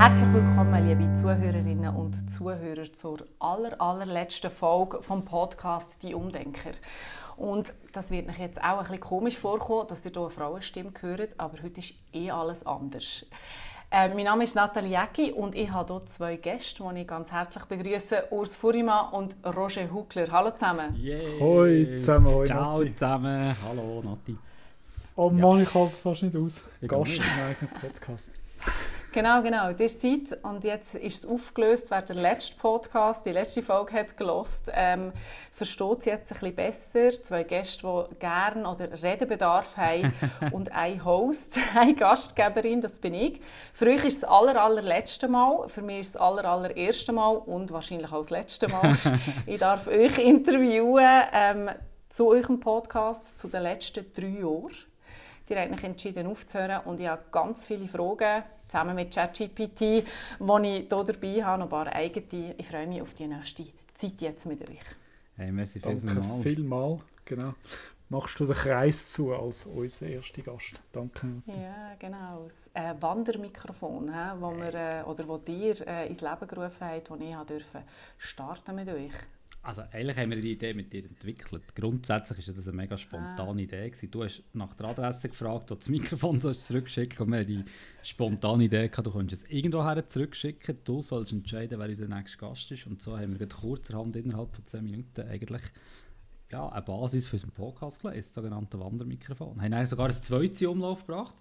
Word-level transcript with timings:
Herzlich 0.00 0.32
willkommen, 0.32 0.88
liebe 0.88 1.12
Zuhörerinnen 1.12 1.94
und 1.94 2.30
Zuhörer, 2.30 2.90
zur 2.90 3.18
aller, 3.38 3.78
allerletzten 3.78 4.50
Folge 4.50 5.02
vom 5.02 5.26
Podcast 5.26 6.02
«Die 6.02 6.14
Umdenker». 6.14 6.70
Und 7.36 7.74
das 7.92 8.10
wird 8.10 8.30
euch 8.30 8.38
jetzt 8.38 8.58
auch 8.64 8.78
ein 8.78 8.84
bisschen 8.84 9.00
komisch 9.00 9.36
vorkommen, 9.36 9.88
dass 9.88 10.06
ihr 10.06 10.12
hier 10.12 10.22
eine 10.22 10.30
Frauenstimme 10.30 10.92
hört, 11.02 11.38
aber 11.38 11.62
heute 11.62 11.80
ist 11.80 11.92
eh 12.14 12.30
alles 12.30 12.64
anders. 12.64 13.26
Äh, 13.90 14.08
mein 14.14 14.24
Name 14.24 14.44
ist 14.44 14.54
Nathalie 14.54 14.98
Jäcki 14.98 15.32
und 15.32 15.54
ich 15.54 15.70
habe 15.70 15.92
hier 15.92 16.06
zwei 16.06 16.36
Gäste, 16.36 16.82
die 16.94 17.00
ich 17.02 17.06
ganz 17.06 17.30
herzlich 17.30 17.64
begrüße: 17.66 18.28
Urs 18.30 18.56
Furima 18.56 19.10
und 19.10 19.36
Roger 19.44 19.92
Huckler. 19.92 20.28
Hallo 20.32 20.52
zusammen. 20.52 20.98
Yeah. 20.98 21.38
Hoi 21.40 21.98
zusammen, 21.98 22.34
hoi 22.34 22.46
Ciao 22.46 22.78
Nati. 22.78 22.94
zusammen. 22.94 23.54
Hallo 23.68 24.02
Nati. 24.02 24.38
Oh 25.14 25.28
Mann, 25.28 25.60
ich 25.60 25.74
halte 25.74 25.90
es 25.90 25.98
fast 25.98 26.22
nicht 26.22 26.36
aus. 26.38 26.64
Ich 26.80 26.88
Gast 26.88 27.18
im 27.18 27.22
eigenen 27.22 27.78
Podcast. 27.78 28.30
Genau, 29.12 29.42
genau. 29.42 29.70
Ihr 29.70 29.88
seid, 29.88 30.38
und 30.44 30.62
jetzt 30.62 30.94
ist 30.94 31.24
es 31.24 31.28
aufgelöst, 31.28 31.90
wer 31.90 32.00
den 32.00 32.18
letzten 32.18 32.56
Podcast, 32.60 33.26
die 33.26 33.32
letzte 33.32 33.60
Folge 33.60 33.94
hat 33.94 34.16
gelost, 34.16 34.70
ähm, 34.72 35.10
versteht 35.52 35.98
es 35.98 36.04
jetzt 36.04 36.32
ein 36.32 36.38
bisschen 36.38 36.54
besser. 36.54 37.24
Zwei 37.24 37.42
Gäste, 37.42 38.08
die 38.08 38.18
gerne 38.20 38.68
oder 38.68 39.02
Redebedarf 39.02 39.76
haben 39.76 40.14
und 40.52 40.70
ein 40.70 41.04
Host, 41.04 41.58
eine 41.74 41.96
Gastgeberin, 41.96 42.80
das 42.80 43.00
bin 43.00 43.14
ich. 43.14 43.40
Für 43.74 43.86
euch 43.86 44.04
ist 44.04 44.14
es 44.14 44.20
das 44.20 44.30
aller, 44.30 44.62
allerletzte 44.62 45.26
Mal, 45.26 45.68
für 45.68 45.82
mich 45.82 46.02
ist 46.02 46.06
es 46.06 46.12
das 46.12 46.22
aller, 46.22 46.44
allererste 46.44 47.10
Mal 47.10 47.34
und 47.34 47.72
wahrscheinlich 47.72 48.12
auch 48.12 48.18
das 48.18 48.30
letzte 48.30 48.68
Mal. 48.68 48.96
ich 49.46 49.58
darf 49.58 49.88
euch 49.88 50.18
interviewen 50.18 51.24
ähm, 51.32 51.70
zu 52.08 52.28
eurem 52.28 52.60
Podcast, 52.60 53.36
zu 53.40 53.48
den 53.48 53.64
letzten 53.64 54.12
drei 54.12 54.40
Jahren. 54.40 54.70
Die 55.48 55.56
haben 55.56 55.72
mich 55.72 55.82
entschieden 55.82 56.28
aufzuhören 56.28 56.82
und 56.84 57.00
ich 57.00 57.08
habe 57.08 57.24
ganz 57.32 57.66
viele 57.66 57.88
Fragen 57.88 58.44
zusammen 58.70 58.94
mit 58.94 59.12
ChatGPT, 59.12 59.80
die 59.80 60.02
ich 60.02 60.04
hier 60.38 60.88
dabei 60.88 61.44
habe, 61.44 61.58
noch 61.58 61.66
ein 61.66 61.68
paar 61.68 61.86
eigene. 61.92 62.54
Ich 62.56 62.66
freue 62.66 62.86
mich 62.86 63.02
auf 63.02 63.14
die 63.14 63.26
nächste 63.26 63.64
Zeit 63.94 64.20
jetzt 64.20 64.46
mit 64.46 64.68
euch. 64.68 64.80
Hey, 65.36 65.50
merci 65.50 65.80
viel, 65.80 65.96
viel 65.96 66.06
Danke 66.06 66.20
mal. 66.20 66.42
vielmal. 66.42 67.00
Genau. 67.24 67.54
Machst 68.08 68.40
du 68.40 68.46
den 68.46 68.56
Kreis 68.56 69.08
zu 69.08 69.32
als 69.32 69.66
unser 69.66 70.06
erster 70.08 70.42
Gast. 70.42 70.82
Danke. 70.92 71.42
Ja, 71.46 71.94
genau. 71.98 72.48
Das 72.48 72.70
äh, 72.74 73.00
Wandermikrofon, 73.00 74.12
hä, 74.12 74.32
wo 74.40 74.50
wir, 74.56 74.74
äh, 74.74 75.02
oder 75.04 75.28
wo 75.28 75.40
ihr 75.46 75.86
äh, 75.86 76.08
ins 76.08 76.20
Leben 76.20 76.48
gerufen 76.48 76.80
habt, 76.80 77.08
wo 77.08 77.14
ich 77.14 77.46
dürfen 77.46 77.82
starten 78.18 78.74
mit 78.74 78.88
euch. 78.88 79.12
Also 79.62 79.82
eigentlich 79.92 80.16
haben 80.16 80.30
wir 80.30 80.40
die 80.40 80.52
Idee 80.52 80.72
mit 80.72 80.90
dir 80.90 81.04
entwickelt. 81.04 81.74
Grundsätzlich 81.74 82.48
war 82.48 82.54
das 82.54 82.66
eine 82.66 82.76
mega 82.78 82.94
Ah. 82.94 82.98
spontane 82.98 83.60
Idee. 83.62 83.90
Gewesen. 83.90 84.10
Du 84.10 84.24
hast 84.24 84.42
nach 84.54 84.72
der 84.74 84.86
Adresse 84.86 85.28
gefragt, 85.28 85.70
ob 85.70 85.78
das 85.80 85.88
Mikrofon 85.90 86.40
sollst 86.40 86.64
zurückschicken 86.64 87.26
und 87.26 87.32
wir 87.32 87.40
haben 87.40 87.46
die 87.46 87.64
spontane 88.02 88.64
Idee 88.64 88.88
gehabt, 88.88 89.06
du 89.06 89.10
könntest 89.12 89.44
es 89.44 89.50
irgendwo 89.50 89.84
her 89.84 90.08
zurückschicken, 90.08 90.78
du 90.84 91.02
sollst 91.02 91.32
entscheiden, 91.32 91.78
wer 91.78 91.88
unser 91.88 92.08
nächster 92.08 92.38
Gast 92.38 92.70
ist. 92.70 92.86
Und 92.86 93.02
so 93.02 93.18
haben 93.18 93.38
wir 93.38 93.48
kurzerhand 93.48 94.16
innerhalb 94.16 94.54
von 94.54 94.66
10 94.66 94.82
Minuten 94.84 95.28
eigentlich 95.28 95.62
ja, 96.50 96.68
eine 96.70 96.82
Basis 96.82 97.28
für 97.28 97.36
unseren 97.36 97.52
Podcast 97.52 98.00
gelegt, 98.00 98.18
das 98.18 98.32
sogenannte 98.34 98.80
Wandermikrofon. 98.80 99.56
Wir 99.60 99.76
haben 99.76 99.86
sogar 99.86 100.06
ein 100.06 100.12
zweites 100.12 100.62
Umlauf 100.62 101.06
gebracht 101.06 101.34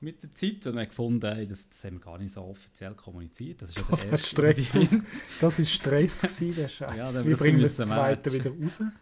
mit 0.00 0.22
der 0.22 0.32
Zeit 0.32 0.66
und 0.66 0.74
wir 0.74 0.80
haben 0.80 0.88
gefunden, 0.88 1.20
das, 1.20 1.68
das 1.68 1.84
haben 1.84 1.94
wir 1.94 2.00
gar 2.00 2.18
nicht 2.18 2.32
so 2.32 2.42
offiziell 2.42 2.94
kommuniziert. 2.94 3.60
Das 3.62 3.70
ist 3.70 3.78
ja 3.78 3.82
der 3.84 3.90
Das 3.90 4.04
erste, 4.04 4.26
Stress 4.28 4.76
aus. 4.76 4.96
Das 5.40 5.58
war 5.58 5.64
Stress, 5.66 6.22
gewesen, 6.22 6.54
der 6.56 6.68
Scheiß. 6.68 6.96
Ja, 6.96 7.12
dann 7.12 7.30
das 7.30 7.38
bringen 7.40 7.58
wir 7.58 7.62
das 7.64 7.78
müssen 7.78 7.90
wir 7.90 7.96
zweite 7.96 8.32
wieder 8.32 8.50
raus? 8.50 8.82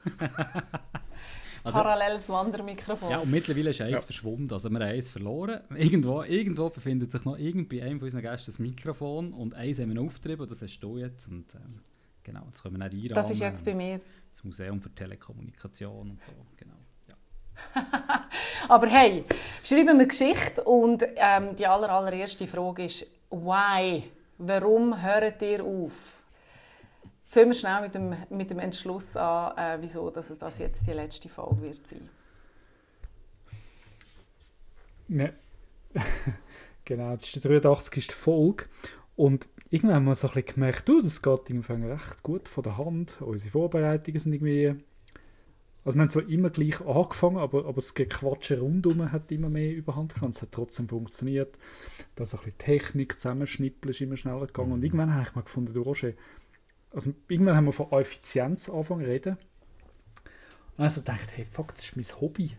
Also- 1.65 1.77
Paralleles 1.81 2.29
Wandermikrofon. 2.29 3.11
Ja, 3.11 3.19
und 3.19 3.31
mittlerweile 3.31 3.71
ist 3.71 3.81
eins 3.81 3.93
Ja. 3.93 4.01
verschwunden. 4.01 4.51
Also 4.53 4.71
wir 4.71 4.79
haben 4.79 4.83
eins 4.87 5.11
verloren. 5.11 5.61
Irgendwo, 5.77 6.23
irgendwo 6.23 6.71
befindet 6.71 7.11
sich 7.11 7.25
noch 7.25 7.37
irgend 7.37 7.69
bei 7.69 7.83
einem 7.83 7.99
von 7.99 8.07
unseren 8.07 8.23
Gästen 8.23 8.53
das 8.53 8.59
Mikrofon 8.61 9.33
und 9.33 9.55
eins 9.55 9.79
haben 9.81 9.93
wir 9.93 10.01
aufgetrieben 10.01 10.43
und 10.43 10.51
das 10.51 10.63
hast 10.63 10.79
du 10.79 10.99
jetzt. 10.99 11.27
Und 11.29 11.53
ähm, 11.57 11.81
genau, 12.23 12.47
das 12.51 12.63
können 12.63 12.79
wir 12.79 12.89
nicht 12.89 13.11
einrahmen. 13.11 13.29
das 13.29 13.31
ist 13.33 13.41
jetzt 13.41 13.65
bei 13.65 13.75
mir. 13.75 13.99
Das 14.31 14.45
Museum 14.45 14.81
für 14.81 14.91
Telekommunikation 14.95 16.11
und 16.13 16.23
so. 16.23 16.33
Genau. 16.57 16.75
Ja. 17.75 18.29
Aber 18.69 18.87
hey, 18.89 19.25
schreiben 19.63 19.99
wir 19.99 20.07
Geschichte 20.07 20.63
und 20.65 21.05
ähm, 21.17 21.57
die 21.57 21.67
aller, 21.67 21.91
allererste 21.91 22.47
Frage 22.47 22.85
ist, 22.85 23.07
why? 23.31 24.05
Warum 24.39 25.01
hört 25.03 25.43
ihr 25.43 25.65
auf? 25.65 25.93
Fangen 27.27 27.49
wir 27.49 27.55
schnell 27.55 27.81
mit 27.83 27.95
dem, 27.95 28.15
mit 28.31 28.51
dem 28.51 28.59
Entschluss 28.59 29.17
an, 29.17 29.57
äh, 29.57 29.79
wieso 29.83 30.11
dass 30.11 30.37
das 30.39 30.59
jetzt 30.59 30.87
die 30.87 30.93
letzte 30.93 31.29
Folge 31.29 31.63
wird 31.63 31.87
sein. 31.89 32.09
Wir- 35.09 35.35
genau, 36.85 37.15
das 37.15 37.25
ist 37.25 37.37
die 37.37 37.41
83. 37.41 38.13
Folge. 38.15 38.67
Und 39.17 39.49
irgendwann 39.71 39.97
haben 39.97 40.05
wir 40.05 40.15
so 40.15 40.29
ein 40.29 40.35
bisschen 40.35 40.55
gemerkt, 40.55 40.89
du, 40.89 41.01
das 41.01 41.21
geht 41.21 41.51
im 41.51 41.59
Anfang 41.59 41.91
recht 41.91 42.23
gut 42.23 42.49
von 42.49 42.63
der 42.63 42.79
Hand. 42.79 43.21
Unsere 43.21 43.51
Vorbereitungen 43.51 44.21
sind 44.21 44.33
irgendwie... 44.35 44.77
Also 45.89 45.97
wir 45.97 46.03
haben 46.03 46.11
zwar 46.11 46.29
immer 46.29 46.51
gleich 46.51 46.87
angefangen, 46.87 47.39
aber, 47.39 47.61
aber 47.61 47.77
das 47.77 47.95
Gequatsche 47.95 48.61
rundum 48.61 49.11
hat 49.11 49.33
immer 49.33 49.49
mehr 49.49 49.73
überhand 49.73 50.13
genommen. 50.13 50.33
Es 50.33 50.43
hat 50.43 50.53
trotzdem 50.53 50.87
funktioniert. 50.87 51.57
Das 52.15 52.35
ein 52.35 52.41
bisschen 52.41 52.59
Technik 52.59 53.19
zusammenschnippeln 53.19 53.93
ist 53.93 54.03
immer 54.03 54.19
schneller 54.19 54.47
gegangen. 54.47 54.73
Und 54.73 54.85
irgendwann 54.85 55.15
habe 55.15 55.27
ich 55.27 55.35
mal 55.35 55.41
gefunden, 55.41 55.73
du 55.73 55.81
Roger, 55.81 56.13
also 56.91 57.15
irgendwann 57.29 57.57
haben 57.57 57.65
wir 57.65 57.73
von 57.73 57.91
Effizienz 57.91 58.69
angefangen 58.69 59.05
zu 59.05 59.11
reden. 59.11 59.39
Und 60.77 60.85
also 60.85 61.01
dachte 61.01 61.33
hey, 61.37 61.47
fuck, 61.51 61.75
das 61.75 61.87
ist 61.87 61.97
mein 61.97 62.21
Hobby. 62.21 62.51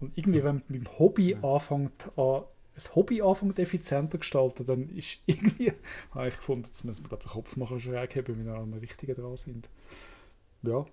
Und 0.00 0.12
irgendwie, 0.18 0.44
wenn 0.44 0.56
man 0.56 0.62
mit 0.68 0.82
dem 0.82 0.98
Hobby 0.98 1.36
anfängt, 1.36 2.10
an, 2.18 2.42
ein 2.74 2.94
Hobby 2.94 3.22
anfängt 3.22 3.58
effizienter 3.58 4.18
gestalten, 4.18 4.66
dann 4.66 4.90
ist 4.90 5.20
irgendwie, 5.26 5.72
habe 6.10 6.28
ich 6.28 6.36
gefunden, 6.36 6.66
jetzt 6.66 6.84
müssen 6.84 7.10
wir 7.10 7.16
den 7.16 7.30
Kopf 7.30 7.56
machen 7.56 7.80
schräg 7.80 8.14
haben, 8.14 8.28
wenn 8.28 8.44
wir 8.44 8.56
an 8.56 8.64
einem 8.64 8.74
Richtigen 8.74 9.14
dran 9.14 9.38
sind. 9.38 9.70
Ja, 10.60 10.84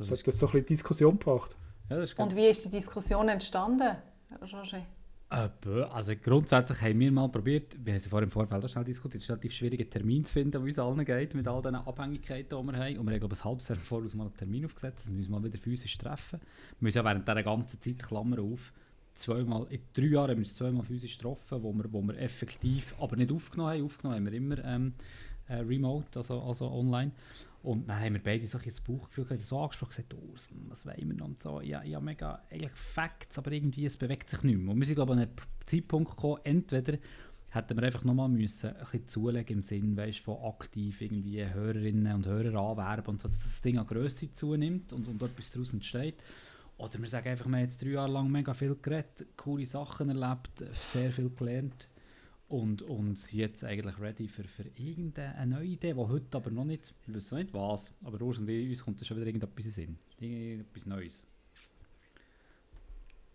Das 0.00 0.10
hat 0.10 0.26
das 0.26 0.38
so 0.38 0.46
ein 0.46 0.52
bisschen 0.52 0.66
Diskussion 0.66 1.18
gebracht. 1.18 1.54
ja, 1.90 1.96
das 1.96 2.10
ist 2.10 2.18
Und 2.18 2.34
wie 2.34 2.46
ist 2.46 2.64
die 2.64 2.70
Diskussion 2.70 3.28
entstanden, 3.28 3.96
Roger? 4.40 4.86
Äh, 5.30 5.48
also 5.90 6.12
grundsätzlich 6.20 6.80
haben 6.80 6.98
wir 6.98 7.12
mal 7.12 7.28
probiert, 7.28 7.76
wir 7.84 7.92
haben 7.92 7.98
es 7.98 8.08
vorher 8.08 8.24
im 8.24 8.30
Vorfeld 8.30 8.64
auch 8.64 8.68
schnell 8.68 8.84
diskutiert, 8.84 9.22
es 9.22 9.24
ist 9.24 9.30
relativ 9.30 9.52
schwierig, 9.52 9.80
einen 9.80 9.90
Termin 9.90 10.24
zu 10.24 10.32
finden, 10.32 10.52
der 10.52 10.60
uns 10.62 10.78
allen 10.78 11.04
geht, 11.04 11.34
mit 11.34 11.46
all 11.46 11.62
diesen 11.62 11.76
Abhängigkeiten, 11.76 12.48
die 12.48 12.72
wir 12.72 12.78
haben. 12.78 12.98
Und 12.98 13.06
wir 13.06 13.12
haben, 13.12 13.20
glaube 13.20 13.34
ich, 13.34 13.40
ein 13.40 13.44
halbes 13.44 13.68
Jahr 13.68 13.78
voraus 13.78 14.14
mal 14.14 14.24
einen 14.24 14.36
Termin 14.36 14.64
aufgesetzt, 14.64 15.04
dass 15.04 15.12
wir 15.12 15.18
uns 15.18 15.28
mal 15.28 15.44
wieder 15.44 15.58
physisch 15.58 15.96
treffen. 15.98 16.40
Wir 16.78 16.84
müssen 16.86 16.98
ja 16.98 17.04
während 17.04 17.28
dieser 17.28 17.42
ganzen 17.42 17.80
Zeit, 17.80 18.02
Klammer 18.02 18.40
auf, 18.40 18.72
zweimal, 19.14 19.66
in 19.70 19.80
drei 19.92 20.04
Jahren 20.04 20.30
haben 20.30 20.38
wir 20.38 20.38
uns 20.38 20.54
zweimal 20.54 20.82
physisch 20.82 21.18
getroffen, 21.18 21.62
wo 21.62 21.72
wir, 21.74 21.92
wo 21.92 22.00
wir 22.02 22.18
effektiv, 22.18 22.94
aber 22.98 23.16
nicht 23.16 23.30
aufgenommen 23.30 23.74
haben. 23.74 23.84
Aufgenommen 23.84 24.16
haben 24.16 24.26
wir 24.26 24.32
immer 24.32 24.64
ähm, 24.64 24.94
äh, 25.50 25.56
remote, 25.56 26.18
also, 26.18 26.40
also 26.40 26.70
online. 26.70 27.12
Und 27.62 27.88
dann 27.88 28.00
haben 28.00 28.14
wir 28.14 28.22
beide 28.22 28.46
so 28.46 28.58
ein 28.58 28.64
Bauchgefühl 28.86 29.24
gehabt, 29.24 29.42
so 29.42 29.58
angesprochen, 29.58 29.90
gesagt, 29.90 30.14
oh, 30.14 30.32
was- 30.68 30.86
wollen 30.86 31.08
wir 31.08 31.14
noch 31.14 31.26
und 31.26 31.40
so. 31.42 31.60
Ja, 31.60 31.82
ja, 31.82 32.00
mega, 32.00 32.42
eigentlich 32.50 32.72
Facts, 32.72 33.36
aber 33.36 33.52
irgendwie, 33.52 33.84
es 33.84 33.96
bewegt 33.96 34.28
sich 34.30 34.42
nicht 34.42 34.58
mehr. 34.58 34.72
Und 34.72 34.80
wir 34.80 34.86
sind, 34.86 34.96
glaube 34.96 35.12
ich, 35.12 35.18
an 35.18 35.22
einen 35.24 35.36
Zeitpunkt 35.66 36.10
gekommen, 36.10 36.40
entweder 36.44 36.98
hätten 37.52 37.76
wir 37.76 37.82
einfach 37.84 38.04
nochmal 38.04 38.28
müssen, 38.28 38.70
ein 38.70 38.76
bisschen 38.80 39.08
zulegen 39.08 39.56
im 39.58 39.62
Sinn, 39.62 39.96
weißt, 39.96 40.20
von 40.20 40.38
aktiv 40.44 41.00
irgendwie 41.02 41.44
Hörerinnen 41.44 42.14
und 42.14 42.26
Hörer 42.26 42.58
anwerben 42.58 43.08
und 43.10 43.20
so, 43.20 43.28
dass 43.28 43.40
das 43.42 43.60
Ding 43.60 43.76
an 43.76 43.86
Größe 43.86 44.32
zunimmt 44.32 44.92
und, 44.92 45.08
und 45.08 45.22
etwas 45.22 45.50
daraus 45.50 45.74
entsteht. 45.74 46.22
Oder 46.78 46.98
wir 46.98 47.08
sagen 47.08 47.28
einfach, 47.28 47.46
wir 47.46 47.56
haben 47.56 47.62
jetzt 47.62 47.82
drei 47.82 47.90
Jahre 47.90 48.10
lang 48.12 48.30
mega 48.30 48.54
viel 48.54 48.74
geredet, 48.80 49.26
coole 49.36 49.66
Sachen 49.66 50.08
erlebt, 50.08 50.64
sehr 50.72 51.12
viel 51.12 51.28
gelernt 51.28 51.86
und, 52.50 52.82
und 52.82 53.16
sind 53.16 53.38
jetzt 53.38 53.64
eigentlich 53.64 53.98
ready 54.00 54.28
für, 54.28 54.44
für 54.44 54.64
irgendeine 54.76 55.46
neue 55.46 55.66
Idee, 55.66 55.92
die 55.92 55.98
heute 55.98 56.36
aber 56.36 56.50
noch 56.50 56.64
nicht, 56.64 56.92
wir 57.06 57.14
wissen 57.14 57.36
noch 57.36 57.44
nicht 57.44 57.54
was, 57.54 57.92
aber 58.04 58.20
Urs 58.20 58.38
und 58.38 58.48
ich, 58.48 58.68
uns 58.68 58.84
kommt 58.84 59.00
da 59.00 59.04
schon 59.04 59.16
wieder 59.16 59.28
irgendetwas 59.28 59.64
in 59.66 59.70
Sinn. 59.70 59.98
Irgendetwas 60.18 60.86
Neues. 60.86 61.26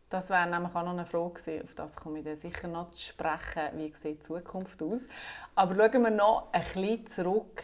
Das 0.10 0.30
wäre 0.30 0.50
nämlich 0.50 0.76
auch 0.76 0.84
noch 0.84 0.92
eine 0.92 1.06
Frage 1.06 1.42
gewesen, 1.42 1.64
auf 1.64 1.74
das 1.74 1.96
komme 1.96 2.20
ich 2.20 2.26
dann 2.26 2.38
sicher 2.38 2.68
noch 2.68 2.92
zu 2.92 3.02
sprechen, 3.02 3.78
wie 3.78 3.94
sieht 3.94 4.20
die 4.20 4.20
Zukunft 4.20 4.84
aus. 4.84 5.02
Aber 5.56 5.76
schauen 5.76 6.04
wir 6.04 6.12
noch 6.12 6.50
ein 6.52 6.62
bisschen 6.62 7.08
zurück. 7.08 7.64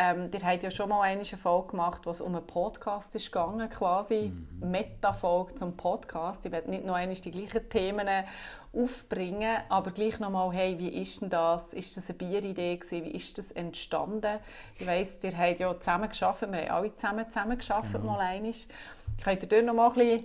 Ähm, 0.00 0.30
ihr 0.32 0.40
habt 0.46 0.62
ja 0.62 0.70
schon 0.70 0.90
mal 0.90 1.02
eine 1.02 1.24
Folge 1.24 1.72
gemacht, 1.72 2.06
wo 2.06 2.10
es 2.10 2.20
um 2.20 2.36
einen 2.36 2.46
Podcast 2.46 3.12
ist 3.16 3.32
gegangen, 3.32 3.68
quasi 3.68 4.32
Meta-Folge 4.60 5.56
zum 5.56 5.76
Podcast. 5.76 6.46
Ich 6.46 6.52
werde 6.52 6.70
nicht 6.70 6.86
noch 6.86 6.94
einmal 6.94 7.16
die 7.16 7.30
gleichen 7.32 7.68
Themen 7.68 8.08
aufbringen, 8.72 9.58
aber 9.68 9.90
gleich 9.90 10.18
noch 10.20 10.30
mal, 10.30 10.52
hey, 10.52 10.78
wie 10.78 10.88
ist 10.88 11.22
denn 11.22 11.30
das? 11.30 11.72
Ist 11.72 11.96
das 11.96 12.08
eine 12.08 12.18
Bieridee 12.18 12.76
gewesen? 12.76 13.04
Wie 13.04 13.10
ist 13.10 13.38
das 13.38 13.50
entstanden? 13.52 14.38
Ich 14.76 14.86
weiss, 14.86 15.18
ihr 15.22 15.36
habt 15.36 15.60
ja 15.60 15.78
zusammen 15.78 16.08
geschafft, 16.08 16.42
wir 16.42 16.48
haben 16.48 16.70
alle 16.70 16.94
zusammen 16.96 17.26
zusammen 17.28 17.58
geschafft 17.58 17.92
mal 18.04 18.20
einmal. 18.20 18.52
Könnt 19.22 19.42
ihr 19.42 19.48
dort 19.48 19.64
noch 19.64 19.74
mal 19.74 19.88
ein 19.88 19.94
bisschen 19.94 20.24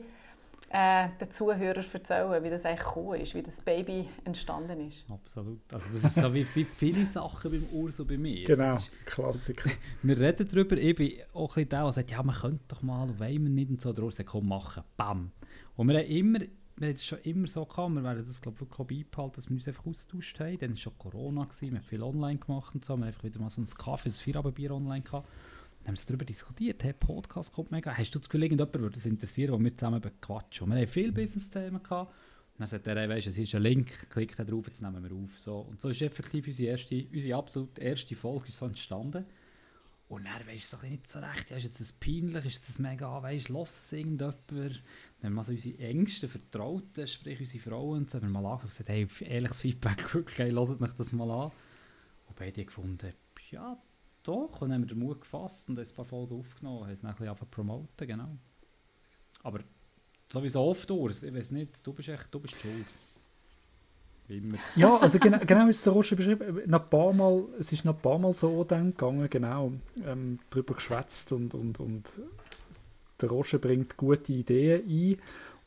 äh, 0.73 1.09
den 1.19 1.31
Zuhörern 1.31 1.85
erzählen, 1.93 2.43
wie 2.43 2.49
das 2.49 2.65
eigentlich 2.65 2.79
gekommen 2.79 3.21
ist, 3.21 3.35
wie 3.35 3.43
das 3.43 3.61
Baby 3.61 4.09
entstanden 4.25 4.87
ist. 4.87 5.05
Absolut. 5.09 5.61
Also 5.71 5.87
das 5.93 6.03
ist 6.03 6.15
so 6.15 6.33
wie, 6.33 6.47
wie 6.55 6.63
viele 6.63 7.05
Sachen 7.05 7.51
beim 7.51 7.65
Urs 7.71 7.99
und 7.99 8.07
bei 8.07 8.17
mir. 8.17 8.43
Genau, 8.43 8.73
Das 8.73 8.87
ist, 8.87 9.05
Klassiker. 9.05 9.69
wir 10.01 10.19
reden 10.19 10.47
darüber, 10.51 10.75
ich 10.75 10.95
bin 10.95 11.11
auch 11.33 11.41
ein 11.41 11.47
bisschen 11.47 11.69
der, 11.69 11.83
der 11.83 11.91
sagt, 11.91 12.11
ja, 12.11 12.23
man 12.23 12.35
könnte 12.35 12.63
doch 12.67 12.81
mal, 12.81 13.03
und 13.03 13.19
wollen 13.19 13.43
wir 13.43 13.49
nicht 13.49 13.69
und 13.69 13.81
so. 13.81 13.93
Der 13.93 14.03
Urs 14.03 14.15
sagt, 14.15 14.29
komm, 14.29 14.47
machen. 14.47 14.83
Bam. 14.97 15.31
Und 15.75 15.87
wir 15.89 15.99
haben 15.99 16.07
immer 16.07 16.39
wir 16.75 16.87
haben 16.87 16.95
es 16.95 17.05
schon 17.05 17.19
immer 17.19 17.47
so 17.47 17.65
gehabt, 17.65 17.93
wir 17.93 18.03
werden 18.03 18.25
das 18.25 18.41
glaube 18.41 18.55
ich 18.55 18.61
wirklich 18.61 19.05
beibehalten, 19.05 19.35
dass 19.35 19.49
wir 19.49 19.53
uns 19.53 19.67
einfach 19.67 19.85
austauscht 19.85 20.39
haben. 20.39 20.57
Dann 20.57 20.69
war 20.71 20.77
schon 20.77 20.97
Corona, 20.97 21.43
gewesen, 21.43 21.71
wir 21.71 21.79
haben 21.79 21.85
viel 21.85 22.03
online 22.03 22.39
gemacht 22.39 22.73
und 22.73 22.83
so, 22.83 22.93
wir 22.95 23.01
haben 23.01 23.07
einfach 23.07 23.23
wieder 23.23 23.39
mal 23.39 23.49
so 23.49 23.61
ein 23.61 23.67
Kaffee, 23.67 24.09
ein 24.09 24.13
Feierabendbier 24.13 24.71
online 24.71 25.01
gehabt. 25.01 25.27
Dann 25.83 25.89
haben 25.89 25.97
wir 25.97 26.05
darüber 26.07 26.25
diskutiert, 26.25 26.83
hey, 26.83 26.93
Podcast 26.93 27.51
kommt 27.51 27.71
mega. 27.71 27.91
Hast 27.95 28.15
du 28.15 28.19
das 28.19 28.29
Gefühl, 28.29 28.43
irgendjemand 28.43 28.73
würde 28.73 28.95
das 28.95 29.05
interessieren, 29.05 29.53
wo 29.53 29.59
wir 29.59 29.75
zusammen 29.75 30.01
quatschen? 30.21 30.65
Und 30.65 30.73
wir 30.73 30.79
haben 30.79 30.87
viele 30.87 31.11
Business-Themen. 31.11 31.81
Dann 32.57 32.67
sagt 32.67 32.87
er, 32.87 33.09
weißt, 33.09 33.27
es 33.27 33.37
ist 33.37 33.53
ein 33.55 33.63
Link, 33.63 34.09
klick 34.09 34.35
da 34.35 34.43
drauf, 34.43 34.67
jetzt 34.67 34.81
nehmen 34.81 35.03
wir 35.03 35.11
auf. 35.11 35.39
So. 35.39 35.57
Und 35.59 35.81
so 35.81 35.89
ist 35.89 36.01
effektiv 36.01 36.47
unsere, 36.47 36.69
erste, 36.69 37.05
unsere 37.11 37.37
absolut 37.37 37.79
erste 37.79 38.15
Folge 38.15 38.51
so 38.51 38.65
entstanden. 38.65 39.25
Und 40.13 40.25
dann 40.25 40.45
weisst 40.47 40.71
du 40.71 40.77
so 40.77 40.85
nicht 40.85 41.07
so 41.09 41.17
recht, 41.17 41.49
ja, 41.49 41.57
ist 41.57 41.63
jetzt 41.63 41.81
das 41.81 41.91
peinlich, 41.91 42.45
ist 42.45 42.69
das 42.69 42.77
mega, 42.77 43.23
weißt 43.23 43.49
du, 43.49 43.53
lässt 43.53 43.85
es 43.85 43.93
irgendjemand? 43.93 44.83
Haben 45.23 45.33
wir 45.33 45.43
so 45.43 45.51
unsere 45.51 45.79
engsten 45.79 46.29
Vertrauten, 46.29 47.07
sprich 47.07 47.39
unsere 47.39 47.63
Frauen, 47.63 48.07
so 48.07 48.19
haben 48.19 48.31
wir 48.31 48.41
mal 48.41 48.51
angefangen 48.51 48.63
und 48.63 48.69
gesagt, 48.69 48.89
hey, 48.89 49.07
ehrliches 49.27 49.61
Feedback, 49.61 50.13
wirklich, 50.13 50.37
hey, 50.37 50.51
hört 50.51 50.79
euch 50.79 50.93
das 50.93 51.11
mal 51.13 51.31
an. 51.31 51.51
Und 52.27 52.35
beide 52.35 52.61
haben 52.61 52.67
gefunden, 52.67 53.13
ja, 53.49 53.75
doch, 54.21 54.61
und 54.61 54.69
dann 54.69 54.73
haben 54.73 54.81
wir 54.83 54.95
den 54.95 54.99
Mut 54.99 55.21
gefasst 55.21 55.69
und 55.69 55.79
ein 55.79 55.95
paar 55.95 56.05
Folgen 56.05 56.37
aufgenommen, 56.37 56.83
haben 56.83 56.93
es 56.93 57.01
dann 57.01 57.09
ein 57.09 57.17
bisschen 57.17 57.49
promoten, 57.49 58.07
genau. 58.07 58.37
Aber 59.41 59.61
sowieso 60.31 60.61
oft 60.61 60.87
durch, 60.91 61.23
ich 61.23 61.33
weiß 61.33 61.49
nicht, 61.49 61.87
du 61.87 61.91
bist 61.91 62.09
echt, 62.09 62.31
du 62.31 62.39
bist 62.39 62.61
schuld. 62.61 62.85
Immer. 64.29 64.57
Ja, 64.75 64.97
also 64.97 65.19
genau, 65.19 65.39
genau 65.45 65.67
ist 65.67 65.77
es 65.77 65.83
der 65.83 65.93
Roger 65.93 66.15
beschrieben. 66.15 66.61
Noch 66.65 66.83
ein 66.83 66.89
paar 66.89 67.13
Mal, 67.13 67.43
es 67.59 67.71
ist 67.71 67.85
noch 67.85 67.95
ein 67.95 68.01
paar 68.01 68.19
Mal 68.19 68.33
so 68.33 68.63
dann 68.63 68.91
gegangen, 68.91 69.29
genau, 69.29 69.73
ähm, 70.05 70.39
darüber 70.49 70.75
geschwätzt 70.75 71.31
und, 71.31 71.53
und, 71.53 71.79
und 71.79 72.11
der 73.21 73.29
Roger 73.29 73.57
bringt 73.57 73.97
gute 73.97 74.33
Ideen 74.33 74.83
ein 74.87 75.17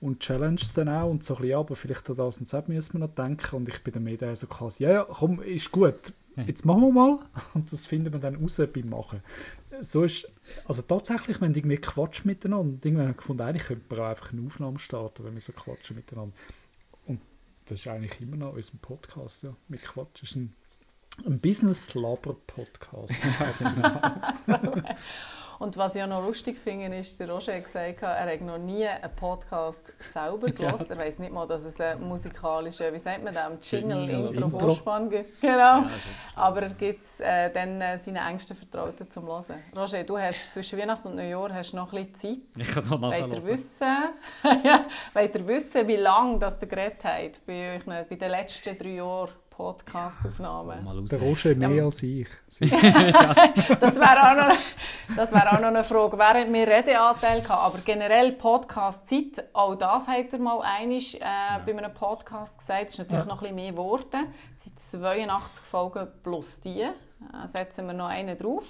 und 0.01 0.21
challenges 0.21 0.75
dann 0.75 0.89
auch 0.89 1.09
und 1.09 1.25
so 1.25 1.37
ein 1.37 1.43
bisschen, 1.43 1.59
aber 1.59 1.77
vielleicht 1.77 2.11
an 2.11 2.17
das 2.17 2.39
und 2.39 2.53
das 2.53 2.69
müssen 2.69 2.95
wir 2.95 3.07
noch 3.07 3.15
denken 3.15 3.57
und 3.57 3.69
ich 3.69 3.83
bin 3.83 3.95
dann 3.95 4.05
mehr 4.05 4.17
der 4.17 4.37
so 4.37 4.47
quasi, 4.47 4.85
ja, 4.85 4.91
ja, 4.91 5.05
komm, 5.05 5.43
ist 5.43 5.73
gut, 5.73 6.13
jetzt 6.47 6.65
machen 6.65 6.83
wir 6.83 6.93
mal 6.93 7.19
und 7.55 7.71
das 7.73 7.87
finden 7.87 8.13
wir 8.13 8.21
dann 8.21 8.37
raus 8.37 8.61
beim 8.73 8.89
Machen. 8.89 9.21
So 9.81 10.05
ist, 10.05 10.31
also 10.67 10.83
tatsächlich, 10.83 11.41
wenn 11.41 11.55
irgendwie 11.55 11.77
Quatsch 11.77 12.25
miteinander, 12.25 12.79
irgendwann 12.87 13.09
haben 13.09 13.15
wir 13.15 13.19
gefunden, 13.19 13.43
eigentlich 13.43 13.67
könnte 13.67 13.85
man 13.91 14.01
auch 14.01 14.11
einfach 14.11 14.33
eine 14.33 14.47
Aufnahme 14.47 14.79
starten, 14.79 15.25
wenn 15.25 15.35
wir 15.35 15.41
so 15.41 15.53
quatschen 15.53 15.97
miteinander. 15.97 16.35
Das 17.67 17.81
ist 17.81 17.89
eigentlich 17.89 18.21
immer 18.21 18.37
noch 18.37 18.55
unser 18.55 18.79
Podcast, 18.79 19.43
ja, 19.43 19.55
mit 19.69 19.83
Quatsch. 19.83 20.23
Das 20.23 20.31
ist 20.31 20.37
ein, 20.37 20.55
ein 21.25 21.41
Business-Laber-Podcast. 21.41 23.13
Und 25.59 25.77
was 25.77 25.95
ich 25.95 26.03
auch 26.03 26.07
noch 26.07 26.23
lustig 26.23 26.59
finde, 26.59 26.97
ist, 26.97 27.19
der 27.19 27.31
Roger 27.31 27.55
hat 27.55 27.65
gesagt, 27.65 28.03
er 28.03 28.33
hat 28.33 28.41
noch 28.41 28.59
nie 28.59 28.87
einen 28.87 29.15
Podcast 29.15 29.93
selber 29.99 30.49
gehört. 30.49 30.91
Er 30.91 30.99
weiß 30.99 31.19
nicht 31.19 31.33
mal, 31.33 31.47
dass 31.47 31.65
es 31.65 31.81
einen 31.81 32.07
musikalischen, 32.07 32.93
wie 32.93 32.99
sagt 32.99 33.25
man 33.25 33.35
das, 33.35 33.71
Jingle, 33.71 34.11
Intro. 34.11 34.59
Vorspann 34.59 35.09
gibt. 35.09 35.41
Genau. 35.41 35.57
Ja, 35.57 35.91
Aber 36.35 36.63
er 36.63 36.71
gibt 36.71 37.03
es 37.03 37.21
äh, 37.21 37.51
dann 37.51 37.81
äh, 37.81 37.99
seinen 37.99 38.17
engsten 38.17 38.57
Vertrauten 38.57 39.11
zum 39.11 39.27
Hören. 39.27 39.63
Roger, 39.75 40.05
du 40.05 40.19
hast 40.19 40.53
zwischen 40.53 40.79
Weihnachten 40.79 41.09
und 41.09 41.17
Neujahr 41.17 41.53
hast 41.55 41.73
noch 41.73 41.93
ein 41.93 42.05
bisschen 42.05 42.43
Zeit. 42.55 42.67
Ich 42.67 42.75
kann 42.75 42.85
da 42.89 42.97
nachher 42.97 43.47
wissen, 43.47 43.87
ja, 44.65 44.85
wollt 45.15 45.35
ihr 45.35 45.47
wissen, 45.47 45.89
wie 45.89 45.97
lange 45.97 46.39
das 46.39 46.59
der 46.59 46.69
geredet 46.69 47.05
hat 47.05 47.47
bei, 47.47 47.77
euch, 47.77 47.85
bei 47.85 48.17
den 48.17 48.31
letzten 48.31 48.77
drei 48.77 48.95
Jahren 48.97 49.31
Podcast-Aufnahmen? 49.57 50.85
Mal 50.85 50.99
raus. 50.99 51.11
Der 51.11 51.19
Roger 51.21 51.55
mehr 51.55 51.71
Ja. 51.71 51.85
als 51.85 52.03
ich. 52.03 52.29
Das 52.61 53.97
wäre 53.97 54.23
auch, 54.23 54.49
noch- 54.49 54.57
das 55.17 55.33
wär 55.33 55.49
auch 55.53 55.61
noch 55.61 55.69
eine 55.69 55.85
Frage. 55.85 56.19
Während 56.19 56.53
wir 56.53 56.67
Redeanteil 56.69 57.41
hatten, 57.43 57.53
aber 57.53 57.79
generell 57.85 58.33
Podcast-Zeit, 58.33 59.45
auch 59.55 59.75
das 59.75 60.07
hat 60.09 60.33
er 60.33 60.39
mal 60.39 60.61
einig, 60.63 61.21
äh, 61.21 61.25
bei 61.65 61.77
einem 61.77 61.93
Podcast 61.95 62.59
gesagt, 62.59 62.91
ist 62.91 62.99
natürlich 62.99 63.25
Ja. 63.25 63.29
noch 63.29 63.37
ein 63.37 63.41
bisschen 63.41 63.55
mehr 63.57 63.71
geworden. 63.73 64.27
Es 64.57 64.65
sind 64.65 64.79
82 64.81 65.65
Folgen 65.65 66.07
plus 66.23 66.61
die, 66.61 66.83
äh, 66.83 66.91
setzen 67.47 67.87
wir 67.87 67.95
noch 67.95 68.09
einen 68.09 68.37
drauf. 68.39 68.65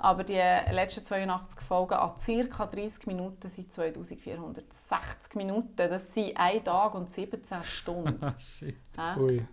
Aber 0.00 0.24
die 0.24 0.34
letzten 0.70 1.04
82 1.04 1.60
Folgen 1.62 1.94
an 1.94 2.12
ca. 2.50 2.66
30 2.66 3.06
Minuten 3.06 3.48
sind 3.48 3.72
2460 3.72 5.34
Minuten. 5.36 5.76
Das 5.76 6.12
sind 6.12 6.36
ein 6.36 6.62
Tag 6.62 6.94
und 6.94 7.10
17 7.10 7.62
Stunden. 7.62 8.18
Ah, 8.22 8.34
shit. 8.38 8.76
Hä? 8.98 9.18
Ui. 9.20 9.46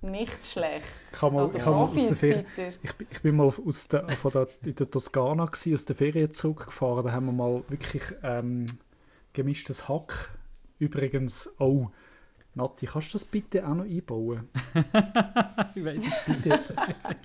Nicht 0.00 0.46
schlecht. 0.46 0.86
Ich 1.12 1.22
mal, 1.22 1.42
Also 1.46 1.58
ich 1.58 1.66
aus 1.66 1.92
der 2.08 2.16
Ferien, 2.16 2.46
ich, 2.82 2.92
bin- 2.94 3.06
ich 3.10 3.20
bin 3.20 3.36
mal 3.36 3.52
aus 3.66 3.88
der, 3.88 4.08
von 4.10 4.30
der, 4.30 4.48
in 4.64 4.74
der 4.76 4.88
Toskana 4.90 5.46
gewesen, 5.46 5.74
aus 5.74 5.84
der 5.84 5.96
Ferien 5.96 6.32
zurückgefahren. 6.32 7.04
Da 7.04 7.12
haben 7.12 7.26
wir 7.26 7.32
mal 7.32 7.62
wirklich 7.68 8.04
ähm, 8.22 8.66
gemischtes 9.32 9.88
Hack. 9.88 10.30
Übrigens, 10.78 11.52
oh, 11.58 11.88
Nati, 12.54 12.86
kannst 12.86 13.08
du 13.08 13.12
das 13.18 13.24
bitte 13.24 13.66
auch 13.66 13.74
noch 13.74 13.84
einbauen? 13.84 14.48
Ich 15.74 15.84
weiss 15.84 16.02
es. 16.06 16.24
Bitte, 16.26 16.60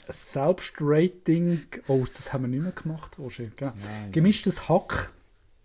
das 0.05 0.33
Selbstrating, 0.33 1.61
oh, 1.87 2.05
das 2.05 2.33
haben 2.33 2.43
wir 2.43 2.47
nicht 2.49 2.63
mehr 2.63 2.71
gemacht, 2.71 3.17
Roger. 3.17 3.45
Genau. 3.55 3.71
Ja. 3.71 4.09
Gemischtes 4.11 4.67
Hack, 4.69 5.11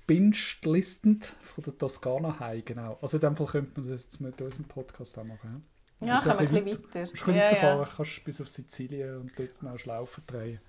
binge-listend 0.06 1.34
von 1.42 1.64
der 1.64 1.76
Toskana 1.76 2.38
heim, 2.40 2.62
genau. 2.64 2.98
Also 3.02 3.16
in 3.16 3.22
dem 3.22 3.36
Fall 3.36 3.46
könnte 3.46 3.80
man 3.80 3.88
das 3.90 4.02
jetzt 4.04 4.20
mit 4.20 4.40
unserem 4.40 4.66
Podcast 4.66 5.18
auch 5.18 5.24
machen. 5.24 5.40
Ja? 5.54 5.60
Ja, 6.00 6.14
Also 6.14 6.30
kommen 6.30 6.50
wir 6.50 6.58
ein 6.58 6.64
bisschen 6.64 6.84
weiter. 6.84 7.04
Du 7.12 7.24
kannst 7.24 7.26
Ja, 7.62 7.76
ja. 7.78 7.88
kannst 7.96 8.24
bis 8.24 8.40
auf 8.40 8.48
Sizilien 8.48 9.20
und 9.20 9.38
dort 9.38 9.62
noch 9.62 9.78
Schlaufen 9.78 10.24
drehen. 10.26 10.60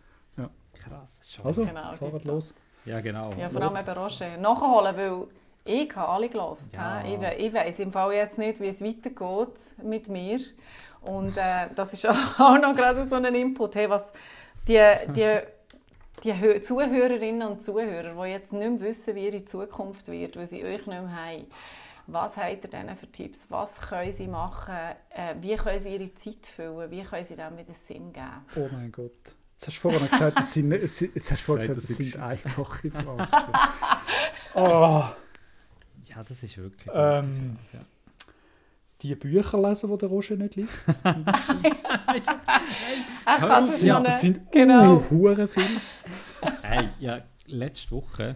Krass, 0.73 1.17
das 1.17 1.27
ist 1.27 1.33
schon. 1.33 1.45
Also, 1.45 1.65
Genau, 1.65 1.93
fahren 1.95 2.21
los. 2.23 2.53
Ja, 2.85 3.01
genau. 3.01 3.31
Ja, 3.37 3.49
vor 3.49 3.61
allem 3.61 3.75
eben 3.75 3.97
Roger. 3.97 4.37
Nachholen, 4.37 4.95
weil 4.95 5.27
ich 5.65 5.95
habe 5.95 6.09
alle 6.09 6.29
gehört. 6.29 6.59
Ja. 6.73 7.03
Ich, 7.03 7.19
we- 7.19 7.33
ich 7.35 7.53
weiss 7.53 7.79
im 7.79 7.91
Fall 7.91 8.13
jetzt 8.13 8.37
nicht, 8.37 8.59
wie 8.61 8.67
es 8.67 8.81
weitergeht 8.81 9.55
mit 9.83 10.07
mir. 10.09 10.39
Und 11.01 11.35
äh, 11.37 11.67
das 11.75 11.93
ist 11.93 12.05
auch 12.39 12.57
noch 12.59 12.75
gerade 12.75 13.07
so 13.09 13.15
ein 13.15 13.35
Input. 13.35 13.75
Hey, 13.75 13.89
was 13.89 14.13
die, 14.67 14.79
die, 15.15 15.39
die 16.23 16.33
Hö- 16.33 16.61
Zuhörerinnen 16.61 17.47
und 17.47 17.61
Zuhörer, 17.61 18.13
die 18.23 18.31
jetzt 18.31 18.53
nicht 18.53 18.69
mehr 18.71 18.79
wissen, 18.81 19.15
wie 19.15 19.25
ihre 19.27 19.43
Zukunft 19.45 20.07
wird, 20.07 20.37
weil 20.37 20.47
sie 20.47 20.63
euch 20.63 20.85
nicht 20.85 20.87
mehr 20.87 21.11
haben, 21.11 21.45
was 22.11 22.35
habt 22.37 22.63
ihr 22.63 22.69
denen 22.69 22.95
für 22.95 23.11
Tipps? 23.11 23.45
Was 23.49 23.79
können 23.81 24.11
sie 24.11 24.27
machen? 24.27 24.73
Äh, 25.09 25.35
wie 25.41 25.55
können 25.55 25.79
sie 25.79 25.89
ihre 25.95 26.13
Zeit 26.15 26.45
füllen? 26.45 26.89
Wie 26.91 27.01
können 27.03 27.23
sie 27.25 27.35
dem 27.35 27.57
wieder 27.57 27.73
Sinn 27.73 28.11
geben? 28.13 28.45
Oh 28.55 28.67
mein 28.71 28.91
Gott. 28.91 29.11
Jetzt 29.53 29.67
hast 29.67 29.77
du 29.77 29.81
vorhin 29.81 30.01
noch 30.03 30.09
gesagt, 30.11 30.37
das 30.39 30.53
sind, 30.53 30.71
es 30.71 30.97
sind- 30.97 31.15
jetzt 31.15 31.31
hast 31.31 31.41
du 31.41 31.45
vorhin 31.53 31.67
Gesagt, 31.73 31.87
gesagt, 31.87 31.99
das 31.99 32.07
das 32.07 32.11
sind 32.11 32.21
einfache 32.23 32.91
Fragen. 32.91 33.27
oh, 34.55 35.03
Ja, 36.05 36.23
das 36.27 36.43
ist 36.43 36.57
wirklich. 36.57 36.89
Ähm, 36.93 37.57
ja. 37.73 37.79
die 39.01 39.15
Bücher 39.15 39.61
lesen, 39.61 39.91
die 39.91 39.97
der 39.97 40.09
Roger 40.09 40.35
nicht 40.37 40.55
liest. 40.55 40.87
Er 43.25 43.37
kann 43.37 43.49
Das 43.49 43.69
sich 43.71 43.79
sind- 43.81 43.89
noch 43.89 44.03
das 44.03 44.21
sind 44.21 44.51
genau. 44.51 44.95
uh, 44.95 45.03
hure 45.11 45.47
viel. 45.47 45.63
Hey, 46.61 46.89
ja, 46.99 47.21
letzte 47.45 47.91
Woche. 47.91 48.35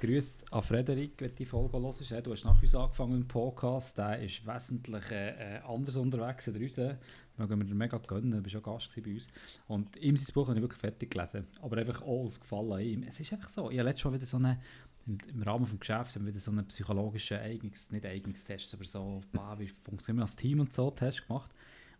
Grüß 0.00 0.44
an 0.52 0.62
Frederik, 0.62 1.14
wenn 1.18 1.30
du 1.30 1.34
die 1.34 1.44
Folge 1.44 1.76
hörst. 1.76 2.08
Du 2.24 2.30
hast 2.30 2.44
nach 2.44 2.62
uns 2.62 2.72
angefangen 2.72 3.14
mit 3.14 3.22
dem 3.22 3.26
Podcast. 3.26 3.98
Der 3.98 4.22
ist 4.22 4.46
wesentlich 4.46 5.10
äh, 5.10 5.56
äh, 5.56 5.60
anders 5.66 5.96
unterwegs 5.96 6.46
als 6.46 6.56
uns. 6.56 6.76
Wir 6.76 6.96
gehen 7.36 7.58
wir 7.58 7.64
dir 7.64 7.74
mega 7.74 7.98
gönnen. 7.98 8.30
Du 8.30 8.40
bist 8.40 8.52
schon 8.52 8.62
Gast 8.62 8.94
bei 8.94 9.10
uns. 9.10 9.26
Und 9.66 9.96
ihm 9.96 10.16
sein 10.16 10.32
Buch 10.32 10.46
habe 10.46 10.56
ich 10.56 10.62
wirklich 10.62 10.80
fertig 10.80 11.10
gelesen. 11.10 11.48
Aber 11.62 11.78
einfach 11.78 12.00
alles 12.06 12.38
gefallen 12.38 12.80
ihm. 12.80 13.02
Es 13.02 13.18
ist 13.18 13.32
einfach 13.32 13.48
so. 13.48 13.72
Ich 13.72 13.78
habe 13.78 13.88
letztes 13.88 14.04
Mal 14.04 14.12
wieder 14.14 14.26
so 14.26 14.36
eine, 14.36 14.60
im, 15.08 15.42
Rahmen 15.42 15.64
des 15.64 15.80
Geschäfts 15.80 16.14
haben 16.14 16.26
wir 16.26 16.30
wieder 16.30 16.38
so 16.38 16.52
einen 16.52 16.68
psychologischen 16.68 17.38
Eignungs-, 17.38 17.90
nicht 17.90 18.06
Eignungstest, 18.06 18.72
aber 18.74 18.84
so, 18.84 19.20
bah, 19.32 19.58
wie 19.58 19.66
funktionieren 19.66 20.20
wir 20.20 20.22
als 20.22 20.36
Team 20.36 20.60
und 20.60 20.72
so, 20.72 20.92
Test 20.92 21.26
gemacht. 21.26 21.50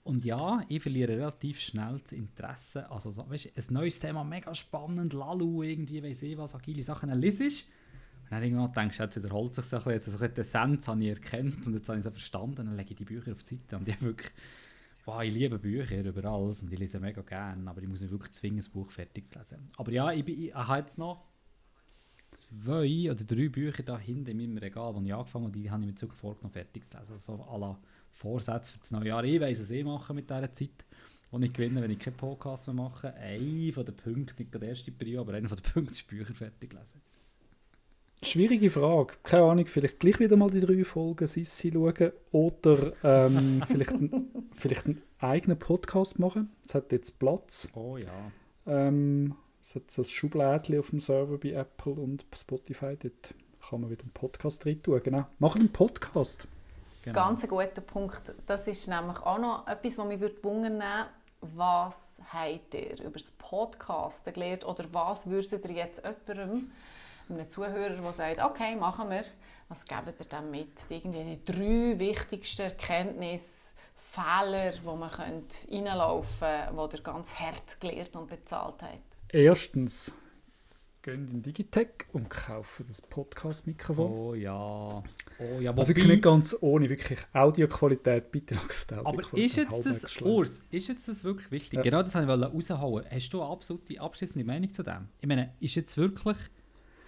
Und 0.04 0.24
ja, 0.24 0.62
ich 0.68 0.80
verliere 0.80 1.14
relativ 1.14 1.58
schnell 1.58 1.98
das 1.98 2.12
Interesse. 2.12 2.88
Also, 2.92 3.10
so, 3.10 3.28
weißt, 3.28 3.50
ein 3.56 3.74
neues 3.74 3.98
Thema, 3.98 4.22
mega 4.22 4.54
spannend, 4.54 5.14
Lalu, 5.14 5.64
irgendwie, 5.64 6.00
weiss 6.00 6.22
ich 6.22 6.38
was, 6.38 6.54
agile 6.54 6.84
Sachen, 6.84 7.10
liest. 7.10 7.66
Und 8.28 8.32
dann 8.32 8.42
irgendwann 8.42 8.72
denkst 8.72 8.98
du, 8.98 9.02
jetzt 9.04 9.16
wiederholt 9.16 9.54
sich 9.54 9.64
so 9.64 9.76
ein 9.76 9.84
bisschen, 9.84 9.92
jetzt 9.92 10.10
so 10.10 10.22
ein 10.22 10.34
die 10.34 10.40
Essenz 10.42 10.88
habe 10.88 11.02
ich 11.02 11.08
erkannt 11.08 11.66
und 11.66 11.72
jetzt 11.74 11.88
habe 11.88 11.98
ich 11.98 12.04
es 12.04 12.12
verstanden. 12.12 12.56
Dann 12.56 12.76
lege 12.76 12.90
ich 12.90 12.96
die 12.96 13.04
Bücher 13.04 13.32
auf 13.32 13.42
die 13.42 13.56
Seite 13.56 13.76
und 13.78 13.88
die 13.88 14.00
wirklich, 14.02 14.30
wow, 15.06 15.22
ich 15.22 15.32
liebe 15.32 15.58
Bücher 15.58 16.04
über 16.04 16.24
alles 16.26 16.62
und 16.62 16.70
ich 16.70 16.78
lese 16.78 17.00
mega 17.00 17.22
gerne, 17.22 17.70
aber 17.70 17.80
ich 17.80 17.88
muss 17.88 18.02
mich 18.02 18.10
wirklich 18.10 18.32
zwingen, 18.32 18.58
das 18.58 18.68
Buch 18.68 18.90
fertig 18.90 19.26
zu 19.28 19.38
lesen. 19.38 19.64
Aber 19.78 19.90
ja, 19.90 20.12
ich, 20.12 20.24
bin, 20.24 20.42
ich 20.42 20.54
habe 20.54 20.80
jetzt 20.80 20.98
noch 20.98 21.24
zwei 22.62 23.10
oder 23.10 23.24
drei 23.24 23.48
Bücher 23.48 23.82
da 23.82 23.98
hinten 23.98 24.30
in 24.30 24.36
meinem 24.36 24.58
Regal, 24.58 24.94
die 24.98 25.06
ich 25.06 25.14
angefangen 25.14 25.46
habe, 25.46 25.56
und 25.56 25.56
die 25.56 25.70
habe 25.70 25.82
ich 25.82 25.88
mir 25.88 25.94
zurück 25.94 26.14
vorgenommen, 26.14 26.52
fertig 26.52 26.86
zu 26.86 26.98
lesen. 26.98 27.12
Also 27.14 27.36
so 27.36 27.42
à 27.44 27.58
la 27.58 27.78
Vorsätze 28.12 28.72
für 28.72 28.78
das 28.78 28.90
neue 28.90 29.08
Jahr. 29.08 29.24
Ich 29.24 29.40
weiss, 29.40 29.60
was 29.60 29.70
ich 29.70 29.84
mache 29.84 30.12
mit 30.12 30.28
dieser 30.28 30.52
Zeit, 30.52 30.84
die 31.32 31.44
ich 31.44 31.52
gewinne, 31.52 31.80
wenn 31.80 31.90
ich 31.90 31.98
keinen 31.98 32.16
Podcast 32.16 32.66
mehr 32.66 32.74
mache. 32.74 33.14
Einer 33.14 33.72
von 33.72 33.86
den 33.86 33.96
Punkten, 33.96 34.34
nicht 34.42 34.52
der 34.52 34.62
erste 34.62 34.92
Prio, 34.92 35.20
aber 35.20 35.34
einer 35.34 35.48
von 35.48 35.56
den 35.56 35.72
Punkten 35.72 35.92
ist 35.92 36.06
Bücher 36.06 36.34
fertig 36.34 36.74
lesen. 36.74 37.00
Schwierige 38.22 38.70
Frage. 38.70 39.14
Keine 39.22 39.44
Ahnung, 39.44 39.66
vielleicht 39.66 40.00
gleich 40.00 40.18
wieder 40.18 40.36
mal 40.36 40.50
die 40.50 40.60
drei 40.60 40.84
Folgen 40.84 41.26
Sissi 41.26 41.70
schauen 41.72 42.12
oder 42.32 42.92
ähm, 43.04 43.62
vielleicht, 43.68 43.92
ein- 43.92 44.30
vielleicht 44.56 44.86
einen 44.86 45.02
eigenen 45.20 45.58
Podcast 45.58 46.18
machen. 46.18 46.50
Es 46.64 46.74
hat 46.74 46.90
jetzt 46.92 47.18
Platz. 47.18 47.70
Oh 47.74 47.96
ja. 47.96 48.32
Ähm, 48.66 49.34
es 49.62 49.74
hat 49.76 49.90
so 49.90 50.02
ein 50.02 50.06
Schublädchen 50.06 50.78
auf 50.80 50.90
dem 50.90 50.98
Server 51.00 51.38
bei 51.38 51.50
Apple 51.50 51.92
und 51.92 52.24
Spotify. 52.34 52.96
Dort 53.00 53.34
kann 53.68 53.80
man 53.82 53.90
wieder 53.90 54.02
einen 54.02 54.12
Podcast 54.12 54.66
rein 54.66 54.82
tun. 54.82 55.00
Genau. 55.04 55.26
Machen 55.38 55.60
einen 55.60 55.72
Podcast. 55.72 56.48
Genau. 57.04 57.14
Ganz 57.14 57.44
ein 57.44 57.48
guter 57.48 57.80
Punkt. 57.82 58.34
Das 58.46 58.66
ist 58.66 58.88
nämlich 58.88 59.18
auch 59.20 59.38
noch 59.38 59.66
etwas, 59.68 59.96
was 59.98 60.06
mich 60.08 60.20
wundern 60.42 60.74
würde. 60.74 61.06
Was 61.40 61.94
habt 62.32 62.74
ihr 62.74 63.00
über 63.00 63.12
das 63.12 63.30
Podcasten 63.30 64.32
gelernt 64.34 64.66
oder 64.66 64.84
was 64.92 65.28
würdet 65.28 65.64
ihr 65.66 65.70
jetzt 65.76 66.02
jemandem, 66.04 66.72
einem 67.30 67.48
Zuhörer, 67.48 67.90
der 67.90 68.12
sagt, 68.12 68.42
okay, 68.42 68.76
machen 68.76 69.10
wir, 69.10 69.22
was 69.68 69.84
gebt 69.84 70.20
ihr 70.20 70.26
dann 70.28 70.50
mit? 70.50 70.68
Irgendwie 70.88 71.36
die 71.36 71.44
drei 71.44 71.98
wichtigsten 71.98 72.62
Erkenntnisse, 72.62 73.74
Fehler, 73.96 74.72
wo 74.84 74.96
man 74.96 75.10
reinlaufen 75.10 76.38
könnte, 76.40 76.88
die 76.90 76.96
ihr 76.96 77.02
ganz 77.02 77.34
hart 77.34 77.80
gelernt 77.80 78.16
und 78.16 78.28
bezahlt 78.28 78.82
habt? 78.82 79.02
Erstens, 79.28 80.12
gehen 81.02 81.28
in 81.30 81.42
Digitech 81.42 82.06
und 82.12 82.28
kaufen 82.28 82.84
das 82.86 83.02
Podcast-Mikrofon. 83.02 84.10
Oh 84.10 84.34
ja. 84.34 85.02
Oh 85.38 85.60
ja, 85.60 85.70
also 85.70 85.88
wirklich 85.88 86.08
nicht 86.08 86.22
ganz 86.22 86.56
ohne, 86.60 86.88
wirklich 86.88 87.18
Audioqualität, 87.32 88.30
bitte 88.30 88.56
Aber 89.04 89.22
ist 89.34 89.56
jetzt 89.56 89.86
das, 89.86 90.20
Urs, 90.22 90.62
ist 90.70 90.88
jetzt 90.88 91.08
das 91.08 91.24
wirklich 91.24 91.50
wichtig? 91.50 91.76
Ja. 91.76 91.82
Genau 91.82 92.02
das 92.02 92.14
wollte 92.14 92.50
ich 92.52 92.70
raushauen. 92.70 93.04
Hast 93.10 93.30
du 93.30 93.40
eine 93.40 93.50
absolute 93.50 94.00
abschließende 94.00 94.44
Meinung 94.44 94.70
zu 94.70 94.82
dem? 94.82 95.08
Ich 95.20 95.28
meine, 95.28 95.54
ist 95.60 95.74
jetzt 95.74 95.96
wirklich 95.96 96.36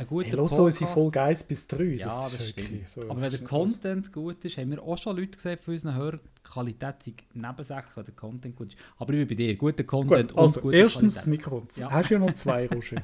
ein 0.01 0.07
guter 0.07 0.29
hey, 0.29 0.37
Podcast... 0.37 0.59
unsere 0.61 0.87
Folge 0.91 1.23
1 1.23 1.43
bis 1.45 1.67
3. 1.67 1.85
Ja, 1.85 2.07
das, 2.07 2.33
das 2.37 2.49
stimmt. 2.49 2.89
So, 2.89 3.03
Aber 3.03 3.21
wenn 3.21 3.31
der 3.31 3.45
Content 3.45 4.07
was. 4.07 4.13
gut 4.13 4.45
ist, 4.45 4.57
haben 4.57 4.71
wir 4.71 4.83
auch 4.83 4.97
schon 4.97 5.17
Leute 5.17 5.37
gesehen 5.37 5.59
von 5.61 5.75
unseren 5.75 5.95
Hörern, 5.95 6.21
die 6.39 6.43
Qualität 6.43 7.07
ist 7.07 7.23
nebensächlich, 7.35 7.97
wenn 7.97 8.05
der 8.05 8.15
Content 8.15 8.57
gut 8.57 8.69
ist. 8.69 8.79
Aber 8.99 9.13
ich 9.13 9.19
bin 9.21 9.29
bei 9.29 9.35
dir, 9.35 9.57
guter 9.57 9.85
Content 9.85 10.31
gut, 10.31 10.39
also, 10.39 10.61
und 10.61 10.63
gute 10.63 10.77
erstens 10.77 11.15
Qualität. 11.15 11.17
das 11.17 11.27
Mikrofon. 11.27 11.69
Ja. 11.77 11.91
Hast 11.91 12.11
du 12.11 12.15
ja 12.15 12.21
noch 12.21 12.35
zwei, 12.35 12.67
Roger. 12.73 13.03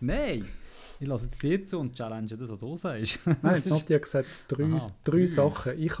Nein! 0.00 0.44
Ich 1.02 1.08
lasse 1.08 1.26
es 1.26 1.36
dir 1.36 1.66
zu 1.66 1.80
und 1.80 1.96
challenge 1.96 2.28
das, 2.28 2.48
was 2.48 2.58
du 2.58 2.76
sagst. 2.76 3.18
Nein, 3.26 3.36
Nadja 3.66 3.96
hat 3.96 4.02
gesagt, 4.02 4.28
drei, 4.46 4.62
Aha, 4.66 4.92
drei, 5.02 5.18
drei. 5.18 5.26
Sachen. 5.26 5.76
Ich, 5.76 5.92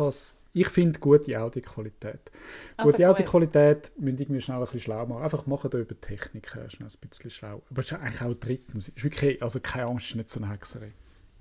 ich 0.52 0.68
finde 0.68 1.00
gute 1.00 1.40
Audioqualität. 1.40 2.30
Also 2.76 2.92
gute 2.92 3.10
Audioqualität 3.10 3.90
müssen 3.98 4.18
irgendwie 4.18 4.40
schnell 4.40 4.58
ein 4.58 4.62
bisschen 4.62 4.78
schlau 4.78 5.04
machen. 5.04 5.24
Einfach 5.24 5.44
machen 5.46 5.70
da 5.70 5.78
über 5.78 6.00
Technik 6.00 6.46
schnell 6.46 6.86
ein 6.86 7.08
bisschen 7.08 7.30
schlau. 7.30 7.62
Aber 7.68 7.80
es 7.80 7.86
ist 7.86 7.94
eigentlich 7.94 8.22
auch 8.22 8.34
drittens. 8.34 8.90
Ist 8.90 9.02
wirklich, 9.02 9.42
also 9.42 9.58
keine 9.58 9.88
Angst, 9.88 10.10
ist 10.10 10.14
nicht 10.14 10.30
so 10.30 10.40
eine 10.40 10.52
Hexerei. 10.52 10.92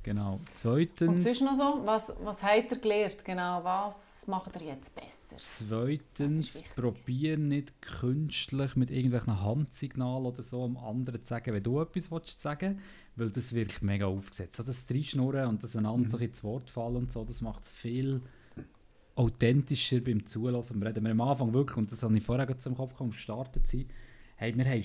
Genau. 0.01 0.39
Zweitens... 0.55 1.07
Und 1.07 1.21
sonst 1.21 1.41
noch 1.41 1.55
so, 1.55 1.85
was, 1.85 2.11
was 2.23 2.41
habt 2.41 2.71
ihr 2.71 2.79
gelernt? 2.79 3.23
Genau, 3.23 3.63
was 3.63 4.25
macht 4.25 4.59
ihr 4.59 4.69
jetzt 4.69 4.95
besser? 4.95 5.37
Zweitens, 5.37 6.63
probier 6.75 7.37
nicht 7.37 7.79
künstlich 7.83 8.75
mit 8.75 8.89
irgendwelchen 8.89 9.39
Handsignalen 9.39 10.25
oder 10.25 10.41
so 10.41 10.63
am 10.63 10.77
anderen 10.77 11.23
zu 11.23 11.29
sagen, 11.29 11.53
wenn 11.53 11.61
du 11.61 11.79
etwas 11.79 12.09
willst 12.09 12.41
sagen 12.41 12.79
weil 13.15 13.29
das 13.29 13.53
wirkt 13.53 13.81
mega 13.81 14.05
aufgesetzt. 14.05 14.55
So 14.57 14.63
das 14.63 14.85
Dreischnurren 14.85 15.47
und 15.47 15.63
das 15.63 15.75
einander 15.75 16.07
mhm. 16.07 16.11
so 16.11 16.17
ins 16.17 16.43
Wort 16.43 16.69
fallen 16.69 16.95
und 16.95 17.11
so, 17.11 17.23
das 17.23 17.41
macht 17.41 17.63
es 17.63 17.71
viel 17.71 18.21
authentischer 19.15 19.99
beim 19.99 20.25
Zulassen. 20.25 20.79
Wir 20.79 20.87
reden 20.87 21.03
wir 21.03 21.11
am 21.11 21.21
Anfang 21.21 21.53
wirklich, 21.53 21.77
und 21.77 21.91
das 21.91 22.03
habe 22.03 22.17
ich 22.17 22.23
vorher 22.23 22.59
zum 22.59 22.75
Kopf 22.75 22.91
gekommen, 22.91 23.11
gestartet 23.11 23.67
sein, 23.67 23.85
hey, 24.37 24.55
wir 24.55 24.65
haben 24.65 24.83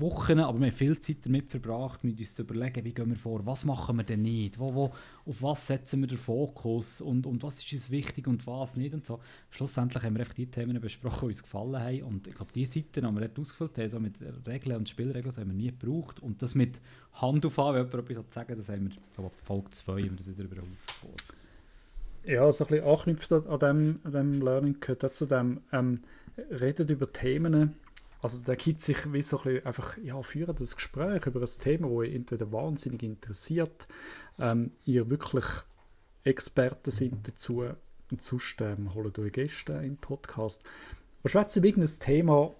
Wochen, 0.00 0.40
aber 0.40 0.58
wir 0.58 0.66
haben 0.66 0.72
viel 0.72 0.98
Zeit 0.98 1.24
damit 1.24 1.48
verbracht, 1.48 2.04
mit 2.04 2.18
uns 2.18 2.34
zu 2.34 2.42
überlegen, 2.42 2.84
wie 2.84 2.92
gehen 2.92 3.08
wir 3.08 3.16
vor, 3.16 3.44
was 3.46 3.64
machen 3.64 3.96
wir 3.96 4.04
denn 4.04 4.22
nicht, 4.22 4.58
wo, 4.58 4.74
wo, 4.74 4.92
auf 5.24 5.42
was 5.42 5.66
setzen 5.66 6.00
wir 6.00 6.06
den 6.06 6.18
Fokus 6.18 7.00
und, 7.00 7.26
und 7.26 7.42
was 7.42 7.58
ist 7.58 7.72
uns 7.72 7.90
wichtig 7.90 8.26
und 8.26 8.46
was 8.46 8.76
nicht 8.76 8.94
und 8.94 9.06
so. 9.06 9.20
Schlussendlich 9.50 10.02
haben 10.02 10.14
wir 10.14 10.20
einfach 10.20 10.34
die 10.34 10.46
Themen 10.46 10.80
besprochen, 10.80 11.20
die 11.20 11.26
uns 11.26 11.42
gefallen 11.42 11.80
haben 11.80 12.02
und 12.02 12.26
ich 12.26 12.34
glaube, 12.34 12.52
die 12.52 12.66
Seiten, 12.66 12.86
die 12.94 13.02
wir 13.02 13.20
dort 13.20 13.38
ausgefüllt 13.38 13.78
haben, 13.78 13.88
so 13.88 14.00
mit 14.00 14.14
Regeln 14.46 14.76
und 14.76 14.88
Spielregeln, 14.88 15.24
das 15.24 15.38
haben 15.38 15.48
wir 15.48 15.56
nie 15.56 15.72
gebraucht 15.76 16.20
und 16.20 16.42
das 16.42 16.54
mit 16.54 16.80
Hand 17.14 17.46
auf 17.46 17.58
an, 17.58 17.74
wenn 17.74 17.86
jemand 17.86 18.10
etwas 18.10 18.34
sagen 18.34 18.56
das 18.56 18.68
haben 18.68 18.88
wir, 18.88 18.96
ich 18.96 19.14
glaube, 19.14 19.30
Folge 19.42 19.70
2 19.70 19.92
haben 19.92 20.02
wir 20.02 20.16
das 20.16 20.28
wieder 20.28 20.44
über 20.44 20.62
Ja, 22.24 22.50
so 22.52 22.64
ein 22.64 22.68
bisschen 22.68 22.86
anknüpft 22.86 23.32
an 23.32 23.58
dem, 23.58 24.00
an 24.04 24.12
dem 24.12 24.42
Learning 24.42 24.76
gehört 24.80 25.04
auch 25.04 25.12
zu 25.12 25.26
dem, 25.26 25.60
ähm, 25.72 26.00
redet 26.50 26.90
über 26.90 27.12
Themen, 27.12 27.74
also 28.22 28.42
da 28.44 28.54
gibt 28.54 28.82
sich 28.82 29.12
wie 29.12 29.22
so 29.22 29.40
ein 29.42 29.64
einfach, 29.64 29.98
ja, 29.98 30.20
führen 30.22 30.56
das 30.56 30.76
Gespräch 30.76 31.26
über 31.26 31.40
ein 31.40 31.60
Thema, 31.60 31.88
das 31.88 31.96
euch 31.96 32.14
entweder 32.14 32.50
wahnsinnig 32.52 33.02
interessiert, 33.02 33.86
ähm, 34.38 34.70
ihr 34.84 35.08
wirklich 35.10 35.44
Experten 36.24 36.90
sind 36.90 37.28
dazu 37.28 37.64
und 38.10 38.22
sonst 38.22 38.60
ähm, 38.60 38.94
holt 38.94 39.18
euch 39.18 39.32
Gäste 39.32 39.74
den 39.74 39.96
Podcast. 39.96 40.62
Aber 41.20 41.28
schwätzt 41.28 41.56
über 41.56 41.66
irgendein 41.66 41.98
Thema, 42.00 42.54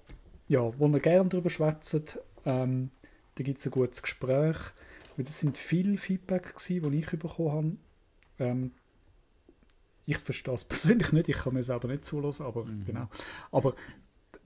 ja, 0.49 0.79
wo 0.79 0.89
ihr 0.89 1.01
gerne 1.01 1.29
darüber 1.29 1.51
schwätzt, 1.51 2.19
ähm, 2.45 2.91
da 3.35 3.45
gibt 3.45 3.59
es 3.59 3.67
ein 3.67 3.73
gutes 3.73 4.03
Gespräch. 4.03 4.57
Das 5.17 5.39
sind 5.39 5.57
viele 5.57 5.97
Feedback, 5.97 6.57
gewesen, 6.57 6.91
die 6.91 6.99
ich 6.99 7.11
bekommen 7.11 7.53
habe. 7.53 7.77
Ähm, 8.39 8.73
ich 10.05 10.19
verstehe 10.19 10.55
es 10.55 10.65
persönlich 10.69 11.13
nicht, 11.13 11.29
ich 11.29 11.37
kann 11.37 11.55
mir 11.55 11.65
selber 11.65 11.89
nicht 11.89 12.05
zulassen, 12.05 12.47
aber 12.47 12.65
mhm. 12.65 12.85
genau. 12.87 13.09
Aber 13.51 13.75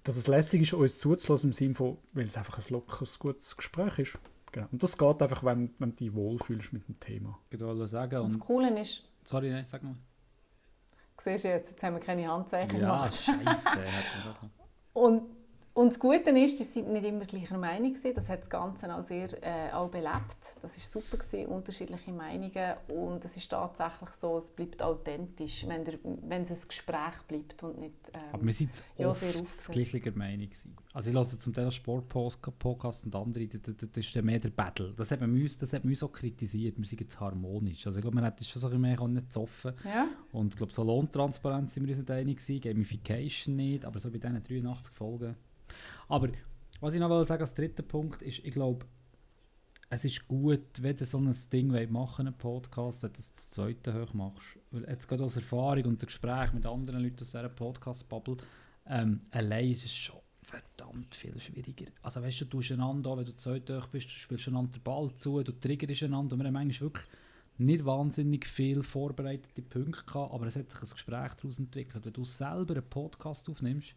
dass 0.02 0.16
es 0.16 0.26
lässig 0.26 0.62
ist, 0.62 0.72
uns 0.72 0.98
zuzulassen, 0.98 1.50
im 1.50 1.52
Sinne 1.52 1.74
von, 1.74 1.98
weil 2.12 2.26
es 2.26 2.36
einfach 2.36 2.58
ein 2.58 2.64
lockeres, 2.72 3.18
gutes 3.18 3.56
Gespräch 3.56 3.98
ist. 3.98 4.18
Genau. 4.52 4.66
Und 4.72 4.82
das 4.82 4.98
geht 4.98 5.22
einfach, 5.22 5.44
wenn, 5.44 5.74
wenn 5.78 5.90
du 5.90 5.96
dich 5.96 6.14
wohlfühlst 6.14 6.72
mit 6.72 6.86
dem 6.88 6.98
Thema. 6.98 7.38
Ich 7.50 7.60
wollte 7.60 7.86
sagen. 7.86 8.20
Und 8.20 8.34
das 8.34 8.40
Coole 8.40 8.80
ist... 8.80 9.04
Sorry, 9.24 9.50
nein, 9.50 9.64
sag 9.64 9.82
mal. 9.82 9.94
Siehst 11.22 11.44
du 11.44 11.48
jetzt, 11.48 11.70
jetzt 11.70 11.82
haben 11.82 11.94
wir 11.94 12.00
keine 12.00 12.26
Handzeichen 12.26 12.80
ja, 12.80 13.06
gemacht. 13.06 13.26
Ja, 13.26 13.34
scheiße. 13.54 13.78
und 14.94 15.22
und 15.72 15.90
das 15.90 16.00
Gute 16.00 16.30
ist, 16.30 16.58
dass 16.58 16.74
sie 16.74 16.82
nicht 16.82 17.06
immer 17.06 17.24
gleicher 17.24 17.56
Meinung 17.56 17.94
sind. 17.96 18.16
Das 18.16 18.28
hat 18.28 18.40
das 18.40 18.50
Ganze 18.50 18.92
auch 18.92 19.04
sehr 19.04 19.28
äh, 19.42 19.72
auch 19.72 19.88
belebt. 19.88 20.58
Das 20.60 20.76
war 20.76 21.02
super 21.02 21.16
gewesen, 21.16 21.46
unterschiedliche 21.46 22.12
Meinungen 22.12 22.74
und 22.88 23.24
es 23.24 23.36
ist 23.36 23.48
tatsächlich 23.50 24.10
so, 24.20 24.36
es 24.36 24.50
bleibt 24.50 24.82
authentisch, 24.82 25.64
wenn, 25.68 25.84
der, 25.84 25.94
wenn 26.02 26.42
es 26.42 26.50
ein 26.50 26.68
Gespräch 26.68 27.22
bleibt 27.28 27.62
und 27.62 27.78
nicht. 27.78 27.94
Ähm, 28.12 28.20
Aber 28.32 28.44
wir 28.44 28.52
sind 28.52 28.70
ja, 28.98 29.08
oft 29.08 29.20
sehr 29.20 29.84
gleicher 29.84 30.10
Meinung 30.18 30.46
gewesen. 30.46 30.76
Also 30.92 31.10
ich 31.10 31.16
höre 31.16 31.24
zum 31.24 31.54
Teil 31.54 31.70
Sportpodcast 31.70 33.04
und 33.04 33.14
andere, 33.14 33.46
das, 33.46 33.76
das 33.76 33.96
ist 33.96 34.22
mehr 34.22 34.40
der 34.40 34.50
Battle. 34.50 34.92
Das 34.96 35.12
hat 35.12 35.20
man 35.20 35.30
uns, 35.30 35.56
das 35.56 35.72
hat 35.72 35.84
man 35.84 35.92
uns 35.92 36.02
auch 36.02 36.10
kritisiert. 36.10 36.78
Wir 36.78 36.84
sind 36.84 37.00
jetzt 37.00 37.20
harmonisch. 37.20 37.86
Also 37.86 38.00
ich 38.00 38.02
glaube, 38.02 38.16
man 38.16 38.24
hätte 38.24 38.44
schon 38.44 38.60
so 38.60 38.68
ein 38.68 38.82
bisschen 38.82 39.12
mehr 39.12 39.30
zoffen. 39.30 39.72
Ja. 39.84 40.08
Und 40.32 40.52
ich 40.52 40.56
glaube, 40.56 40.72
so 40.72 40.82
Lohntransparenz 40.82 41.74
sind 41.74 41.84
wir 41.84 41.90
uns 41.90 41.98
nicht 41.98 42.10
einig 42.10 42.38
gewesen, 42.38 42.60
Gamification 42.60 43.54
nicht, 43.54 43.84
aber 43.84 44.00
so 44.00 44.10
bei 44.10 44.18
diesen 44.18 44.42
83 44.42 44.92
Folgen 44.92 45.36
aber 46.10 46.28
was 46.80 46.94
ich 46.94 47.00
noch 47.00 47.22
sagen 47.24 47.42
als 47.42 47.54
dritter 47.54 47.82
Punkt 47.82 48.22
ist, 48.22 48.40
ich 48.40 48.52
glaube, 48.52 48.86
es 49.92 50.04
ist 50.04 50.26
gut, 50.28 50.60
wenn 50.80 50.96
du 50.96 51.04
so 51.04 51.18
ein 51.18 51.34
Ding 51.52 51.90
machen 51.90 52.26
einen 52.26 52.36
Podcast, 52.36 53.02
dass 53.02 53.12
du 53.12 53.16
das 53.16 53.50
zweite 53.50 53.92
hoch 53.94 54.14
machst. 54.14 54.58
Weil 54.70 54.84
jetzt 54.88 55.08
gerade 55.08 55.24
aus 55.24 55.36
Erfahrung 55.36 55.84
und 55.84 56.04
Gespräch 56.04 56.52
mit 56.52 56.64
anderen 56.64 57.02
Leuten 57.02 57.20
aus 57.20 57.30
dieser 57.30 57.48
Podcast-Bubble, 57.48 58.36
ähm, 58.86 59.18
allein 59.32 59.72
ist 59.72 59.84
es 59.84 59.94
schon 59.94 60.20
verdammt 60.42 61.14
viel 61.14 61.38
schwieriger. 61.38 61.86
Also 62.02 62.22
weißt 62.22 62.40
du, 62.40 62.44
du 62.44 62.58
tust 62.58 62.72
einander, 62.72 63.16
wenn 63.16 63.24
du 63.24 63.36
zweite 63.36 63.80
hoch 63.80 63.86
bist, 63.88 64.06
du 64.06 64.10
spielst 64.10 64.48
einander 64.48 64.70
den 64.70 64.82
Ball 64.82 65.14
zu, 65.16 65.42
du 65.42 65.52
triggerst 65.52 66.02
einander 66.02 66.34
und 66.34 66.40
wir 66.40 66.46
haben 66.46 66.56
eigentlich 66.56 66.80
wirklich 66.80 67.06
nicht 67.58 67.84
wahnsinnig 67.84 68.46
viel 68.46 68.82
vorbereitete 68.82 69.62
Punkte 69.62 70.04
gehabt, 70.04 70.32
aber 70.32 70.46
es 70.46 70.56
hat 70.56 70.70
sich 70.72 70.80
ein 70.80 70.90
Gespräch 70.90 71.34
daraus 71.34 71.58
entwickelt. 71.58 72.04
Wenn 72.04 72.12
du 72.12 72.24
selber 72.24 72.74
einen 72.74 72.88
Podcast 72.88 73.48
aufnimmst, 73.50 73.94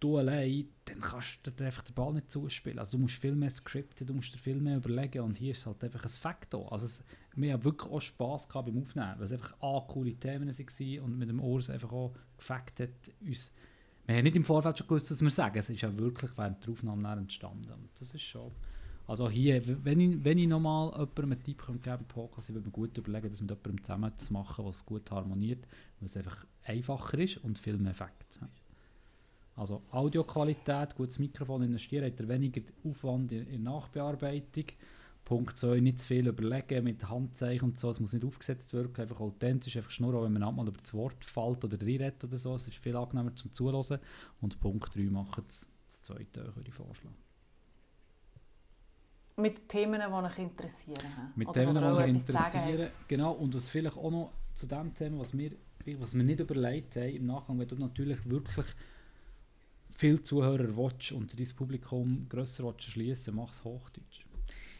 du 0.00 0.16
allein, 0.16 0.68
dann 0.86 1.00
kannst 1.00 1.40
du 1.42 1.50
dir 1.50 1.66
einfach 1.66 1.82
den 1.82 1.94
Ball 1.94 2.12
nicht 2.12 2.30
zuspielen. 2.30 2.78
Also 2.78 2.96
du 2.96 3.02
musst 3.02 3.16
viel 3.16 3.34
mehr 3.34 3.50
skripten, 3.50 4.06
du 4.06 4.14
musst 4.14 4.34
dir 4.34 4.38
viel 4.38 4.60
mehr 4.60 4.78
überlegen 4.78 5.20
und 5.20 5.36
hier 5.36 5.52
ist 5.52 5.66
halt 5.66 5.82
einfach 5.84 6.02
ein 6.02 6.08
Faktor. 6.08 6.72
Also 6.72 6.86
es, 6.86 7.04
wir 7.36 7.52
haben 7.52 7.64
wirklich 7.64 7.90
auch 7.90 8.00
Spass 8.00 8.48
gehabt 8.48 8.66
beim 8.66 8.78
Aufnehmen, 8.80 9.14
weil 9.16 9.24
es 9.24 9.32
einfach 9.32 9.54
A, 9.60 9.80
coole 9.86 10.14
Themen 10.14 10.48
waren 10.48 11.00
und 11.00 11.18
mit 11.18 11.28
dem 11.28 11.40
Urs 11.40 11.70
einfach 11.70 11.92
auch 11.92 12.12
gefakt 12.36 12.80
hat, 12.80 12.90
uns, 13.20 13.52
wir 14.06 14.16
haben 14.16 14.24
nicht 14.24 14.36
im 14.36 14.44
Vorfeld 14.44 14.78
schon 14.78 14.88
gewusst, 14.88 15.10
was 15.10 15.20
wir 15.20 15.30
sagen, 15.30 15.58
es 15.58 15.68
ist 15.68 15.82
ja 15.82 15.96
wirklich 15.96 16.36
während 16.36 16.64
der 16.64 16.72
Aufnahme 16.72 17.12
entstanden 17.12 17.72
und 17.72 17.88
das 17.98 18.12
ist 18.12 18.22
schon... 18.22 18.50
Also 19.06 19.28
hier, 19.28 19.60
wenn 19.84 19.98
ich, 19.98 20.24
wenn 20.24 20.38
ich 20.38 20.46
nochmal 20.46 20.92
jemandem 20.92 21.32
einen 21.32 21.42
Tipp 21.42 21.66
geben 21.66 21.80
könnte, 21.82 22.04
Podcast, 22.04 22.48
ich 22.48 22.54
würde 22.54 22.68
mir 22.68 22.72
gut 22.72 22.96
überlegen, 22.96 23.28
das 23.28 23.40
mit 23.40 23.50
jemandem 23.50 23.82
zusammen 23.82 24.16
zu 24.16 24.32
machen, 24.32 24.64
was 24.64 24.86
gut 24.86 25.10
harmoniert, 25.10 25.66
weil 25.98 26.06
es 26.06 26.16
einfach 26.16 26.46
einfacher 26.62 27.18
ist 27.18 27.38
und 27.38 27.58
viel 27.58 27.76
mehr 27.76 27.90
Effekt 27.90 28.40
hat. 28.40 28.59
Also 29.60 29.82
Audioqualität, 29.90 30.96
gutes 30.96 31.18
Mikrofon 31.18 31.62
investieren, 31.62 32.06
hat 32.06 32.18
er 32.18 32.28
weniger 32.28 32.62
Aufwand 32.82 33.30
in, 33.30 33.46
in 33.46 33.62
Nachbearbeitung. 33.62 34.64
Punkt 35.22 35.58
2, 35.58 35.80
nicht 35.80 36.00
zu 36.00 36.06
viel 36.06 36.26
überlegen 36.28 36.82
mit 36.82 37.06
Handzeichen 37.06 37.68
und 37.68 37.78
so, 37.78 37.90
es 37.90 38.00
muss 38.00 38.14
nicht 38.14 38.24
aufgesetzt 38.24 38.72
wirken, 38.72 39.02
einfach 39.02 39.20
authentisch, 39.20 39.76
einfach 39.76 39.90
schnurren, 39.90 40.22
wenn 40.22 40.40
man 40.40 40.56
mal 40.56 40.66
über 40.66 40.80
das 40.80 40.94
Wort 40.94 41.22
fällt 41.26 41.62
oder 41.62 41.78
reinredet 41.78 42.24
oder 42.24 42.38
so, 42.38 42.54
es 42.54 42.68
ist 42.68 42.78
viel 42.78 42.96
angenehmer 42.96 43.36
zum 43.36 43.52
Zuhören. 43.52 44.00
Und 44.40 44.58
Punkt 44.60 44.96
3, 44.96 45.02
machen 45.10 45.44
das, 45.46 45.68
das 45.88 46.00
zweite, 46.00 46.56
würde 46.56 46.68
ich 46.68 46.74
vorschlagen. 46.74 47.16
Mit 49.36 49.68
Themen, 49.68 50.00
die 50.00 50.10
euch 50.10 50.38
interessieren. 50.38 51.32
Mit 51.36 51.52
Themen, 51.52 51.74
die 51.74 51.84
euch 51.84 52.08
interessieren, 52.08 52.88
genau. 53.06 53.32
Und 53.32 53.54
was 53.54 53.68
vielleicht 53.68 53.98
auch 53.98 54.10
noch 54.10 54.32
zu 54.54 54.66
dem 54.66 54.94
Thema, 54.94 55.18
was 55.18 55.36
wir, 55.36 55.52
was 55.98 56.14
wir 56.14 56.24
nicht 56.24 56.40
überlegt 56.40 56.96
haben 56.96 57.10
im 57.10 57.26
Nachgang, 57.26 57.58
wenn 57.58 57.68
du 57.68 57.76
natürlich 57.76 58.28
wirklich 58.28 58.66
viel 60.00 60.22
Zuhörer 60.22 60.74
willst 60.78 61.12
und 61.12 61.38
dein 61.38 61.48
Publikum 61.54 62.26
grösser 62.26 62.72
schließen 62.78 63.34
mach 63.34 63.52
es 63.52 63.62
Hochdeutsch. 63.62 64.24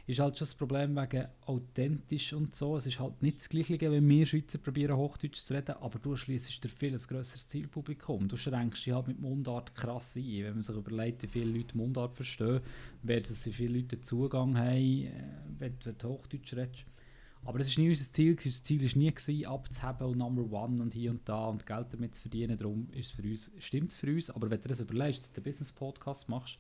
ist 0.06 0.18
halt 0.18 0.38
schon 0.38 0.46
das 0.46 0.54
Problem 0.54 0.96
wegen 0.96 1.28
authentisch 1.44 2.32
und 2.32 2.54
so. 2.54 2.78
Es 2.78 2.86
ist 2.86 2.98
halt 2.98 3.20
nicht 3.20 3.36
das 3.36 3.50
Gleiche, 3.50 3.78
wenn 3.78 4.08
wir 4.08 4.24
Schweizer 4.24 4.56
probieren, 4.56 4.96
Hochdeutsch 4.96 5.44
zu 5.44 5.52
reden, 5.52 5.74
aber 5.78 5.98
du 5.98 6.16
schließt 6.16 6.64
dir 6.64 6.70
viel 6.70 6.94
ein 6.94 6.98
grösseres 6.98 7.46
Zielpublikum. 7.48 8.28
Du 8.28 8.38
schränkst 8.38 8.86
dich 8.86 8.94
halt 8.94 9.08
mit 9.08 9.20
Mundart 9.20 9.74
krass 9.74 10.16
ein. 10.16 10.24
Wenn 10.24 10.54
man 10.54 10.62
sich 10.62 10.74
überlegt, 10.74 11.22
wie 11.22 11.26
viele 11.26 11.52
Leute 11.52 11.76
Mundart 11.76 12.16
verstehen, 12.16 12.62
versus 13.04 13.44
wie 13.44 13.52
viele 13.52 13.78
Leute 13.80 14.00
Zugang 14.00 14.56
haben, 14.56 15.04
äh, 15.04 15.12
wenn 15.58 15.76
du 15.80 16.08
Hochdeutsch 16.08 16.54
redest. 16.54 16.86
Aber 17.44 17.58
das 17.58 17.76
war 17.76 17.84
nie 17.84 17.90
unser 17.90 18.12
Ziel. 18.12 18.36
Das 18.36 18.62
Ziel 18.62 18.82
war 18.82 18.98
nie, 18.98 19.10
gewesen, 19.12 19.46
abzuheben 19.46 20.06
und 20.06 20.18
Number 20.18 20.42
One 20.50 20.82
und 20.82 20.92
hier 20.92 21.10
und 21.10 21.28
da 21.28 21.46
und 21.46 21.66
Geld 21.66 21.86
damit 21.90 22.14
zu 22.14 22.22
verdienen. 22.22 22.56
Darum 22.56 22.88
ist 22.92 23.06
es 23.06 23.10
für 23.12 23.22
uns, 23.22 23.50
stimmt 23.58 23.90
es 23.90 23.96
für 23.96 24.08
uns. 24.08 24.30
Aber 24.30 24.50
wenn 24.50 24.60
du 24.60 24.68
das 24.68 24.80
überlegst, 24.80 25.22
dass 25.22 25.30
du 25.30 25.36
einen 25.38 25.44
Business-Podcast 25.44 26.28
machst 26.28 26.58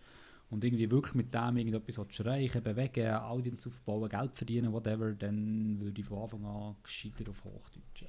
und 0.48 0.64
irgendwie 0.64 0.90
wirklich 0.90 1.14
mit 1.14 1.34
dem 1.34 1.56
irgendetwas 1.56 2.18
erreichen 2.18 2.62
bewegen, 2.62 3.14
Audience 3.14 3.68
aufbauen, 3.68 4.08
Geld 4.08 4.34
verdienen, 4.34 4.72
whatever, 4.72 5.12
dann 5.12 5.78
würde 5.80 6.00
ich 6.00 6.06
von 6.06 6.22
Anfang 6.22 6.44
an 6.44 6.76
gescheiter 6.82 7.30
auf 7.30 7.44
Hochdeutsch. 7.44 8.06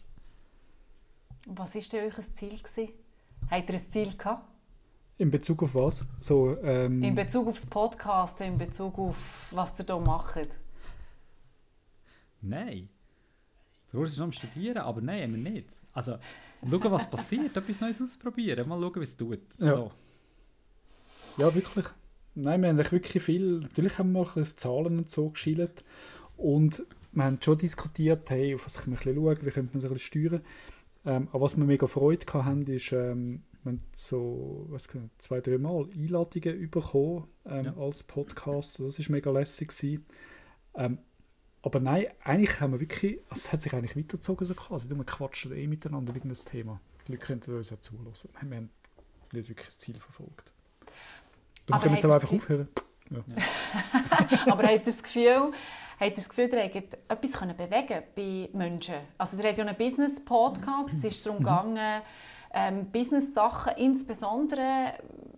Was 1.48 1.76
war 1.76 1.82
denn 1.82 2.12
euer 2.12 2.36
Ziel? 2.36 2.58
Gewesen? 2.58 2.94
Habt 3.50 3.70
ihr 3.70 3.76
ein 3.76 3.92
Ziel 3.92 4.18
gehabt? 4.18 4.48
In 5.18 5.30
Bezug 5.30 5.64
auf 5.64 5.76
was? 5.76 6.04
So, 6.20 6.58
ähm, 6.64 7.04
in 7.04 7.16
Bezug 7.16 7.48
auf 7.48 7.56
das 7.56 7.66
Podcast, 7.66 8.42
in 8.42 8.58
Bezug 8.58 8.98
auf 8.98 9.18
was 9.52 9.78
ihr 9.78 9.86
hier 9.86 10.00
macht? 10.00 10.48
Nein. 12.42 12.90
Der 13.92 14.00
Urs 14.00 14.12
ist 14.12 14.18
noch 14.18 14.26
am 14.26 14.32
Studieren, 14.32 14.78
aber 14.78 15.02
nein, 15.02 15.24
haben 15.24 15.44
wir 15.44 15.52
nicht. 15.52 15.68
Also, 15.94 16.18
schauen, 16.62 16.92
was 16.92 17.10
passiert, 17.10 17.56
etwas 17.56 17.82
Neues 17.82 18.02
ausprobieren, 18.02 18.68
mal 18.68 18.80
schauen, 18.80 18.96
wie 18.96 19.04
es 19.04 19.18
tut. 19.18 19.40
Ja. 19.60 19.74
So. 19.74 19.92
ja, 21.38 21.54
wirklich. 21.54 21.86
Nein, 22.34 22.62
wir 22.62 22.70
haben 22.70 22.78
wirklich 22.78 23.22
viel, 23.24 23.60
natürlich 23.60 23.98
haben 23.98 24.14
wir 24.14 24.24
mal 24.24 24.46
Zahlen 24.56 25.00
und 25.00 25.10
so 25.12 25.30
geschielt 25.30 25.84
und 26.38 26.84
wir 27.12 27.26
haben 27.26 27.40
schon 27.42 27.58
diskutiert, 27.58 28.30
hey, 28.30 28.56
auf 28.56 28.66
was 28.66 28.78
können 28.78 28.94
wir 28.96 29.00
ein 29.02 29.16
bisschen 29.16 29.16
schauen, 29.16 29.46
wie 29.46 29.52
könnte 29.52 29.74
man 29.74 29.82
das 29.82 29.92
ein 29.92 29.94
bisschen 29.96 30.30
steuern. 30.30 30.42
Ähm, 31.04 31.28
aber 31.32 31.42
was 31.42 31.58
wir 31.58 31.66
mega 31.66 31.88
Freude 31.88 32.26
hatten, 32.34 32.66
ist, 32.68 32.94
ähm, 32.94 33.44
wir 33.64 33.74
haben 33.74 33.84
so 33.96 34.66
was 34.70 34.88
kann, 34.88 35.10
zwei, 35.18 35.42
drei 35.42 35.58
Mal 35.58 35.88
Einladungen 35.94 36.70
bekommen 36.70 37.26
ähm, 37.46 37.66
Ja. 37.66 37.78
als 37.78 38.04
Podcast. 38.04 38.80
Das 38.80 38.98
war 39.00 39.12
mega 39.12 39.30
lässig. 39.32 39.68
gewesen. 39.70 40.06
Ähm, 40.76 41.00
aber 41.64 41.80
nein, 41.80 42.08
eigentlich 42.24 42.60
haben 42.60 42.74
wir 42.74 42.80
wirklich, 42.80 43.20
also 43.30 43.48
es 43.48 43.52
hat 43.52 43.62
sich 43.62 43.74
eigentlich 43.74 43.96
weitergezogen 43.96 44.46
so 44.46 44.56
quasi. 44.56 44.90
Wir 44.90 45.04
quatschen 45.04 45.56
eh 45.56 45.68
miteinander 45.68 46.16
wegen 46.16 46.30
das 46.30 46.46
Thema. 46.46 46.80
Die 47.08 47.14
Leute 47.14 47.26
könnten 47.26 47.56
uns 47.56 47.70
ja 47.70 47.80
zulassen. 47.80 48.30
Wir 48.34 48.58
haben 48.58 48.70
nicht 49.32 49.50
wirklich 49.50 49.68
das 49.68 49.78
Ziel 49.78 50.00
verfolgt. 50.00 50.52
Darum 51.66 51.74
Aber 51.74 51.80
können 51.80 51.92
wir 51.92 51.98
jetzt 51.98 52.06
ihr 52.06 52.14
einfach 52.14 52.32
aufhören. 52.32 52.68
Aber 54.50 54.64
habt 54.64 54.72
ihr 54.72 54.80
das 54.80 55.04
Gefühl, 55.04 55.52
habt 56.00 56.12
ihr 56.12 56.12
das 56.12 56.30
Gefühl, 56.30 56.50
ihr 56.54 56.64
etwas 56.64 57.58
bewegen 57.58 58.04
bei 58.16 58.50
Menschen? 58.54 58.96
Also 59.18 59.38
ihr 59.38 59.48
habt 59.48 59.58
ja 59.58 59.66
einen 59.66 59.78
Business-Podcast, 59.78 60.90
es 60.98 61.04
ist 61.04 61.26
darum 61.26 61.40
gegangen, 61.40 62.02
ähm, 62.54 62.92
Business-Sachen, 62.92 63.74
insbesondere 63.78 64.94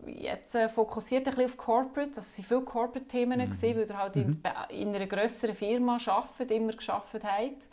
jetzt 0.06 0.56
äh, 0.56 0.68
fokussiert 0.68 1.28
ein 1.28 1.36
bisschen 1.36 1.52
auf 1.52 1.58
Corporate, 1.58 2.12
das 2.12 2.38
waren 2.38 2.46
viele 2.46 2.62
Corporate-Themen, 2.62 3.40
mhm. 3.40 3.52
gewesen, 3.52 3.78
weil 3.78 3.90
ihr 3.90 3.98
halt 3.98 4.16
in, 4.16 4.42
in 4.70 4.96
einer 4.96 5.08
grösseren 5.08 5.56
Firma 5.56 5.98
arbeitet, 6.06 6.52
immer 6.52 6.74
gearbeitet 6.74 7.24
habt. 7.24 7.68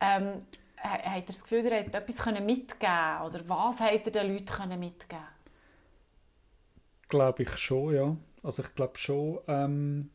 Ähm, 0.00 0.42
ha- 0.82 1.02
habt 1.02 1.16
ihr 1.16 1.22
das 1.26 1.42
Gefühl, 1.42 1.64
ihr 1.64 1.78
habt 1.78 1.94
etwas 1.94 2.16
können 2.16 2.44
mitgeben 2.44 3.22
Oder 3.24 3.40
was 3.48 3.80
habt 3.80 4.06
ihr 4.06 4.12
den 4.12 4.32
Leuten 4.32 4.46
können 4.46 4.78
mitgeben? 4.80 5.24
Glaube 7.08 7.42
ich 7.42 7.56
schon, 7.56 7.94
ja. 7.94 8.16
Also 8.42 8.62
ich 8.62 8.74
glaube 8.74 8.98
schon, 8.98 9.38
ähm, 9.48 10.10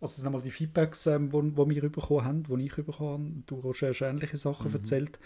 also 0.00 0.12
das 0.12 0.16
sind 0.16 0.26
einmal 0.26 0.42
die 0.42 0.50
Feedbacks, 0.50 1.06
ähm, 1.06 1.30
die 1.30 1.56
wo 1.56 1.68
wir 1.68 1.90
bekommen 1.90 2.24
haben, 2.24 2.42
die 2.44 2.66
ich 2.66 2.76
bekommen 2.76 3.44
habe, 3.48 3.60
du 3.60 3.60
Roger 3.60 3.88
hast 3.88 4.00
ähnliche 4.02 4.36
Sachen 4.36 4.72
erzählt, 4.72 5.18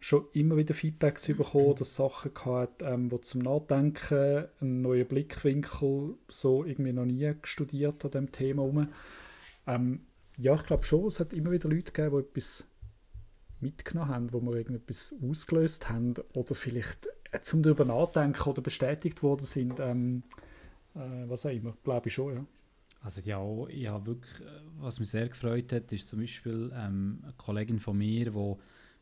schon 0.00 0.26
immer 0.32 0.56
wieder 0.56 0.74
Feedbacks 0.74 1.26
bekommen, 1.26 1.74
dass 1.76 1.96
Sachen 1.96 2.34
gehabt, 2.34 2.82
ähm, 2.82 3.08
die 3.08 3.20
zum 3.22 3.42
Nachdenken, 3.42 4.46
einen 4.60 4.82
neuen 4.82 5.06
Blickwinkel 5.06 6.14
so 6.28 6.64
irgendwie 6.64 6.92
noch 6.92 7.06
nie 7.06 7.32
studiert 7.42 8.04
an 8.04 8.10
dem 8.10 8.32
Thema 8.32 8.62
herum. 8.62 8.88
Ähm, 9.66 10.00
ja, 10.36 10.54
ich 10.54 10.62
glaube 10.64 10.84
schon, 10.84 11.06
es 11.06 11.18
hat 11.18 11.32
immer 11.32 11.50
wieder 11.50 11.68
Leute 11.68 11.92
gegeben, 11.92 12.16
die 12.16 12.28
etwas 12.28 12.68
mitgenommen 13.60 14.10
haben, 14.10 14.32
wo 14.32 14.40
wir 14.40 14.54
irgendetwas 14.54 15.14
ausgelöst 15.22 15.88
haben 15.88 16.14
oder 16.34 16.54
vielleicht 16.54 17.08
äh, 17.32 17.40
zum 17.40 17.62
darüber 17.62 17.84
nachdenken 17.84 18.48
oder 18.48 18.60
bestätigt 18.60 19.22
worden 19.22 19.44
sind, 19.44 19.80
ähm, 19.80 20.22
äh, 20.94 20.98
was 21.26 21.46
auch 21.46 21.50
immer, 21.50 21.74
glaube 21.84 22.08
ich 22.08 22.14
schon, 22.14 22.34
ja. 22.34 22.46
Also 23.00 23.20
ja, 23.24 23.40
ich 23.68 23.86
habe 23.86 24.06
wirklich, 24.06 24.40
äh, 24.40 24.60
was 24.78 24.98
mich 24.98 25.10
sehr 25.10 25.28
gefreut 25.28 25.72
hat, 25.72 25.92
ist 25.92 26.08
zum 26.08 26.20
Beispiel 26.20 26.72
ähm, 26.74 27.20
eine 27.22 27.32
Kollegin 27.36 27.78
von 27.78 27.96
mir, 27.96 28.30
die 28.30 28.56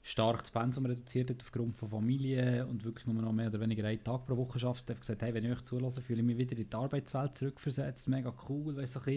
stark 0.05 0.41
das 0.41 0.51
Pensum 0.51 0.85
reduziert 0.85 1.31
hat 1.31 1.43
aufgrund 1.43 1.75
von 1.75 1.89
Familie 1.89 2.67
und 2.67 2.85
wirklich 2.85 3.07
nur 3.07 3.23
noch 3.23 3.33
mehr 3.33 3.49
oder 3.49 3.59
weniger 3.59 3.87
einen 3.87 4.05
Tag 4.05 4.27
pro 4.27 4.37
Woche 4.37 4.59
schafft, 4.59 4.89
hat 4.91 5.01
gesagt, 5.01 5.23
hey, 5.23 5.33
wenn 5.33 5.45
ich 5.45 5.51
euch 5.51 5.63
zulasse, 5.63 6.03
fühle 6.03 6.21
ich 6.21 6.27
mich 6.27 6.37
wieder 6.37 6.57
in 6.59 6.69
die 6.69 6.77
Arbeitswelt 6.77 7.39
zurückversetzt, 7.39 8.07
mega 8.09 8.33
cool, 8.49 8.77
weißt 8.77 8.97
du, 8.97 9.01
so 9.01 9.11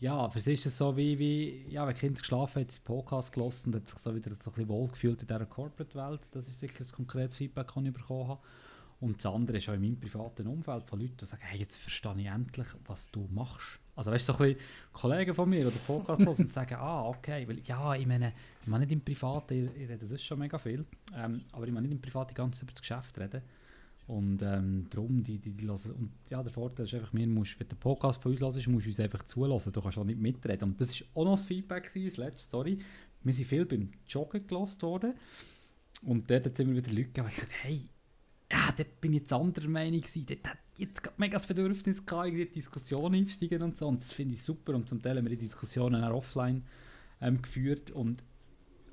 ja, 0.00 0.28
für 0.28 0.38
sie 0.38 0.52
ist 0.52 0.66
es 0.66 0.76
so 0.76 0.96
wie, 0.96 1.18
wie 1.18 1.64
ja, 1.70 1.86
wenn 1.86 1.94
Kind 1.94 2.18
geschlafen 2.18 2.60
hat, 2.60 2.70
sie 2.70 2.80
Podcast 2.84 3.32
gelassen 3.32 3.72
und 3.72 3.80
hat 3.80 3.88
sich 3.88 3.98
so 3.98 4.14
wieder 4.14 4.30
so 4.30 4.36
ein 4.36 4.52
bisschen 4.52 4.68
wohlgefühlt 4.68 5.22
in 5.22 5.26
dieser 5.26 5.46
Corporate-Welt, 5.46 6.20
das 6.32 6.46
ist 6.46 6.58
sicher 6.58 6.84
ein 6.84 6.92
konkretes 6.92 7.34
Feedback, 7.34 7.72
das 7.74 7.84
ich 7.84 7.92
bekommen 7.92 8.28
habe. 8.28 8.40
Und 9.00 9.16
das 9.16 9.32
andere 9.32 9.56
ist 9.56 9.68
auch 9.68 9.74
in 9.74 9.80
meinem 9.80 9.98
privaten 9.98 10.46
Umfeld 10.46 10.84
von 10.84 11.00
Leuten, 11.00 11.16
die 11.16 11.24
sagen, 11.24 11.42
hey, 11.46 11.58
jetzt 11.58 11.78
verstehe 11.78 12.14
ich 12.18 12.26
endlich, 12.26 12.66
was 12.86 13.10
du 13.10 13.28
machst. 13.30 13.80
Also 13.98 14.12
weißt 14.12 14.28
du, 14.28 14.32
so 14.32 14.44
ein 14.44 14.54
bisschen 14.54 14.68
Kollegen 14.92 15.34
von 15.34 15.50
mir 15.50 15.66
oder 15.66 15.76
Podcast 15.84 16.24
hören 16.24 16.36
und 16.36 16.52
sagen, 16.52 16.76
ah, 16.76 17.08
okay, 17.08 17.48
weil 17.48 17.58
ja, 17.64 17.96
ich 17.96 18.06
meine, 18.06 18.32
ich 18.62 18.68
meine 18.68 18.86
nicht 18.86 18.92
im 18.92 19.00
Privaten, 19.00 19.54
ich, 19.54 19.82
ich 19.82 19.88
rede 19.88 20.06
sonst 20.06 20.22
schon 20.22 20.38
mega 20.38 20.56
viel, 20.56 20.86
ähm, 21.16 21.42
aber 21.50 21.66
ich 21.66 21.72
meine 21.72 21.88
nicht 21.88 21.96
im 21.96 22.00
Privaten 22.00 22.36
Zeit 22.36 22.62
über 22.62 22.70
das 22.70 22.80
Geschäft 22.80 23.18
reden. 23.18 23.42
Und 24.06 24.40
ähm, 24.42 24.86
darum, 24.88 25.24
die, 25.24 25.38
die, 25.38 25.50
die 25.50 25.66
hören, 25.66 25.90
und 25.98 26.12
ja, 26.28 26.40
der 26.44 26.52
Vorteil 26.52 26.86
ist 26.86 26.94
einfach, 26.94 27.12
mir 27.12 27.26
musst, 27.26 27.58
wenn 27.58 27.66
der 27.66 27.74
Podcast 27.74 28.22
von 28.22 28.30
uns 28.30 28.40
hörst, 28.40 28.68
musst 28.68 28.86
du 28.86 28.90
uns 28.90 29.00
einfach 29.00 29.24
zulassen, 29.24 29.72
du 29.72 29.82
kannst 29.82 29.98
auch 29.98 30.04
nicht 30.04 30.20
mitreden. 30.20 30.70
Und 30.70 30.80
das 30.80 31.00
war 31.00 31.08
auch 31.14 31.24
noch 31.24 31.32
das 31.32 31.44
Feedback, 31.44 31.90
das 31.92 32.16
letzte, 32.18 32.50
sorry. 32.50 32.78
Wir 33.24 33.34
sind 33.34 33.46
viel 33.46 33.66
beim 33.66 33.90
Joggen 34.06 34.46
gelassen 34.46 34.80
worden 34.82 35.14
und 36.06 36.30
dort 36.30 36.46
es 36.46 36.58
immer 36.60 36.76
wieder 36.76 36.92
Leute 36.92 37.06
gegeben, 37.06 37.26
die 37.28 37.34
gesagt 37.34 37.52
hey, 37.62 37.88
ja, 38.50 38.72
dort 38.76 39.00
bin 39.00 39.12
ich 39.12 39.20
jetzt 39.20 39.32
anderer 39.32 39.68
Meinung 39.68 40.00
gewesen. 40.00 40.26
Dort 40.26 40.48
hat 40.48 40.58
jetzt 40.78 41.02
gerade 41.02 41.16
mega 41.18 41.36
das 41.36 41.46
Bedürfnis 41.46 42.04
gehabt, 42.04 42.28
in 42.28 42.36
die 42.36 42.50
Diskussion 42.50 43.14
einsteigen 43.14 43.62
und 43.62 43.76
so. 43.76 43.86
Und 43.86 44.00
das 44.00 44.12
finde 44.12 44.34
ich 44.34 44.42
super. 44.42 44.74
Und 44.74 44.88
zum 44.88 45.02
Teil 45.02 45.18
haben 45.18 45.24
wir 45.24 45.30
die 45.30 45.44
Diskussionen 45.44 46.02
auch 46.02 46.16
offline 46.16 46.64
ähm, 47.20 47.42
geführt. 47.42 47.90
Und 47.90 48.22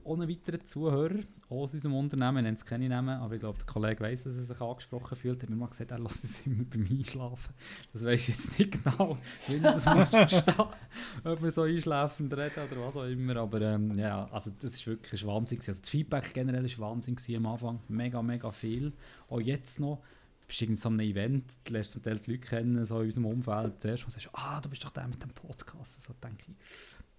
ohne 0.06 0.30
weiteren 0.30 0.66
Zuhörer 0.68 1.16
aus 1.50 1.74
unserem 1.74 1.96
Unternehmen, 1.96 2.44
nennen 2.44 2.56
es 2.56 2.64
keine 2.64 2.88
Namen, 2.88 3.20
aber 3.20 3.34
ich 3.34 3.40
glaube, 3.40 3.58
der 3.58 3.66
Kollege 3.66 4.02
weiss, 4.02 4.24
dass 4.24 4.38
er 4.38 4.44
sich 4.44 4.62
angesprochen 4.62 5.18
fühlt, 5.18 5.42
hat 5.42 5.50
mir 5.50 5.56
mal 5.56 5.68
gesagt, 5.68 5.92
er 5.92 6.00
lässt 6.00 6.24
es 6.24 6.46
immer 6.46 6.64
beim 6.64 6.88
Einschlafen. 6.90 7.54
Das 7.92 8.06
weiss 8.06 8.30
ich 8.30 8.36
jetzt 8.36 8.60
nicht 8.60 8.84
genau, 8.84 9.18
wie 9.48 9.56
ich 9.56 9.62
das 9.62 9.86
muss 9.86 10.10
verstehen, 10.12 10.66
ob 11.24 11.42
wir 11.42 11.52
so 11.52 11.64
einschläfend 11.64 12.34
reden 12.34 12.64
oder 12.72 12.82
was 12.86 12.98
auch 12.98 13.06
immer, 13.06 13.36
aber 13.38 13.62
ähm, 13.62 13.98
ja, 13.98 14.28
also 14.32 14.52
das 14.62 14.74
ist 14.74 14.88
wirklich 14.88 15.24
ein 15.24 15.28
Wahnsinn 15.28 15.58
gewesen. 15.58 15.72
Also 15.72 15.82
das 15.82 15.90
Feedback 15.90 16.34
generell 16.34 16.78
war 16.78 16.92
Wahnsinn 16.92 17.16
gewesen 17.16 17.38
am 17.38 17.52
Anfang, 17.52 17.80
mega, 17.88 18.22
mega 18.22 18.52
viel. 18.52 18.94
Auch 19.28 19.42
jetzt 19.42 19.80
noch, 19.80 20.02
bist 20.48 20.62
in 20.62 20.76
so 20.76 20.90
einem 20.90 21.00
Event, 21.00 21.58
du 21.64 21.74
lernst 21.74 21.92
zum 21.92 22.04
Teil 22.04 22.20
die 22.20 22.32
Leute 22.32 22.48
kennen, 22.48 22.86
so 22.86 23.00
in 23.00 23.06
unserem 23.06 23.26
Umfeld, 23.26 23.82
zuerst 23.82 24.04
mal 24.04 24.12
sagst 24.12 24.28
du, 24.28 24.30
ah, 24.34 24.62
du 24.62 24.70
bist 24.70 24.84
doch 24.84 24.92
der 24.92 25.08
mit 25.08 25.22
dem 25.22 25.32
Podcast, 25.32 26.02
so 26.04 26.14
denke 26.24 26.46
ich, 26.48 26.56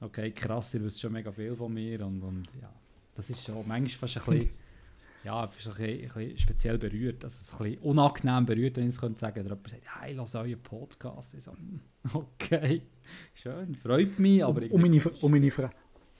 okay, 0.01 0.31
krass, 0.31 0.75
ihr 0.75 0.85
wisst 0.85 1.01
schon 1.01 1.13
mega 1.13 1.33
viel 1.33 1.55
von 1.55 1.73
mir 1.73 2.05
und, 2.05 2.23
und 2.23 2.49
ja, 2.61 2.73
das 3.15 3.31
ist 3.31 3.45
schon 3.45 3.67
manchmal 3.67 4.09
fast 4.09 4.29
ein 4.29 4.39
bisschen, 4.39 4.51
ja, 5.25 5.47
fast 5.47 5.69
ein 5.69 5.75
bisschen, 5.75 6.11
ein 6.11 6.15
bisschen 6.15 6.39
speziell 6.39 6.79
berührt, 6.79 7.25
also 7.25 7.57
ein 7.57 7.71
bisschen 7.71 7.83
unangenehm 7.83 8.47
berührt, 8.47 8.77
wenn 8.77 8.85
ich 8.85 8.95
es 8.95 9.01
könnte 9.01 9.19
sagen, 9.19 9.41
oder 9.41 9.51
jemand 9.55 9.71
sagt, 9.71 9.83
hey, 10.01 10.15
lass 10.15 10.35
euren 10.35 10.63
Podcast, 10.63 11.35
ich 11.35 11.45
so, 11.45 11.53
hm, 11.53 11.81
okay, 12.13 12.83
schön, 13.35 13.75
freut 13.75 14.19
mich, 14.19 14.45
aber 14.45 14.63
Und 14.63 14.81
meine, 14.83 15.03
und, 15.03 15.31
meine 15.31 15.51
Frau, 15.51 15.71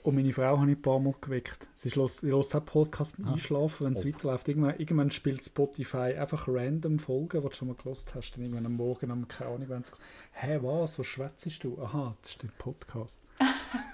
und 0.07 0.15
meine 0.15 0.31
Frau 0.31 0.57
habe 0.57 0.71
ich 0.71 0.77
ein 0.77 0.81
paar 0.81 0.99
Mal 0.99 1.13
geweckt. 1.19 1.67
Sie 1.75 1.89
hört 1.89 2.23
den 2.53 2.65
Podcast 2.65 3.17
beim 3.17 3.27
Ah. 3.27 3.31
Einschlafen, 3.33 3.85
wenn 3.87 3.93
es 3.93 4.05
Oh. 4.05 4.07
weiterläuft. 4.07 4.47
Irgendwann, 4.47 4.79
irgendwann 4.79 5.11
spielt 5.11 5.43
Spotify 5.45 6.15
einfach 6.17 6.47
random 6.47 6.97
Folgen, 6.97 7.41
die 7.41 7.47
du 7.49 7.53
schon 7.53 7.67
mal 7.67 7.75
gelost 7.75 8.15
hast. 8.15 8.31
Dann 8.31 8.43
irgendwann 8.43 8.65
am 8.67 8.77
Morgen, 8.77 9.11
am, 9.11 9.27
keine 9.27 9.49
Ahnung, 9.51 9.67
wenn 9.67 9.83
sie 9.83 9.91
hä, 10.31 10.59
was, 10.61 10.97
was 10.97 11.05
schwätzt 11.05 11.61
du? 11.61 11.77
Aha, 11.81 12.15
das 12.21 12.31
ist 12.31 12.43
der 12.43 12.47
Podcast. 12.57 13.21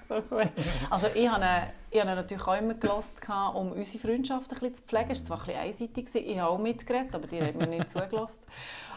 So 0.08 0.20
gut. 0.20 0.50
Also 0.90 1.06
ich 1.14 1.28
habe, 1.28 1.72
ich 1.90 1.98
habe 2.00 2.14
natürlich 2.14 2.46
auch 2.46 2.58
immer 2.58 2.74
gelost, 2.74 3.08
um 3.54 3.72
unsere 3.72 3.98
Freundschaft 4.06 4.52
ein 4.52 4.58
bisschen 4.60 4.74
zu 4.76 4.82
pflegen. 4.84 5.10
Es 5.10 5.18
war 5.28 5.38
zwar 5.38 5.40
ein 5.40 5.46
bisschen 5.70 5.88
einseitig, 5.88 6.14
ich 6.30 6.38
habe 6.38 6.50
auch 6.50 6.58
mitgeredet, 6.58 7.14
aber 7.14 7.26
die 7.26 7.40
haben 7.42 7.56
mir 7.58 7.66
nicht 7.66 7.90
zugelassen. 7.90 8.42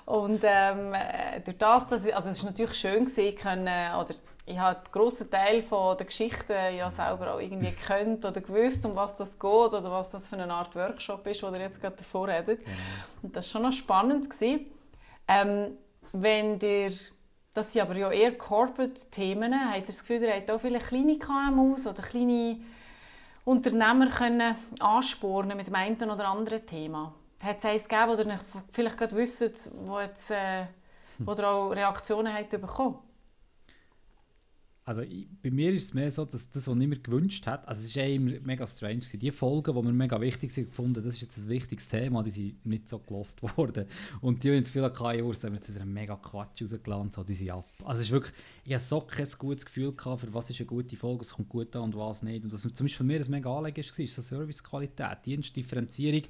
Und 0.05 0.41
ähm, 0.43 0.93
äh, 0.93 1.39
durch 1.41 1.57
das, 1.57 1.87
dass 1.87 2.05
ich, 2.05 2.13
also 2.15 2.29
es 2.29 2.37
ist 2.37 2.43
natürlich 2.43 2.73
schön 2.75 3.05
gewesen, 3.05 3.35
können, 3.37 3.95
oder 3.95 4.13
ich 4.47 4.57
habe 4.57 4.77
einen 4.77 4.91
grossen 4.91 5.29
Teil 5.29 5.61
von 5.61 5.97
der 5.97 6.05
Geschichte 6.05 6.53
ja 6.53 6.89
selber 6.89 7.35
auch 7.35 7.39
irgendwie 7.39 7.71
gekannt 7.71 8.23
oder 8.25 8.39
gewusst, 8.39 8.85
um 8.85 8.95
was 8.95 9.15
das 9.17 9.37
geht 9.37 9.43
oder 9.43 9.91
was 9.91 10.09
das 10.09 10.27
für 10.27 10.37
eine 10.37 10.51
Art 10.51 10.73
Workshop 10.75 11.27
ist, 11.27 11.43
wo 11.43 11.47
ihr 11.47 11.59
jetzt 11.59 11.81
gerade 11.81 11.97
davor 11.97 12.29
redet. 12.29 12.61
Und 13.21 13.35
das 13.35 13.45
war 13.45 13.51
schon 13.51 13.61
noch 13.63 13.71
spannend. 13.73 14.29
Gewesen. 14.29 14.67
Ähm, 15.27 15.77
wenn 16.13 16.59
ihr 16.61 16.93
das 17.53 17.73
sind 17.73 17.81
aber 17.81 17.95
ja 17.95 18.11
eher 18.11 18.37
Corporate-Themen. 18.37 19.51
Habt 19.51 19.79
ihr 19.79 19.85
das 19.87 20.01
Gefühl, 20.01 20.21
ihr 20.21 20.35
habt 20.35 20.51
auch 20.51 20.61
viele 20.61 20.77
kleine 20.77 21.17
KMUs 21.17 21.87
oder 21.87 22.03
kleine 22.03 22.59
Unternehmer 23.45 24.11
können 24.11 24.55
anspornen 24.79 25.57
mit 25.57 25.65
dem 25.65 25.73
einen 25.73 26.11
oder 26.11 26.27
anderen 26.27 26.63
Thema? 26.67 27.15
Hat 27.41 27.57
es 27.57 27.65
eins 27.65 27.87
gegeben, 27.87 28.09
wo 28.09 28.21
ihr 28.21 28.39
vielleicht 28.71 28.97
gerade 28.99 29.15
wisst, 29.15 29.71
wo, 29.73 29.99
jetzt, 29.99 30.29
äh, 30.29 30.67
wo 31.17 31.31
ihr 31.31 31.47
auch 31.49 31.71
Reaktionen 31.71 32.31
habt 32.31 32.51
bekommen? 32.51 32.99
Also 34.87 35.01
ich, 35.01 35.27
bei 35.43 35.51
mir 35.51 35.73
ist 35.73 35.83
es 35.83 35.93
mehr 35.93 36.09
so, 36.09 36.23
dass 36.23 36.49
das, 36.49 36.65
was 36.65 36.79
ich 36.79 36.87
mir 36.87 36.97
gewünscht 36.97 37.45
habe, 37.45 37.67
also 37.67 37.81
es 37.81 37.87
ist 37.87 37.97
immer 37.97 38.31
mega 38.45 38.65
strange. 38.65 39.01
Die 39.01 39.31
Folgen, 39.31 39.75
die 39.75 39.81
mir 39.81 39.91
mega 39.91 40.21
wichtig 40.21 40.49
sind, 40.49 40.69
gefunden, 40.69 40.93
das 40.93 41.07
ist 41.07 41.19
jetzt 41.19 41.37
ein 41.37 41.49
wichtiges 41.49 41.89
Thema, 41.89 42.23
die 42.23 42.31
sind 42.31 42.65
nicht 42.65 42.87
so 42.87 42.97
gelost 42.99 43.43
worden. 43.57 43.85
Und 44.21 44.45
die, 44.45 44.49
die 44.49 44.55
jetzt 44.55 44.69
viele 44.69 44.89
KI 44.93 45.19
haben 45.19 45.27
wir 45.27 45.51
jetzt 45.51 45.77
einen 45.77 45.91
mega 45.91 46.15
Quatsch 46.15 46.61
rausgeladen, 46.61 47.11
so, 47.11 47.21
die 47.25 47.33
sind 47.33 47.49
ab. 47.49 47.67
Also 47.83 47.99
es 47.99 48.07
ist 48.07 48.13
wirklich, 48.13 48.33
ich 48.63 48.71
habe 48.71 48.81
so 48.81 49.01
kein 49.01 49.27
gutes 49.37 49.65
Gefühl 49.65 49.91
gehabt, 49.91 50.21
für 50.21 50.33
was 50.33 50.49
ist 50.49 50.61
eine 50.61 50.67
gute 50.67 50.95
Folge, 50.95 51.23
es 51.23 51.33
kommt 51.33 51.49
gut 51.49 51.75
an 51.75 51.81
und 51.81 51.97
was 51.97 52.23
nicht. 52.23 52.45
Und 52.45 52.53
was 52.53 52.61
zum 52.61 52.69
Beispiel 52.71 52.89
für 52.89 53.03
mich 53.03 53.25
ein 53.25 53.31
mega 53.31 53.57
Anliegen 53.57 53.83
war, 53.83 53.99
ist 53.99 54.15
so 54.15 54.21
Servicequalität, 54.21 55.17
Dienstdifferenzierung 55.25 56.23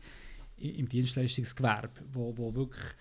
im 0.58 0.90
Dienstleistungsgewerbe, 0.90 2.02
wo, 2.12 2.36
wo 2.36 2.56
wirklich 2.56 2.96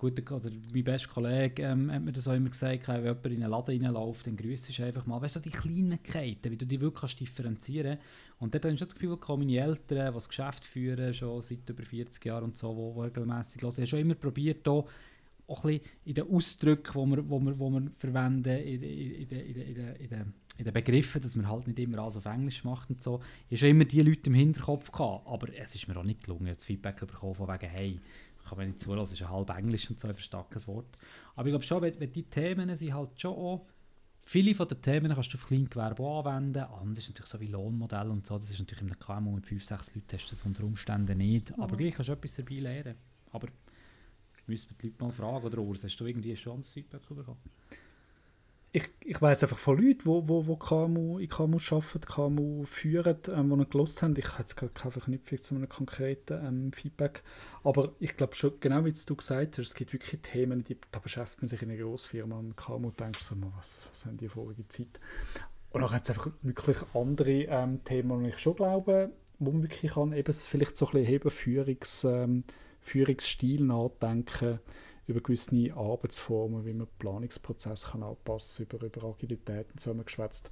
guter, 0.00 0.36
oder 0.36 0.50
mein 0.72 0.84
bester 0.84 1.08
Kollege 1.08 1.62
ähm, 1.62 1.92
hat 1.92 2.02
mir 2.02 2.12
das 2.12 2.26
auch 2.26 2.32
immer 2.32 2.48
gesagt, 2.48 2.88
wenn 2.88 3.04
jemand 3.04 3.26
in 3.26 3.42
einen 3.42 3.50
Laden 3.50 3.84
reinläuft, 3.84 4.26
dann 4.26 4.36
grüßt 4.36 4.78
du 4.78 4.84
einfach 4.84 5.06
mal. 5.06 5.20
Weißt 5.20 5.36
du, 5.36 5.40
die 5.40 5.50
Kleinigkeiten, 5.50 6.50
wie 6.50 6.56
du 6.56 6.66
die 6.66 6.80
wirklich 6.80 7.16
differenzieren 7.16 7.98
kannst. 7.98 8.40
Und 8.40 8.54
dort 8.54 8.64
habe 8.64 8.72
ich 8.72 8.78
schon 8.78 8.88
das 8.88 8.94
Gefühl, 8.94 9.16
dass 9.16 9.28
meine 9.28 9.58
Eltern, 9.58 10.08
die 10.08 10.14
das 10.14 10.28
Geschäft 10.28 10.64
führen, 10.64 11.12
schon 11.12 11.42
seit 11.42 11.68
über 11.68 11.82
40 11.82 12.24
Jahren 12.24 12.44
und 12.44 12.56
so, 12.56 12.74
wo, 12.74 12.94
wo 12.94 13.02
regelmässig 13.02 13.62
hören, 13.62 13.76
haben 13.76 13.86
schon 13.86 13.98
immer 13.98 14.14
probiert, 14.14 14.60
hier 14.64 14.72
auch 14.72 15.64
ein 15.64 15.78
bisschen 15.78 15.80
in 16.06 16.14
den 16.14 16.30
Ausdrücken, 16.30 16.92
die 16.92 17.16
wir, 17.16 17.28
wo 17.28 17.40
wir, 17.40 17.58
wo 17.58 17.70
wir 17.70 17.90
verwenden, 17.98 18.56
in, 18.56 18.82
in, 18.82 19.28
in, 19.28 19.56
in, 19.56 19.96
in 19.96 20.08
den 20.08 20.34
in 20.60 20.64
den 20.64 20.74
Begriffen, 20.74 21.22
dass 21.22 21.34
man 21.36 21.48
halt 21.48 21.66
nicht 21.66 21.78
immer 21.78 22.00
alles 22.00 22.18
auf 22.18 22.26
Englisch 22.26 22.64
macht 22.64 22.90
und 22.90 23.02
so. 23.02 23.20
Ich 23.48 23.52
hatte 23.52 23.60
schon 23.60 23.68
immer 23.70 23.86
die 23.86 24.02
Leute 24.02 24.28
im 24.28 24.34
Hinterkopf, 24.34 24.92
gehabt, 24.92 25.26
aber 25.26 25.48
es 25.58 25.74
ist 25.74 25.88
mir 25.88 25.96
auch 25.96 26.04
nicht 26.04 26.24
gelungen, 26.24 26.48
das 26.48 26.62
Feedback 26.62 27.00
bekommen 27.00 27.34
von 27.34 27.48
wegen, 27.48 27.70
hey, 27.70 27.98
kann 28.48 28.58
man 28.58 28.68
nicht 28.68 28.82
zulassen, 28.82 29.14
es 29.14 29.20
ist 29.20 29.26
ein 29.26 29.32
halb 29.32 29.50
Englisch 29.50 29.88
und 29.90 30.00
so, 30.00 30.08
ein 30.08 30.18
starkes 30.18 30.66
Wort. 30.66 30.86
Aber 31.36 31.48
ich 31.48 31.52
glaube 31.52 31.64
schon, 31.64 31.82
wenn, 31.82 31.98
wenn 32.00 32.12
die 32.12 32.24
Themen 32.24 32.74
sind 32.76 32.94
halt 32.94 33.20
schon 33.20 33.34
auch, 33.34 33.66
viele 34.22 34.54
von 34.54 34.68
den 34.68 34.82
Themen 34.82 35.12
kannst 35.12 35.32
du 35.32 35.38
auf 35.38 35.46
Kleingewerbe 35.46 36.06
anwenden, 36.06 36.62
anders 36.62 37.08
natürlich 37.08 37.28
so 37.28 37.40
wie 37.40 37.46
Lohnmodell 37.46 38.08
und 38.08 38.26
so, 38.26 38.34
das 38.34 38.50
ist 38.50 38.58
natürlich 38.58 38.82
in 38.82 38.90
einem 38.90 38.98
KMU 38.98 39.32
mit 39.32 39.46
5, 39.46 39.64
6 39.64 39.94
Leuten 39.94 40.06
hast 40.12 40.26
du 40.26 40.36
das 40.36 40.44
unter 40.44 40.64
Umständen 40.64 41.18
nicht, 41.18 41.56
mhm. 41.56 41.62
aber 41.62 41.76
gleich 41.76 41.94
kannst 41.94 42.08
du 42.08 42.12
etwas 42.12 42.36
dabei 42.36 42.60
lernen. 42.60 42.94
Aber 43.32 43.48
müssen 44.46 44.70
wir 44.70 44.76
die 44.78 44.86
Leute 44.88 45.04
mal 45.04 45.12
fragen, 45.12 45.46
oder 45.46 45.58
Urs, 45.58 45.84
hast 45.84 45.96
du 45.96 46.06
irgendwie 46.06 46.36
schon 46.36 46.58
das 46.58 46.70
Feedback 46.70 47.08
bekommen? 47.08 47.38
Ich, 48.72 48.88
ich 49.00 49.20
weiß 49.20 49.42
einfach 49.42 49.58
von 49.58 49.78
Leuten, 49.78 50.06
wo, 50.06 50.28
wo, 50.28 50.46
wo 50.46 50.56
KMU, 50.56 51.18
in 51.18 51.28
KMU 51.28 51.58
arbeiten, 51.70 52.00
KMU 52.00 52.64
führen, 52.64 53.16
ähm, 53.32 53.50
die 53.50 53.56
noch 53.56 53.68
gelost 53.68 54.02
haben. 54.02 54.14
Ich 54.16 54.32
habe 54.32 54.40
jetzt 54.40 54.56
keine 54.56 54.92
Verknüpfung 54.92 55.42
zu 55.42 55.54
einem 55.56 55.68
konkreten 55.68 56.46
ähm, 56.46 56.72
Feedback. 56.72 57.22
Aber 57.64 57.92
ich 57.98 58.16
glaube 58.16 58.36
schon, 58.36 58.52
genau 58.60 58.84
wie 58.84 58.92
du 58.92 59.16
gesagt 59.16 59.58
hast, 59.58 59.66
es 59.66 59.74
gibt 59.74 59.92
wirklich 59.92 60.20
Themen, 60.22 60.62
die, 60.62 60.76
da 60.92 61.00
beschäftigt 61.00 61.42
man 61.42 61.48
sich 61.48 61.62
in 61.62 61.70
einer 61.70 61.80
Grossfirma 61.80 62.38
und 62.38 62.56
KMU 62.56 62.92
denkt 62.92 63.20
so, 63.20 63.34
was, 63.58 63.86
was 63.90 64.06
haben 64.06 64.18
die 64.18 64.28
vorige 64.28 64.66
Zeit? 64.68 65.00
Und 65.70 65.80
dann 65.80 65.90
hat 65.90 66.04
es 66.04 66.10
einfach 66.10 66.30
wirklich 66.42 66.76
andere 66.94 67.30
ähm, 67.30 67.82
Themen, 67.84 68.22
die 68.22 68.30
ich 68.30 68.38
schon 68.38 68.54
glaube, 68.54 69.10
wo 69.40 69.50
man 69.50 69.62
wirklich 69.62 69.92
kann, 69.92 70.12
eben 70.12 70.32
vielleicht 70.32 70.76
so 70.76 70.86
ein 70.88 71.04
bisschen 71.04 71.30
Führungs, 71.30 72.04
ähm, 72.04 72.44
Führungsstil 72.80 73.64
nachdenken 73.64 74.60
über 75.10 75.20
gewisse 75.20 75.74
Arbeitsformen, 75.74 76.64
wie 76.64 76.72
man 76.72 76.86
Planungsprozesse 76.98 77.90
kann 77.90 78.02
anpassen 78.02 78.68
kann, 78.68 78.78
über, 78.78 78.86
über 78.86 79.08
Agilität 79.08 79.66
und 79.72 79.80
so 79.80 79.90
haben 79.90 79.98
wir 79.98 80.04
geschwätzt. 80.04 80.50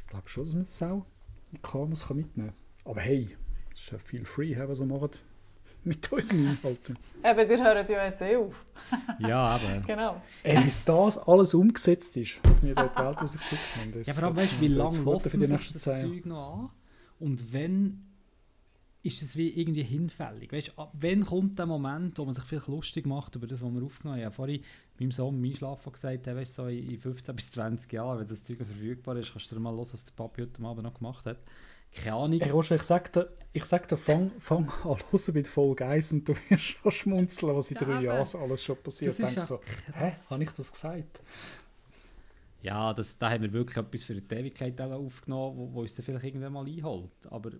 Ich 0.00 0.06
glaube 0.06 0.28
schon, 0.28 0.44
dass 0.44 0.54
man 0.54 0.64
das 0.64 0.82
auch 0.82 1.06
in 1.52 1.62
Kamus 1.62 2.06
kann 2.06 2.16
mitnehmen 2.16 2.52
kann. 2.52 2.92
Aber 2.92 3.00
hey, 3.00 3.36
es 3.74 3.80
ist 3.80 3.90
ja 3.92 3.98
viel 3.98 4.24
free, 4.24 4.56
was 4.56 4.78
wir 4.78 4.86
machen 4.86 5.10
mit 5.84 6.10
unserem 6.12 6.46
Inhalt. 6.46 6.90
Eben, 7.24 7.50
ihr 7.50 7.64
hört 7.64 7.88
ja 7.88 8.06
jetzt 8.06 8.22
eh 8.22 8.36
auf. 8.36 8.64
ja, 9.18 9.40
aber. 9.40 9.80
Genau. 9.86 10.22
Ey, 10.42 10.62
bis 10.62 10.84
das 10.84 11.18
alles 11.18 11.54
umgesetzt 11.54 12.16
ist, 12.16 12.40
was 12.44 12.62
wir 12.62 12.74
dort 12.74 12.96
Welt 12.96 13.20
rausgeschickt 13.20 13.76
haben. 13.76 14.02
Ja, 14.02 14.16
aber 14.22 14.36
weißt 14.36 14.56
du, 14.56 14.60
wie 14.60 14.68
lange 14.68 14.98
man 14.98 15.18
sich 15.18 15.72
das 15.72 15.82
Zeug 15.82 16.24
noch 16.24 16.54
an? 16.54 16.70
Und 17.20 17.52
wenn 17.52 18.07
ist 19.08 19.22
es 19.22 19.36
wie 19.36 19.48
irgendwie 19.48 19.82
hinfällig. 19.82 20.52
Weißt, 20.52 20.78
ab 20.78 20.92
wann 21.00 21.24
kommt 21.24 21.58
der 21.58 21.66
Moment, 21.66 22.18
wo 22.18 22.24
man 22.24 22.34
sich 22.34 22.44
vielleicht 22.44 22.68
lustig 22.68 23.06
macht 23.06 23.34
über 23.34 23.46
das, 23.46 23.62
was 23.62 23.72
wir 23.72 23.82
aufgenommen 23.82 24.22
haben? 24.22 24.32
Vorhin 24.32 24.62
meinem 25.00 25.10
Sohn 25.10 25.40
meinem 25.40 25.54
Schlafen 25.54 25.92
gesagt, 25.92 26.26
hey, 26.26 26.36
weißt, 26.36 26.54
so 26.54 26.66
in 26.66 26.98
15 26.98 27.34
bis 27.34 27.50
20 27.50 27.92
Jahren, 27.92 28.20
wenn 28.20 28.28
das 28.28 28.44
Zeug 28.44 28.58
verfügbar 28.58 29.16
ist, 29.16 29.32
kannst 29.32 29.50
du 29.50 29.56
dir 29.56 29.60
mal 29.60 29.74
los, 29.74 29.94
was 29.94 30.04
der 30.04 30.12
Papi 30.12 30.42
heute 30.42 30.62
Abend 30.62 30.84
noch 30.84 30.94
gemacht 30.94 31.26
hat. 31.26 31.38
Keine 31.92 32.16
Ahnung. 32.16 32.40
Hey, 32.40 32.50
Roger, 32.50 32.76
ich 32.76 32.82
sag 32.82 33.12
dir, 33.12 33.32
ich 33.52 33.64
sag 33.64 33.88
dir 33.88 33.96
fang, 33.96 34.30
fang 34.40 34.68
an 34.84 34.98
hören 35.10 35.34
mit 35.34 35.48
Folge 35.48 35.86
1 35.86 36.12
und 36.12 36.28
du 36.28 36.34
wirst 36.48 36.62
schon 36.62 36.92
schmunzeln, 36.92 37.56
was 37.56 37.70
in 37.70 37.78
ja, 37.78 37.84
drei 37.84 38.02
Jahren 38.02 38.40
alles 38.40 38.62
schon 38.62 38.76
passiert. 38.82 39.18
Ich 39.18 39.24
denke 39.24 39.42
so, 39.42 39.58
hä, 39.94 40.12
habe 40.30 40.42
ich 40.42 40.50
das 40.50 40.70
gesagt? 40.70 41.22
Ja, 42.60 42.92
das, 42.92 43.16
da 43.16 43.30
haben 43.30 43.42
wir 43.42 43.52
wirklich 43.52 43.78
etwas 43.78 44.02
für 44.02 44.14
die 44.14 44.34
Ewigkeit 44.34 44.78
aufgenommen, 44.80 45.56
wo, 45.56 45.72
wo 45.72 45.80
uns 45.80 45.94
dann 45.94 46.04
vielleicht 46.04 46.26
irgendwann 46.26 46.52
mal 46.52 46.66
einholt. 46.66 47.26
Aber 47.30 47.52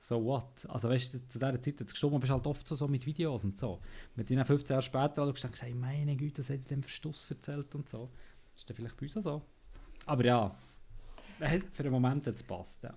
so 0.00 0.24
what? 0.24 0.66
Also 0.68 0.88
weißt 0.88 1.14
du, 1.14 1.28
zu 1.28 1.38
dieser 1.38 1.60
Zeit 1.60 1.78
jetzt 1.78 1.92
gestorben 1.92 2.18
bist 2.20 2.32
halt 2.32 2.46
oft 2.46 2.66
so, 2.66 2.74
so 2.74 2.88
mit 2.88 3.04
Videos 3.04 3.44
und 3.44 3.58
so. 3.58 3.80
Mit 4.16 4.30
denen 4.30 4.44
15 4.44 4.74
Jahre 4.74 4.82
später 4.82 5.22
alle 5.22 5.32
gesagt, 5.32 5.60
hey, 5.62 5.74
meine 5.74 6.16
Güte, 6.16 6.40
das 6.40 6.48
hat 6.48 6.60
ich 6.60 6.66
dem 6.66 6.82
Verstoß 6.82 7.30
erzählt 7.30 7.74
und 7.74 7.88
so. 7.88 8.08
Das 8.54 8.62
ist 8.62 8.70
dann 8.70 8.76
vielleicht 8.76 8.96
bei 8.96 9.02
uns 9.02 9.16
auch 9.18 9.22
so. 9.22 9.42
Aber 10.06 10.24
ja, 10.24 10.54
für 11.72 11.82
den 11.82 11.92
Moment 11.92 12.26
hat 12.26 12.34
es 12.34 12.42
passt, 12.42 12.82
ja. 12.82 12.94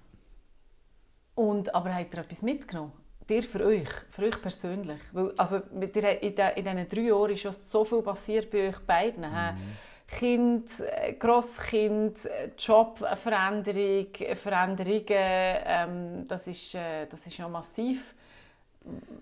Und, 1.36 1.74
aber 1.76 1.94
habt 1.94 2.14
ihr 2.14 2.22
etwas 2.22 2.42
mitgenommen? 2.42 2.94
Dir 3.28 3.44
für 3.44 3.66
euch, 3.66 3.90
für 4.10 4.24
euch 4.24 4.42
persönlich? 4.42 5.00
Weil, 5.12 5.32
also 5.38 5.58
in, 5.58 5.82
in 5.82 6.36
diesen 6.36 6.90
drei 6.90 7.02
Jahren 7.02 7.32
ist 7.32 7.42
schon 7.42 7.56
so 7.70 7.84
viel 7.84 8.02
passiert 8.02 8.50
bei 8.50 8.70
euch 8.70 8.80
beiden. 8.80 9.24
Mhm. 9.24 9.58
Kind, 10.18 10.70
äh, 10.80 11.14
Grosskind, 11.14 12.26
äh, 12.26 12.52
Jobveränderung, 12.58 14.08
Veränderungen, 14.36 15.04
ähm, 15.10 16.28
das, 16.28 16.48
ist, 16.48 16.76
äh, 16.76 17.08
das 17.08 17.26
ist 17.26 17.38
ja 17.38 17.48
massiv. 17.48 18.14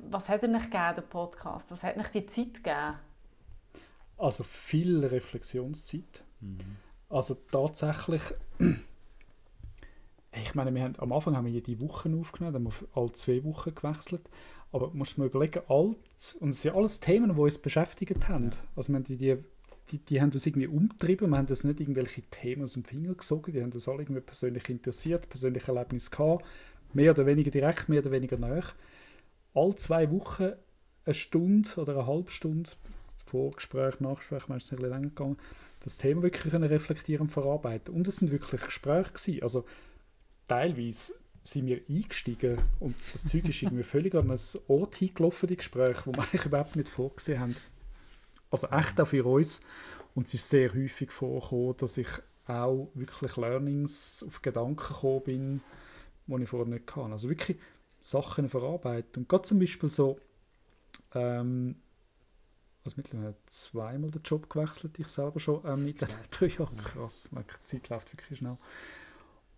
Was 0.09 0.27
hat 0.27 0.43
er 0.43 0.49
nicht 0.49 0.65
gegeben, 0.65 0.95
der 0.95 1.01
Podcast? 1.03 1.71
Was 1.71 1.83
hat 1.83 1.97
nicht 1.97 2.13
die 2.13 2.25
Zeit 2.25 2.55
gegeben? 2.55 2.95
Also 4.17 4.43
viel 4.43 5.05
Reflexionszeit. 5.05 6.23
Mhm. 6.41 6.57
Also 7.09 7.35
tatsächlich, 7.51 8.21
ich 10.33 10.55
meine, 10.55 10.73
wir 10.73 10.83
haben, 10.83 10.95
am 10.99 11.11
Anfang 11.11 11.35
haben 11.35 11.45
wir 11.45 11.53
jede 11.53 11.79
Woche 11.79 12.09
aufgenommen, 12.19 12.53
dann 12.53 12.65
haben 12.65 12.73
wir 12.79 12.87
alle 13.01 13.13
zwei 13.13 13.43
Wochen 13.43 13.73
gewechselt. 13.73 14.29
Aber 14.71 14.87
du 14.87 14.97
musst 14.97 15.17
mal 15.17 15.27
überlegen, 15.27 15.61
alt, 15.67 15.97
und 16.39 16.49
es 16.49 16.61
sind 16.61 16.75
alles 16.75 16.99
Themen, 16.99 17.33
die 17.33 17.39
uns 17.39 17.57
beschäftigt 17.57 18.27
haben. 18.27 18.51
Ja. 18.51 18.57
Also 18.75 18.89
wir 18.89 18.97
haben 18.97 19.03
die, 19.03 19.17
die 19.17 19.37
die, 19.91 19.99
die 19.99 20.21
haben 20.21 20.31
das 20.31 20.45
irgendwie 20.45 20.67
umgetrieben, 20.67 21.29
wir 21.29 21.37
haben 21.37 21.47
das 21.47 21.63
nicht 21.63 21.79
irgendwelche 21.79 22.21
Themen 22.23 22.63
aus 22.63 22.73
dem 22.73 22.83
Finger 22.83 23.13
gesogen, 23.13 23.51
die 23.51 23.61
haben 23.61 23.71
das 23.71 23.87
alle 23.87 24.03
irgendwie 24.03 24.21
persönlich 24.21 24.69
interessiert, 24.69 25.29
persönliche 25.29 25.71
Erlebnis 25.71 26.09
gehabt, 26.11 26.45
mehr 26.93 27.11
oder 27.11 27.25
weniger 27.25 27.51
direkt, 27.51 27.89
mehr 27.89 28.01
oder 28.01 28.11
weniger 28.11 28.37
nach. 28.37 28.73
All 29.53 29.75
zwei 29.75 30.09
Wochen 30.11 30.53
eine 31.05 31.13
Stunde 31.13 31.69
oder 31.77 31.93
eine 31.93 32.07
halbe 32.07 32.31
Stunde, 32.31 32.69
Vorgespräch, 33.25 33.99
Nachgespräch, 33.99 34.43
es 34.43 34.49
ein 34.49 34.57
bisschen 34.57 34.77
länger 34.79 35.01
gegangen, 35.01 35.37
das 35.83 35.97
Thema 35.97 36.21
wirklich 36.21 36.53
reflektieren 36.53 37.23
und 37.23 37.31
verarbeiten. 37.31 37.93
Und 37.93 38.07
es 38.07 38.17
sind 38.17 38.31
wirklich 38.31 38.61
Gespräche 38.61 39.11
gewesen. 39.11 39.43
Also 39.43 39.65
teilweise 40.47 41.13
sind 41.43 41.65
wir 41.65 41.81
eingestiegen 41.89 42.59
und 42.79 42.95
das 43.11 43.25
Zeug 43.25 43.47
ist 43.49 43.61
irgendwie 43.61 43.83
völlig 43.95 44.13
an 44.13 44.29
einem 44.29 44.39
Ort 44.67 44.95
hingelaufen, 44.95 45.47
die 45.47 45.57
Gespräche, 45.57 46.01
wo 46.05 46.11
wir 46.11 46.21
eigentlich 46.23 46.45
überhaupt 46.45 46.75
nicht 46.75 46.89
vorgesehen 46.89 47.39
haben. 47.39 47.55
Also 48.51 48.67
echt 48.67 48.99
auch 48.99 49.07
für 49.07 49.25
uns. 49.25 49.61
Und 50.13 50.27
es 50.27 50.35
ist 50.35 50.49
sehr 50.49 50.73
häufig 50.73 51.11
vorgekommen, 51.11 51.77
dass 51.77 51.97
ich 51.97 52.09
auch 52.45 52.89
wirklich 52.93 53.37
Learnings 53.37 54.23
auf 54.27 54.41
Gedanken 54.41 54.75
gekommen 54.75 55.23
bin, 55.23 55.61
die 56.27 56.43
ich 56.43 56.49
vorher 56.49 56.67
nicht 56.67 56.87
kann. 56.87 57.11
Also 57.11 57.29
wirklich 57.29 57.57
Sachen 57.99 58.49
verarbeiten. 58.49 59.23
Und 59.23 59.29
gerade 59.29 59.43
zum 59.43 59.59
Beispiel 59.59 59.89
so, 59.89 60.19
ähm, 61.13 61.75
also 62.83 62.95
mittlerweile 62.97 63.35
zweimal 63.47 64.11
den 64.11 64.23
Job 64.23 64.49
gewechselt, 64.49 64.97
ich 64.99 65.07
selber 65.07 65.39
schon 65.39 65.61
ähm, 65.65 65.85
mittlerweile 65.85 66.19
drei 66.31 66.47
Jahre. 66.47 66.75
Krass, 66.75 67.29
die 67.31 67.63
Zeit 67.63 67.89
läuft 67.89 68.11
wirklich 68.13 68.39
schnell. 68.39 68.57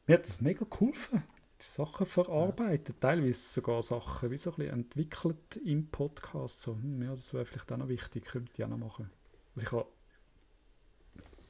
Mir 0.06 0.16
hat 0.16 0.28
das 0.28 0.42
mega 0.42 0.66
geholfen. 0.70 1.24
Sachen 1.66 2.06
verarbeitet, 2.06 2.98
teilweise 3.00 3.42
sogar 3.42 3.82
Sachen 3.82 4.30
wie 4.32 4.38
so 4.38 4.52
ein 4.52 4.56
bisschen 4.58 4.74
entwickelt 4.74 5.56
im 5.64 5.88
Podcast. 5.88 6.62
So, 6.62 6.76
hm, 6.76 7.02
ja, 7.02 7.16
das 7.16 7.34
wäre 7.34 7.46
vielleicht 7.46 7.72
auch 7.72 7.78
noch 7.78 7.88
wichtig, 7.88 8.26
könnte 8.26 8.52
ich 8.56 8.64
auch 8.64 8.70
noch 8.70 8.78
machen. 8.78 9.10
Also 9.56 9.66
ich 9.66 9.72
habe 9.72 9.88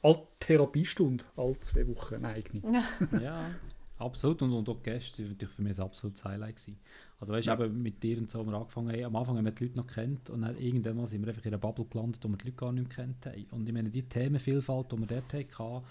alle 0.02 0.28
Therapiestunde, 0.39 1.23
alle 1.36 1.60
zwei 1.62 1.88
Wochen 1.88 2.15
eine 2.15 2.28
eigene. 2.30 2.84
ja. 3.21 3.49
Absolut, 3.99 4.41
und, 4.41 4.52
und 4.52 4.67
auch 4.67 4.78
die 4.78 4.84
Gäste 4.89 5.23
waren 5.23 5.32
natürlich 5.32 5.54
für 5.56 5.62
mich 5.62 5.78
ein 5.80 5.84
absolutes 5.86 6.26
Highlight. 6.26 6.56
Gewesen. 6.58 6.80
Also 7.19 7.34
weißt 7.34 7.47
du, 7.47 7.52
Ja. 7.52 7.67
mit 7.69 8.04
dir 8.04 8.17
und 8.17 8.30
so 8.30 8.39
haben 8.39 8.49
wir 8.52 8.58
angefangen. 8.58 9.04
Am 9.06 9.15
Anfang 9.15 9.38
haben 9.38 9.45
wir 9.45 9.52
die 9.52 9.65
Leute 9.65 9.78
noch 9.78 9.88
kennt 9.88 10.30
und 10.30 10.41
dann 10.41 10.58
irgendwann 10.58 11.06
sind 11.06 11.21
wir 11.21 11.30
einfach 11.30 11.45
in 11.45 11.52
einer 11.52 11.58
Bubble 11.60 11.86
gelandet, 11.86 12.21
wo 12.23 12.28
wir 12.28 12.38
die 12.38 12.47
Leute 12.47 12.58
gar 12.58 12.71
nicht 12.73 12.88
mehr 12.89 12.95
kennt 13.06 13.26
haben. 13.26 13.45
Und 13.52 13.67
ich 13.67 13.73
meine, 13.73 13.89
die 13.89 14.04
Themenvielfalt, 14.04 14.91
die 14.91 14.97
wir 14.99 15.08
dort 15.08 15.34
hatten, 15.34 15.86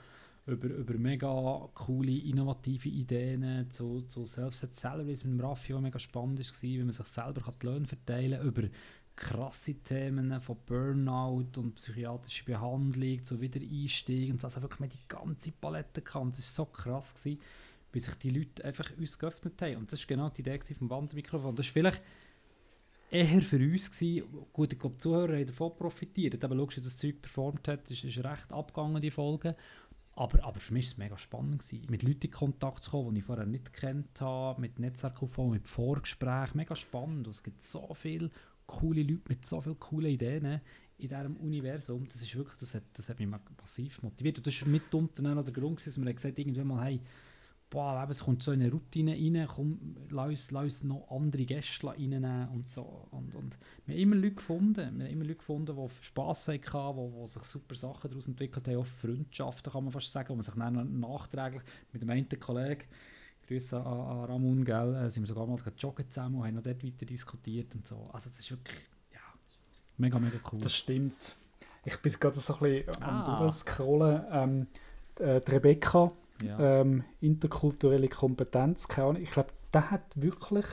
über, 0.46 0.68
über 0.68 0.94
mega 0.94 1.68
coole, 1.74 2.18
innovative 2.18 2.88
Ideen 2.88 3.70
zu, 3.70 4.02
zu 4.02 4.26
Self-Set 4.26 4.74
Salaries 4.74 5.24
mit 5.24 5.40
Raffi, 5.42 5.74
was 5.74 5.82
mega 5.82 5.98
spannend 5.98 6.40
war, 6.40 6.62
wie 6.62 6.78
man 6.78 6.92
sich 6.92 7.06
selber 7.06 7.40
kann 7.40 7.54
die 7.62 7.66
Löhne 7.66 7.86
verteilen 7.86 8.38
kann, 8.38 8.48
über 8.48 8.62
krasse 9.14 9.74
Themen 9.74 10.40
von 10.40 10.56
Burnout 10.66 11.58
und 11.58 11.74
psychiatrische 11.74 12.44
Behandlung 12.44 13.22
zu 13.24 13.40
Wiedereinstieg 13.40 14.32
und 14.32 14.40
so. 14.40 14.46
Also 14.46 14.62
wirklich 14.62 14.90
die 14.90 15.08
ganze 15.08 15.52
Palette. 15.52 16.00
Und 16.18 16.36
das 16.36 16.58
war 16.58 16.66
so 16.66 16.72
krass, 16.72 17.14
gewesen, 17.14 17.40
wie 17.92 18.00
sich 18.00 18.14
die 18.14 18.30
Leute 18.30 18.64
einfach 18.64 18.90
uns 18.96 19.18
geöffnet 19.18 19.60
haben. 19.60 19.76
Und 19.76 19.92
das 19.92 20.00
war 20.00 20.06
genau 20.06 20.28
die 20.30 20.40
Idee 20.40 20.58
vom 20.76 20.90
Wandermikrofon. 20.90 21.54
Das 21.54 21.66
war 21.66 21.72
vielleicht 21.72 22.02
eher 23.10 23.42
für 23.42 23.58
uns 23.58 23.90
gewesen. 23.90 24.46
Gut, 24.52 24.72
ich 24.72 24.78
glaube, 24.78 24.96
die 24.96 25.02
Zuhörer 25.02 25.34
haben 25.34 25.46
davon 25.46 25.76
profitiert. 25.76 26.42
Aber 26.42 26.56
schaust, 26.56 26.76
wie 26.78 26.80
das 26.80 26.96
Zeug 26.96 27.20
performt 27.20 27.68
hat, 27.68 27.90
ist, 27.90 28.04
ist 28.04 28.24
recht 28.24 28.50
abgegangen, 28.50 29.02
die 29.02 29.10
Folge. 29.10 29.54
Aber, 30.14 30.44
aber 30.44 30.60
für 30.60 30.74
mich 30.74 30.86
war 30.86 30.92
es 30.92 30.98
mega 30.98 31.16
spannend, 31.16 31.60
gewesen, 31.60 31.86
mit 31.88 32.02
Leuten 32.02 32.26
in 32.26 32.30
Kontakt 32.30 32.82
zu 32.82 32.90
kommen, 32.90 33.14
die 33.14 33.20
ich 33.20 33.26
vorher 33.26 33.46
nicht 33.46 33.72
gekannt 33.72 34.20
habe, 34.20 34.60
mit 34.60 34.78
Netzwerkaufbau, 34.78 35.48
mit 35.48 35.66
Vorgesprächen. 35.66 36.56
Mega 36.56 36.76
spannend. 36.76 37.26
Und 37.26 37.34
es 37.34 37.42
gibt 37.42 37.62
so 37.64 37.94
viele 37.94 38.30
coole 38.66 39.02
Leute 39.02 39.22
mit 39.28 39.46
so 39.46 39.60
vielen 39.60 39.78
coolen 39.78 40.12
Ideen 40.12 40.60
in 40.98 41.08
diesem 41.08 41.36
Universum. 41.36 42.06
Das, 42.06 42.22
ist 42.22 42.36
wirklich, 42.36 42.58
das, 42.58 42.74
hat, 42.74 42.84
das 42.92 43.08
hat 43.08 43.18
mich 43.20 43.28
massiv 43.28 44.02
motiviert. 44.02 44.38
Und 44.38 44.46
das 44.46 44.60
war 44.60 44.68
mitunter 44.68 45.22
der 45.42 45.52
Grund, 45.52 45.84
dass 45.86 45.98
wir 45.98 46.12
gesagt 46.12 46.38
haben, 46.38 46.46
irgendwann 46.46 46.66
mal, 46.66 46.84
hey, 46.84 47.00
boah, 47.72 48.06
es 48.10 48.22
kommt 48.22 48.42
so 48.42 48.52
in 48.52 48.60
eine 48.60 48.70
Routine 48.70 49.12
rein, 49.12 49.48
komm, 49.48 49.96
lass 50.10 50.28
uns, 50.28 50.50
lass 50.50 50.62
uns 50.64 50.84
noch 50.84 51.10
andere 51.10 51.44
Gäste 51.44 51.86
reinnehmen 51.86 52.48
und 52.50 52.70
so. 52.70 53.08
Und, 53.10 53.34
und 53.34 53.58
wir 53.86 53.94
haben 53.94 54.02
immer 54.02 54.16
Leute 54.16 54.34
gefunden, 54.34 54.98
wir 54.98 55.06
haben 55.06 55.12
immer 55.12 55.24
Leute 55.24 55.38
gefunden, 55.38 55.74
die 55.74 56.04
Spass 56.04 56.48
hatten, 56.48 56.60
die, 56.60 57.12
die 57.22 57.26
sich 57.26 57.42
super 57.42 57.74
Sachen 57.74 58.10
daraus 58.10 58.28
entwickelt 58.28 58.68
haben, 58.68 58.76
auch 58.76 58.86
Freundschaften, 58.86 59.72
kann 59.72 59.84
man 59.84 59.92
fast 59.92 60.12
sagen, 60.12 60.28
wo 60.28 60.34
man 60.34 60.42
sich 60.42 60.54
dann 60.54 61.00
nachträglich 61.00 61.62
mit 61.92 62.02
dem 62.02 62.10
einen 62.10 62.28
Kollegen, 62.28 62.84
Grüße 63.48 63.78
an, 63.80 63.86
an 63.86 64.24
Ramon, 64.26 64.64
gell, 64.66 64.94
äh, 64.94 65.10
sind 65.10 65.22
wir 65.22 65.28
sogar 65.28 65.46
mal 65.46 65.58
joggen 65.78 66.08
zusammen 66.10 66.36
und 66.36 66.46
haben 66.46 66.54
noch 66.54 66.62
dort 66.62 66.84
weiter 66.84 67.06
diskutiert 67.06 67.74
und 67.74 67.88
so. 67.88 67.96
Also 68.12 68.28
das 68.28 68.38
ist 68.38 68.50
wirklich, 68.50 68.78
ja, 69.14 69.20
mega, 69.96 70.18
mega 70.18 70.38
cool. 70.52 70.60
Das 70.60 70.74
stimmt. 70.74 71.36
Ich 71.84 71.96
bin 71.98 72.12
gerade 72.12 72.38
so 72.38 72.54
ein 72.54 72.60
bisschen 72.60 73.02
Ah. 73.02 73.34
am 73.34 73.40
Durchscrollen. 73.40 74.24
Ähm, 74.30 74.66
äh, 75.18 75.40
die 75.40 75.50
Rebecca, 75.50 76.12
ja. 76.46 76.80
ähm, 76.80 77.04
interkulturelle 77.20 78.08
Kompetenz, 78.08 78.88
keine 78.88 79.08
Ahnung. 79.08 79.22
Ich 79.22 79.30
glaube, 79.30 79.50
der 79.72 79.90
hat 79.90 80.02
wirklich. 80.14 80.64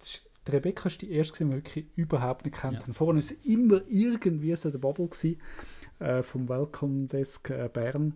ist- 0.00 0.22
Die 0.46 0.52
Rebecca 0.52 0.84
war 0.84 0.92
die 0.96 1.10
erste, 1.10 1.38
die 1.44 1.50
wir 1.50 1.56
wirklich 1.56 1.86
überhaupt 1.96 2.44
nicht 2.44 2.56
kennt. 2.60 2.86
Ja. 2.86 3.00
war 3.00 3.14
es 3.16 3.32
immer 3.32 3.80
irgendwie 3.88 4.54
so 4.54 4.70
der 4.70 4.78
Bubble 4.78 5.08
gewesen, 5.08 5.40
äh, 5.98 6.22
vom 6.22 6.48
Welcome 6.48 7.04
Desk 7.08 7.50
äh, 7.50 7.68
Bern. 7.72 8.14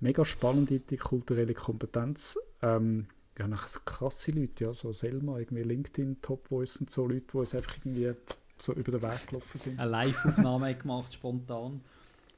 Mega 0.00 0.24
spannende 0.24 0.76
interkulturelle 0.76 1.54
Kompetenz. 1.54 2.38
Ähm, 2.62 3.06
ja, 3.38 3.48
nachher 3.48 3.68
so 3.68 3.80
krasse 3.84 4.30
Leute, 4.30 4.64
ja, 4.64 4.74
so 4.74 4.92
Selma, 4.92 5.38
irgendwie 5.38 5.62
LinkedIn 5.64 6.20
Top 6.20 6.46
Voice 6.46 6.76
und 6.76 6.90
so 6.90 7.06
Leute, 7.08 7.24
die 7.32 7.36
uns 7.38 7.54
einfach 7.54 7.76
irgendwie 7.78 8.12
so 8.58 8.72
über 8.72 8.92
den 8.92 9.02
Weg 9.02 9.26
gelaufen 9.26 9.58
sind. 9.58 9.80
eine 9.80 9.90
Live-Aufnahme 9.90 10.74
gemacht, 10.76 11.14
spontan. 11.14 11.80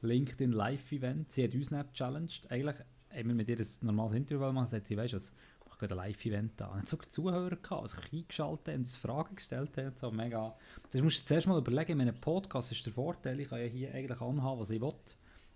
LinkedIn 0.01 0.51
Live-Event. 0.51 1.31
Sie 1.31 1.43
hat 1.43 1.53
uns 1.53 1.69
nicht 1.69 1.93
challenged. 1.93 2.49
Eigentlich 2.49 2.77
wir 3.25 3.35
mit 3.35 3.49
ihr 3.49 3.59
ein 3.59 3.67
normales 3.81 4.13
Interview 4.13 4.51
machen. 4.51 4.71
Hat 4.71 4.85
sie, 4.85 4.97
weißt 4.97 5.13
du, 5.13 5.17
was, 5.17 5.31
mach 5.67 5.77
gerade 5.77 5.95
ein 5.95 6.09
Live-Event 6.09 6.61
an. 6.61 6.71
Und 6.71 6.79
hat 6.79 6.89
sogar 6.89 7.09
Zuhörer 7.09 7.55
gehabt, 7.55 7.89
sich 7.89 8.13
eingeschaltet 8.13 8.75
und 8.75 8.89
Fragen 8.89 9.35
gestellt 9.35 9.77
haben. 9.77 9.87
und 9.87 9.97
So 9.97 10.11
mega. 10.11 10.55
Das 10.91 11.01
musst 11.01 11.21
du 11.21 11.27
zuerst 11.27 11.47
mal 11.47 11.57
überlegen. 11.57 11.93
In 11.93 12.01
einem 12.01 12.19
Podcast 12.19 12.71
ist 12.71 12.85
der 12.85 12.93
Vorteil, 12.93 13.39
ich 13.39 13.49
kann 13.49 13.59
ja 13.59 13.65
hier 13.65 13.93
eigentlich 13.93 14.21
anhaben, 14.21 14.59
was 14.59 14.69
ich 14.69 14.81
will. 14.81 14.93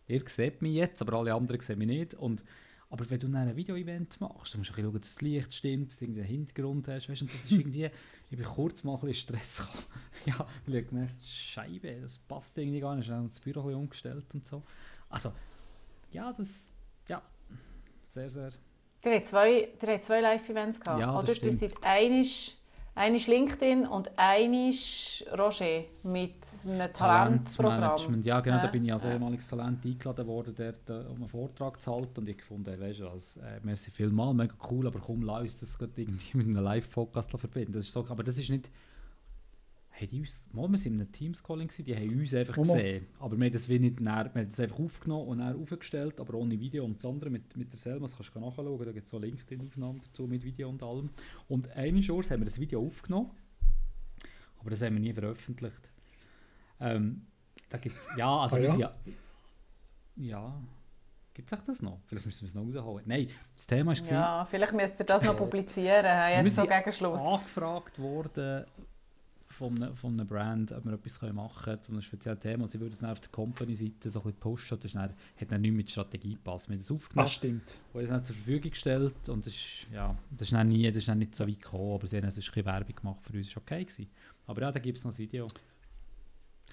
Ihr 0.07 0.23
seht 0.27 0.61
mich 0.61 0.73
jetzt, 0.73 1.01
aber 1.01 1.17
alle 1.17 1.33
anderen 1.33 1.61
sehen 1.61 1.79
mich 1.79 1.87
nicht. 1.87 2.13
Und, 2.15 2.43
aber 2.89 3.09
wenn 3.09 3.19
du 3.19 3.27
dann 3.27 3.47
ein 3.47 3.55
Video-Event 3.55 4.19
machst, 4.19 4.53
dann 4.53 4.59
musst 4.59 4.69
du 4.69 4.73
ein 4.73 4.75
bisschen 4.75 4.83
schauen, 4.83 4.93
dass 4.93 5.13
das 5.15 5.21
Licht 5.21 5.53
stimmt, 5.53 5.91
dass 5.91 5.99
du 5.99 6.05
irgendeinen 6.05 6.27
Hintergrund 6.27 6.87
hast. 6.87 7.09
Weißt, 7.09 7.21
und 7.21 7.33
das 7.33 7.45
ist 7.45 7.51
irgendwie, 7.51 7.89
ich 8.29 8.37
bin 8.37 8.45
kurz 8.45 8.83
mal 8.83 8.95
ein 8.95 9.01
bisschen 9.01 9.35
Stress 9.35 9.57
gekommen. 9.59 9.83
ja, 10.25 10.47
weil 10.65 10.75
ich 10.75 10.87
gemerkt 10.87 11.25
Scheibe, 11.25 12.01
das 12.01 12.17
passt 12.17 12.57
irgendwie 12.57 12.79
gar 12.79 12.95
nicht. 12.95 13.07
Ich 13.07 13.11
habe 13.13 13.27
das 13.27 13.39
Büro 13.39 13.61
ein 13.61 13.65
bisschen 13.65 13.79
umgestellt 13.79 14.33
und 14.33 14.45
so. 14.45 14.63
Also, 15.09 15.33
ja, 16.11 16.33
das, 16.33 16.69
sehr, 18.11 18.29
sehr. 18.29 18.49
Ihr 19.03 19.15
habt 19.15 19.25
zwei, 19.27 19.69
ihr 19.81 19.93
habt 19.93 20.05
zwei 20.05 20.21
Live-Events 20.21 20.79
gehabt. 20.79 20.99
Ja, 20.99 21.13
das 21.15 21.23
oder? 21.23 21.35
stimmt. 21.35 21.61
Ihr 21.61 21.69
seid 21.69 21.83
einisch, 21.83 22.55
einisch 22.93 23.27
LinkedIn 23.27 23.87
und 23.87 24.11
einisch 24.17 25.23
Roger 25.35 25.85
mit 26.03 26.35
einem. 26.65 26.93
Talentmanagement. 26.93 28.25
Ja, 28.25 28.41
genau, 28.41 28.57
da 28.57 28.65
Ja, 28.65 28.69
bin 28.69 28.85
ich 28.85 28.93
als 28.93 29.05
ja. 29.05 29.13
ehemaliges 29.13 29.47
Talent 29.47 29.83
eingeladen 29.85 30.27
worden, 30.27 30.53
dort, 30.55 31.09
um 31.09 31.15
einen 31.15 31.29
Vortrag 31.29 31.81
zu 31.81 31.95
halten. 31.95 32.19
Und 32.19 32.29
ich 32.29 32.43
fand, 32.43 32.67
weißt 32.67 32.99
du, 32.99 33.07
als, 33.07 33.37
äh, 33.37 33.59
merci 33.63 33.89
vielmal, 33.89 34.33
mega 34.33 34.53
cool, 34.69 34.85
aber 34.85 34.99
komm, 34.99 35.23
lass 35.23 35.41
uns 35.41 35.59
das 35.61 35.77
irgendwie 35.95 36.37
mit 36.37 36.47
einem 36.47 36.63
Live-Podcast 36.63 37.31
verbinden. 37.31 37.73
Das 37.73 37.87
ist 37.87 37.93
so, 37.93 38.05
aber 38.07 38.23
das 38.23 38.37
ist 38.37 38.49
nicht. 38.49 38.69
Die 40.01 40.19
uns, 40.19 40.47
mal, 40.51 40.67
wir 40.67 40.79
waren 40.79 40.85
in 40.85 40.93
einem 40.99 41.11
Teams-Calling, 41.11 41.69
die 41.85 41.95
haben 41.95 42.19
uns 42.19 42.33
einfach 42.33 42.57
Oh, 42.57 42.61
gesehen. 42.61 43.05
Aber 43.19 43.37
wir 43.37 43.45
haben 43.45 43.53
das 43.53 43.69
wie 43.69 43.79
nicht 43.79 43.99
näher, 43.99 44.29
wir 44.33 44.41
haben 44.41 44.49
das 44.49 44.59
einfach 44.59 44.79
aufgenommen 44.79 45.27
und 45.27 45.37
dann 45.39 45.61
aufgestellt, 45.61 46.19
aber 46.19 46.33
ohne 46.35 46.59
Video. 46.59 46.83
Und 46.85 46.97
das 47.03 47.05
andere 47.09 47.29
mit, 47.29 47.55
mit 47.55 47.71
der 47.71 47.79
Selma, 47.79 48.01
das 48.01 48.15
kannst 48.15 48.33
du 48.35 48.39
nachschauen, 48.39 48.79
da 48.85 48.91
gibt 48.91 49.05
es 49.05 49.09
so 49.11 49.19
LinkedIn-Aufnahmen 49.19 50.01
dazu 50.03 50.25
mit 50.27 50.43
Video 50.43 50.69
und 50.69 50.81
allem. 50.81 51.09
Und 51.47 51.69
eine 51.75 51.99
Chance 52.01 52.33
haben 52.33 52.41
wir 52.41 52.45
das 52.45 52.59
Video 52.59 52.85
aufgenommen, 52.85 53.29
aber 54.59 54.69
das 54.71 54.81
haben 54.81 54.93
wir 54.95 55.01
nie 55.01 55.13
veröffentlicht. 55.13 55.89
Ähm, 56.79 57.25
da 57.69 57.77
gibt 57.77 57.95
ja, 58.17 58.37
also 58.39 58.55
Ah, 58.57 58.59
ja? 58.59 58.75
ja. 58.77 58.91
Ja. 60.15 60.61
Gibt 61.33 61.51
es 61.51 61.63
das 61.63 61.81
noch? 61.81 61.99
Vielleicht 62.07 62.25
müssen 62.25 62.41
wir 62.41 62.47
es 62.47 62.55
noch 62.55 62.65
rausholen. 62.65 63.05
Nein, 63.07 63.27
das 63.55 63.65
Thema 63.65 63.95
war, 63.97 64.11
Ja, 64.11 64.45
vielleicht 64.49 64.73
müsst 64.73 64.99
ihr 64.99 65.05
das 65.05 65.23
noch 65.23 65.37
publizieren. 65.37 66.03
wir 66.03 66.41
Jetzt 66.43 66.55
so 66.55 66.61
sind 66.63 66.69
gegen 66.71 66.91
Schluss. 66.91 67.19
angefragt 67.21 67.97
worden 67.99 68.65
von, 69.51 69.75
einem- 69.83 69.95
von 69.95 70.13
einer 70.13 70.25
Brand, 70.25 70.71
ob 70.71 70.85
wir 70.85 70.93
etwas 70.93 71.19
können 71.19 71.35
machen 71.35 71.63
können 71.63 71.81
zu 71.81 71.91
einem 71.91 72.01
speziellen 72.01 72.39
Thema. 72.39 72.67
Sie 72.67 72.79
würden 72.79 72.93
es 72.93 72.99
dann 72.99 73.11
auf 73.11 73.19
der 73.19 73.31
Company-Seite 73.31 74.09
so 74.09 74.19
ein 74.19 74.23
bisschen 74.23 74.39
pushen. 74.39 74.79
Das 74.79 74.91
dann, 74.93 75.01
hat 75.37 75.51
dann 75.51 75.61
nicht 75.61 75.73
mit 75.73 75.91
Strategie 75.91 76.33
gepasst. 76.35 76.69
Wir 76.69 76.73
haben 76.75 76.79
das 76.79 76.89
Ah, 76.91 76.93
aufgenommen, 76.95 77.27
stimmt. 77.29 77.79
und 77.93 78.09
dann 78.09 78.25
zur 78.25 78.35
Verfügung 78.35 78.71
gestellt 78.71 79.29
und 79.29 79.45
das 79.45 79.53
ist, 79.53 79.87
ja, 79.93 80.15
das 80.31 80.47
ist 80.47 80.53
dann 80.53 80.67
nie, 80.69 80.85
das 80.87 80.95
ist 80.97 81.07
dann 81.07 81.19
nicht 81.19 81.35
so 81.35 81.47
weit 81.47 81.61
gekommen, 81.61 81.93
aber 81.95 82.07
sie 82.07 82.17
haben 82.17 82.25
natürlich 82.25 82.55
ein 82.57 82.65
Werbung 82.65 82.95
gemacht, 82.95 83.19
für 83.21 83.37
uns 83.37 83.55
war 83.55 83.61
okay 83.63 83.83
gewesen. 83.85 84.09
Aber 84.47 84.61
ja, 84.61 84.71
da 84.71 84.79
gibt 84.79 84.97
es 84.97 85.03
noch 85.05 85.11
ein 85.11 85.17
Video. 85.17 85.47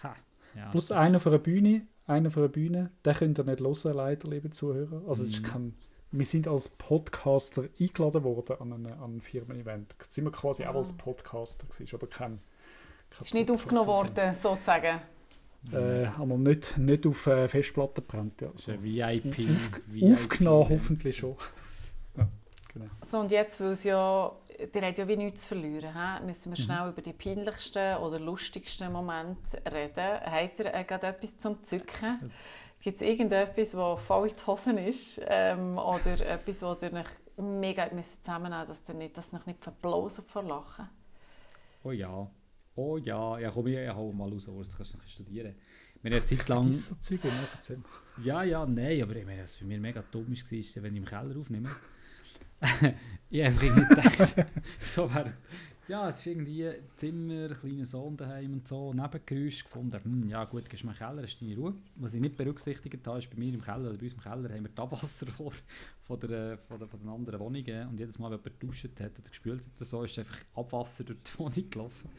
Ha, 0.03 0.15
ja. 0.57 0.71
Plus 0.71 0.93
einer 0.93 1.21
von 1.21 1.33
der 1.33 1.39
Bühne, 1.39 1.87
einer 2.07 2.31
von 2.31 2.43
der 2.43 2.49
Bühne, 2.49 2.91
den 3.05 3.15
könnt 3.15 3.39
ihr 3.39 3.45
nicht 3.45 3.61
hören, 3.61 3.97
leider, 3.97 4.29
liebe 4.29 4.51
Zuhörer. 4.51 5.03
Also 5.07 5.25
es 5.25 5.41
Mhm. 5.41 5.45
kein, 5.45 5.75
wir 6.11 6.25
sind 6.25 6.49
als 6.49 6.71
Podcaster 6.71 7.65
eingeladen 7.79 8.25
worden 8.25 8.57
an 8.61 8.73
ein, 8.73 8.87
an 8.87 9.17
ein 9.17 9.21
Firmen-Event. 9.21 9.95
Sind 10.09 10.25
wir 10.25 10.31
quasi 10.33 10.65
auch 10.65 10.77
als 10.77 10.95
Podcaster 10.97 11.67
gewesen, 11.67 11.95
aber 11.95 12.07
kein 12.07 12.39
Ist 13.23 13.35
nicht 13.35 13.51
aufgenommen 13.51 13.89
worden, 13.89 14.35
sozusagen. 14.41 15.01
Äh, 15.73 16.07
aber 16.07 16.39
nicht, 16.39 16.79
nicht 16.79 17.07
auf 17.07 17.27
äh, 17.27 17.49
Festplatte 17.49 18.01
brennt. 18.01 18.41
Ja. 18.41 18.49
Das 18.49 18.61
ist 18.61 18.65
So. 18.67 18.73
ein 18.73 18.83
VIP. 18.85 19.51
Auf, 19.51 19.81
VIP 19.89 20.13
aufgenommen 20.15 20.69
hoffentlich 20.71 21.17
schon. 21.17 21.37
Ja, 22.17 22.29
genau. 22.73 22.87
So, 23.05 23.19
und 23.19 23.33
jetzt, 23.33 23.61
weil 23.61 23.73
es 23.73 23.83
ja, 23.85 24.33
ihr 24.59 24.83
habt 24.83 24.99
ja 24.99 25.09
wie 25.09 25.17
nichts 25.17 25.43
zu 25.43 25.49
verlieren, 25.49 25.93
he? 25.93 26.25
müssen 26.25 26.51
Mhm. 26.51 26.57
wir 26.57 26.63
schnell 26.63 26.89
über 26.91 27.03
die 27.03 27.13
peinlichsten 27.13 27.97
oder 27.99 28.21
lustigsten 28.21 28.93
Momente 28.93 29.61
reden. 29.71 30.21
Habt 30.25 30.59
ihr 30.61 30.73
äh, 30.75 30.85
gerade 30.85 31.09
etwas 31.09 31.37
zum 31.39 31.63
Zücken? 31.65 32.21
Gibt 32.81 32.97
es 32.97 33.03
irgendetwas, 33.03 33.73
das 33.73 34.01
voll 34.03 34.29
in 34.29 34.37
die 34.37 34.47
Hosen 34.47 34.79
ist? 34.79 35.21
Ähm, 35.27 35.77
oder 35.77 36.21
etwas, 36.21 36.63
wo 36.63 36.77
ihr 36.81 36.93
euch 36.93 37.07
mega 37.37 37.89
zusammennehmen 37.91 38.69
müsst, 38.69 38.89
dass 38.89 38.95
ihr 38.95 38.95
nicht, 38.95 39.19
dass 39.19 39.33
ihr 39.33 39.41
euch 39.41 39.47
nicht 39.47 39.65
verblasen 39.65 40.25
vor 40.25 40.45
Lachen? 40.45 40.89
Oh 41.83 41.91
ja. 41.91 42.29
Oh 42.79 42.97
ja. 42.97 43.41
Ja, 43.41 43.51
komm, 43.51 43.67
ich, 43.67 43.77
ich 43.77 43.89
hau 43.89 44.13
mal 44.13 44.31
raus, 44.31 44.47
Urs, 44.47 44.69
du 44.69 44.77
kannst 44.77 44.95
noch 44.95 45.05
studieren. 45.05 45.53
Wir 46.01 46.13
haben 46.13 46.17
eine 46.17 46.27
Zeit 46.27 46.49
lang... 46.49 46.73
So 46.73 46.95
Zeug, 47.01 47.25
ne? 47.25 47.83
Ja, 48.23 48.45
ja, 48.45 48.65
nein, 48.65 49.03
aber 49.03 49.17
ich 49.17 49.27
meine, 49.27 49.43
was 49.43 49.57
für 49.57 49.65
mich 49.65 49.81
mega 49.81 50.05
dumm 50.13 50.33
ist, 50.33 50.53
war, 50.53 50.83
wenn 50.85 50.95
ich 50.95 51.01
im 51.01 51.05
Keller 51.05 51.37
aufnehme. 51.37 51.69
ich 53.31 53.45
habe 53.45 53.49
einfach 53.49 53.63
irgendwie 53.65 53.85
gedacht, 53.85 54.47
so 54.81 55.13
während, 55.13 55.35
ja, 55.89 56.09
es 56.09 56.19
ist 56.19 56.27
irgendwie 56.27 56.71
Zimmer, 56.97 57.49
ein 57.49 57.55
kleiner 57.55 57.85
Sohn 57.85 58.17
daheim 58.17 58.53
und 58.53 58.69
so, 58.69 58.93
Nebengeräusch 58.95 59.65
gefunden, 59.65 60.05
hm, 60.05 60.29
ja 60.29 60.45
gut, 60.45 60.71
gehst 60.71 60.85
du 60.85 60.87
in 60.87 60.93
den 60.93 60.99
Keller, 60.99 61.23
hast 61.25 61.41
deine 61.41 61.57
Ruhe. 61.57 61.75
Was 61.97 62.15
ich 62.15 62.21
nicht 62.21 62.37
berücksichtigt 62.37 63.05
habe, 63.09 63.19
ist 63.19 63.29
bei 63.29 63.39
mir 63.39 63.55
im 63.55 63.61
Keller, 63.61 63.89
oder 63.91 63.99
bei 63.99 64.05
uns 64.05 64.13
im 64.13 64.21
Keller, 64.21 64.51
haben 64.51 64.63
wir 64.63 64.71
die 64.71 64.81
Abwasserrohr 64.81 65.53
von, 66.03 66.21
der, 66.21 66.59
von, 66.59 66.79
der, 66.79 66.87
von 66.87 67.01
den 67.01 67.09
anderen 67.09 67.41
Wohnungen 67.41 67.89
und 67.89 67.99
jedes 67.99 68.21
Mal, 68.21 68.31
wenn 68.31 68.39
jemand 68.39 68.61
geduscht 68.61 69.01
hat 69.01 69.19
oder 69.19 69.29
gespült 69.31 69.63
hat 69.63 69.73
oder 69.75 69.85
so, 69.85 70.05
ist 70.05 70.17
einfach 70.17 70.39
Abwasser 70.55 71.03
durch 71.03 71.19
die 71.25 71.39
Wohnung 71.41 71.71
gelaufen. 71.71 72.11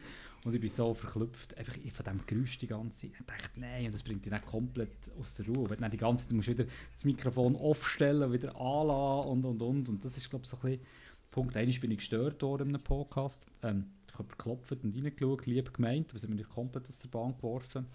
Und 0.44 0.54
ich 0.54 0.60
bin 0.60 0.70
so 0.70 0.94
verklüpft, 0.94 1.56
einfach 1.58 1.74
von 1.74 2.04
diesem 2.04 2.26
Geräusch 2.26 2.58
die 2.58 2.66
ganze 2.66 3.00
Zeit. 3.00 3.20
Ich 3.20 3.26
dachte, 3.26 3.60
nein, 3.60 3.90
das 3.90 4.02
bringt 4.02 4.24
dich 4.24 4.30
dann 4.30 4.44
komplett 4.44 5.10
aus 5.18 5.34
der 5.34 5.46
Ruhe. 5.46 5.68
Wenn 5.68 5.78
dann 5.78 5.90
die 5.90 5.98
ganze 5.98 6.24
Zeit, 6.24 6.30
du 6.30 6.36
musst 6.36 6.48
wieder 6.48 6.64
das 6.94 7.04
Mikrofon 7.04 7.56
aufstellen, 7.56 8.32
wieder 8.32 8.56
anlassen 8.56 9.30
und, 9.30 9.44
und, 9.44 9.62
und. 9.62 9.88
Und 9.90 10.04
das 10.04 10.16
ist, 10.16 10.30
glaube 10.30 10.44
ich, 10.44 10.50
so 10.50 10.56
ein 10.56 10.62
bisschen 10.62 10.86
Punkt. 11.30 11.56
Einmal 11.56 11.78
bin 11.78 11.90
ich 11.90 11.98
gestört 11.98 12.42
worden 12.42 12.70
in 12.70 12.74
einem 12.74 12.84
Podcast. 12.84 13.44
Ähm, 13.62 13.90
ich 14.08 14.18
habe 14.18 14.28
geklopft 14.28 14.72
und 14.82 14.94
reingeschaut, 14.94 15.46
lieb 15.46 15.72
gemeint, 15.74 16.10
aber 16.10 16.18
sie 16.18 16.26
haben 16.26 16.36
mich 16.36 16.48
komplett 16.48 16.88
aus 16.88 16.98
der 16.98 17.08
Bahn 17.08 17.36
geworfen. 17.36 17.86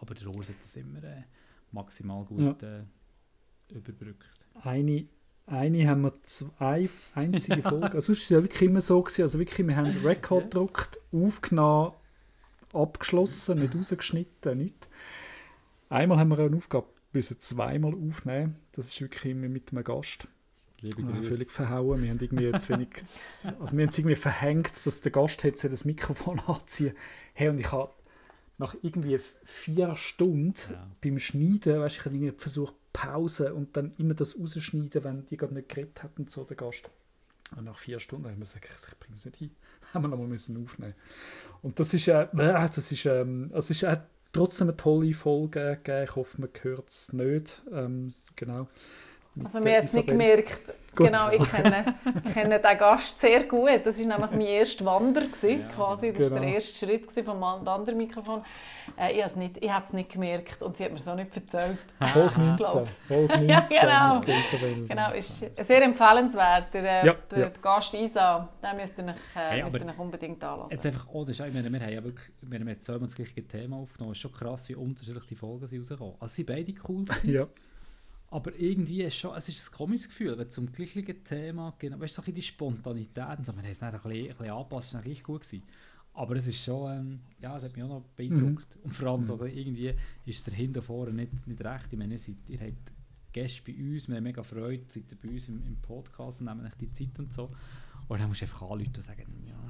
Aber 0.00 0.14
der 0.14 0.28
Urs 0.28 0.48
hat 0.48 0.56
das 0.60 0.74
immer 0.76 1.02
äh, 1.04 1.22
maximal 1.70 2.24
gut 2.24 2.62
äh, 2.64 2.82
überbrückt. 3.68 4.48
Eine, 4.62 5.06
eine 5.46 5.88
haben 5.88 6.02
wir 6.02 6.12
zwei 6.24 6.88
einzige 7.14 7.62
Folgen. 7.62 7.84
Also 7.84 8.12
sonst 8.12 8.20
war 8.20 8.24
es 8.24 8.28
ja 8.30 8.42
wirklich 8.42 8.62
immer 8.62 8.80
so. 8.80 9.02
Gewesen. 9.02 9.22
Also 9.22 9.38
wirklich, 9.38 9.66
wir 9.66 9.76
haben 9.76 9.86
einen 9.86 10.04
Rekord 10.04 10.44
yes. 10.44 10.50
gedruckt, 10.50 10.98
aufgenommen, 11.12 11.92
abgeschlossen, 12.72 13.60
nicht 13.60 13.74
rausgeschnitten, 13.74 14.58
nicht. 14.58 14.88
Einmal 15.88 16.18
haben 16.18 16.28
wir 16.28 16.38
eine 16.38 16.56
Aufgabe 16.56 16.86
müssen 17.12 17.40
zweimal 17.40 17.94
aufnehmen. 17.94 18.56
Das 18.72 18.88
ist 18.88 19.00
wirklich 19.00 19.32
immer 19.32 19.48
mit 19.48 19.70
einem 19.72 19.84
Gast. 19.84 20.26
Liebe 20.80 21.02
Grüße. 21.02 21.30
völlig 21.30 21.50
verhauen. 21.50 22.02
Wir 22.02 22.10
haben 22.10 22.18
irgendwie 22.20 22.58
zu 22.58 22.70
wenig, 22.70 22.88
also 23.60 23.76
wir 23.76 23.84
haben 23.84 23.90
es 23.90 23.98
irgendwie 23.98 24.16
verhängt, 24.16 24.72
dass 24.84 25.00
der 25.00 25.12
Gast 25.12 25.44
hätte 25.44 25.68
das 25.68 25.84
Mikrofon 25.84 26.40
anziehen. 26.46 26.94
Hey, 27.34 27.48
und 27.48 27.58
ich 27.58 27.70
habe 27.70 27.92
nach 28.58 28.74
irgendwie 28.82 29.18
vier 29.44 29.94
Stunden 29.94 30.54
ja. 30.70 30.90
beim 31.00 31.18
Schneiden, 31.18 31.80
weißt, 31.80 31.98
ich 31.98 32.04
habe 32.04 32.16
irgendwie 32.16 32.36
versucht 32.36 32.74
Pause 32.92 33.54
und 33.54 33.76
dann 33.76 33.92
immer 33.98 34.14
das 34.14 34.38
rausschneiden, 34.38 35.04
wenn 35.04 35.26
die 35.26 35.36
gerade 35.36 35.54
nicht 35.54 35.68
geredet 35.68 36.02
hatten, 36.02 36.28
so 36.28 36.44
der 36.44 36.56
Gast. 36.56 36.90
Und 37.56 37.64
nach 37.64 37.78
vier 37.78 38.00
Stunden 38.00 38.26
haben 38.30 38.38
wir 38.38 38.44
gesagt, 38.44 38.66
ich 38.66 38.98
bringe 38.98 39.16
es 39.16 39.24
nicht 39.24 39.36
hin. 39.36 39.50
haben 39.94 40.02
wir 40.02 40.08
nochmal 40.08 40.26
müssen 40.26 40.62
aufnehmen. 40.62 40.94
Und 41.62 41.78
das 41.78 41.94
ist, 41.94 42.08
äh, 42.08 42.26
das 42.32 42.92
ist, 42.92 43.06
ähm, 43.06 43.50
das 43.52 43.70
ist 43.70 43.82
äh, 43.82 43.98
trotzdem 44.32 44.68
eine 44.68 44.76
tolle 44.76 45.14
Folge 45.14 45.78
gegeben. 45.82 46.04
Ich 46.04 46.16
hoffe, 46.16 46.40
man 46.40 46.50
hört 46.62 46.88
es 46.88 47.12
nicht. 47.12 47.62
Ähm, 47.72 48.12
genau. 48.36 48.66
Also 49.42 49.64
wir 49.64 49.76
haben 49.76 49.84
es 49.84 49.92
nicht 49.94 50.08
gemerkt. 50.08 50.74
Gut. 50.94 51.06
Genau, 51.06 51.30
ich 51.30 51.50
kenne, 51.50 51.94
kenne 52.34 52.60
den 52.60 52.78
Gast 52.78 53.18
sehr 53.18 53.44
gut. 53.44 53.80
Das 53.84 53.98
war 53.98 54.06
nämlich 54.06 54.30
mein 54.30 54.40
erster 54.42 54.84
Wander, 54.84 55.22
gewesen, 55.22 55.60
ja, 55.60 55.68
quasi. 55.74 56.12
Das 56.12 56.22
war 56.22 56.28
genau. 56.28 56.40
der 56.42 56.54
erste 56.54 56.86
Schritt 56.86 57.24
vom 57.24 57.42
anderen 57.42 57.96
Mikrofon. 57.96 58.44
Äh, 58.98 59.16
ich 59.16 59.22
habe 59.72 59.84
es 59.86 59.92
nicht, 59.92 60.12
gemerkt 60.12 60.60
und 60.62 60.76
sie 60.76 60.84
hat 60.84 60.92
mir 60.92 60.98
so 60.98 61.14
nicht 61.14 61.34
erzählt. 61.34 61.78
Folge 62.12 62.40
19. 62.40 62.86
Folge 63.08 63.38
19 63.38 63.48
ja, 63.48 64.20
genau. 64.20 64.20
genau, 64.86 65.12
ist 65.12 65.38
sehr 65.38 65.82
empfehlenswert. 65.82 66.74
Der, 66.74 66.82
äh, 66.82 67.06
ja, 67.06 67.16
der, 67.30 67.38
ja. 67.38 67.48
der 67.48 67.62
Gast 67.62 67.94
Isa, 67.94 68.48
den 68.62 68.76
müsst 68.76 68.98
ihr 68.98 69.04
euch, 69.04 69.10
äh, 69.10 69.14
hey, 69.34 69.62
müsst 69.62 69.76
ihr 69.76 69.86
euch 69.86 69.98
unbedingt 69.98 70.44
anlassen. 70.44 70.72
Jetzt 70.72 70.84
einfach, 70.84 71.06
oh, 71.10 71.24
das 71.24 71.40
ist, 71.40 71.46
ich 71.46 71.54
meine, 71.54 71.72
wir 71.72 71.80
haben 71.80 71.92
ja 71.92 72.04
wirklich 72.04 72.30
wir 72.42 72.60
haben 72.60 72.80
zweimal 72.80 73.02
das 73.02 73.14
gleiche 73.14 73.46
Thema 73.46 73.76
aufgenommen. 73.76 74.12
Es 74.12 74.18
ist 74.18 74.22
schon 74.22 74.32
krass, 74.32 74.68
wie 74.68 74.74
unterschiedlich 74.74 75.24
die 75.24 75.36
Folgen 75.36 75.66
sind 75.66 75.80
rausgekommen. 75.80 76.14
Also 76.20 76.34
sind 76.34 76.46
beide 76.46 76.74
cool 76.86 77.04
ja. 77.24 77.46
Aber 78.32 78.58
irgendwie 78.58 79.02
ist 79.02 79.16
schon, 79.16 79.36
es 79.36 79.46
ist 79.50 79.68
ein 79.68 79.76
komisches 79.76 80.08
Gefühl, 80.08 80.38
wenn 80.38 80.48
zum 80.48 80.72
gleichen 80.72 81.22
Thema, 81.22 81.74
genau, 81.78 82.00
weißt 82.00 82.16
du, 82.16 82.22
so 82.22 82.30
ein 82.30 82.34
die 82.34 82.40
Spontanität, 82.40 83.38
und 83.38 83.44
so, 83.44 83.52
wir 83.52 83.62
haben 83.62 83.70
es 83.70 83.78
dann 83.78 83.94
ein 83.94 84.00
bisschen, 84.00 84.22
ein 84.22 84.28
bisschen 84.28 84.50
angepasst, 84.50 84.88
es 84.88 84.94
war 84.94 85.02
gleich 85.02 85.22
gut 85.22 85.42
gewesen. 85.42 85.62
Aber 86.14 86.36
es 86.36 86.46
ist 86.46 86.64
schon, 86.64 86.98
ähm, 86.98 87.20
ja, 87.40 87.54
es 87.58 87.64
hat 87.64 87.76
mich 87.76 87.84
auch 87.84 87.88
noch 87.88 88.04
beeindruckt. 88.16 88.76
Mhm. 88.76 88.82
Und 88.84 88.94
vor 88.94 89.08
allem, 89.08 89.20
mhm. 89.20 89.26
so, 89.26 89.44
irgendwie 89.44 89.88
ist 90.24 90.36
es 90.36 90.44
dahinter 90.44 90.80
vorne 90.80 91.12
nicht, 91.12 91.46
nicht 91.46 91.62
recht. 91.62 91.92
Ich 91.92 91.98
meine, 91.98 92.14
ihr, 92.14 92.18
seid, 92.18 92.36
ihr 92.48 92.58
habt 92.58 92.92
Gäste 93.32 93.70
bei 93.70 93.78
uns, 93.78 94.08
wir 94.08 94.16
haben 94.16 94.24
mega 94.24 94.42
Freude, 94.42 94.84
seid 94.88 95.04
ihr 95.10 95.18
bei 95.22 95.28
uns 95.28 95.48
im, 95.48 95.62
im 95.66 95.76
Podcast 95.82 96.40
und 96.40 96.46
nehmen 96.46 96.64
euch 96.64 96.74
die 96.76 96.90
Zeit 96.90 97.18
und 97.18 97.34
so. 97.34 97.50
Und 98.08 98.18
dann 98.18 98.28
musst 98.28 98.40
du 98.40 98.46
einfach 98.46 98.62
anrufen 98.62 98.92
und 98.96 99.02
sagen, 99.02 99.26
ja, 99.46 99.61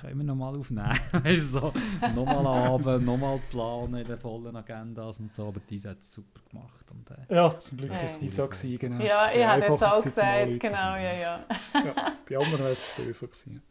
können 0.00 0.18
wir 0.18 0.24
nochmal 0.24 0.56
aufnehmen. 0.56 0.98
weißt 1.12 1.54
du, 1.54 1.60
so, 1.60 1.72
nochmal 2.14 2.46
Abend, 2.46 3.04
nochmal 3.04 3.40
planen 3.50 3.94
in 3.96 4.06
den 4.06 4.18
vollen 4.18 4.54
Agendas 4.56 5.18
und 5.18 5.34
so. 5.34 5.48
Aber 5.48 5.60
diese 5.68 5.90
hat 5.90 6.00
es 6.00 6.12
super 6.12 6.40
gemacht. 6.50 6.84
Und, 6.90 7.10
äh, 7.10 7.34
ja, 7.34 7.58
zum 7.58 7.78
Glück 7.78 7.90
war 7.90 8.02
es 8.02 8.18
die 8.18 8.28
so, 8.28 8.46
gewesen, 8.46 8.78
genau. 8.78 9.04
Ja, 9.04 9.30
ich 9.32 9.44
habe 9.44 9.62
jetzt 9.62 9.84
auch 9.84 10.02
gesagt, 10.02 10.60
genau, 10.60 10.96
ja, 10.96 11.12
ja. 11.12 11.44
ja 11.74 12.12
bei 12.28 12.38
anderen 12.38 12.64
war 12.64 12.70
es 12.70 12.94
tiefer 12.94 13.26
gewesen. 13.26 13.62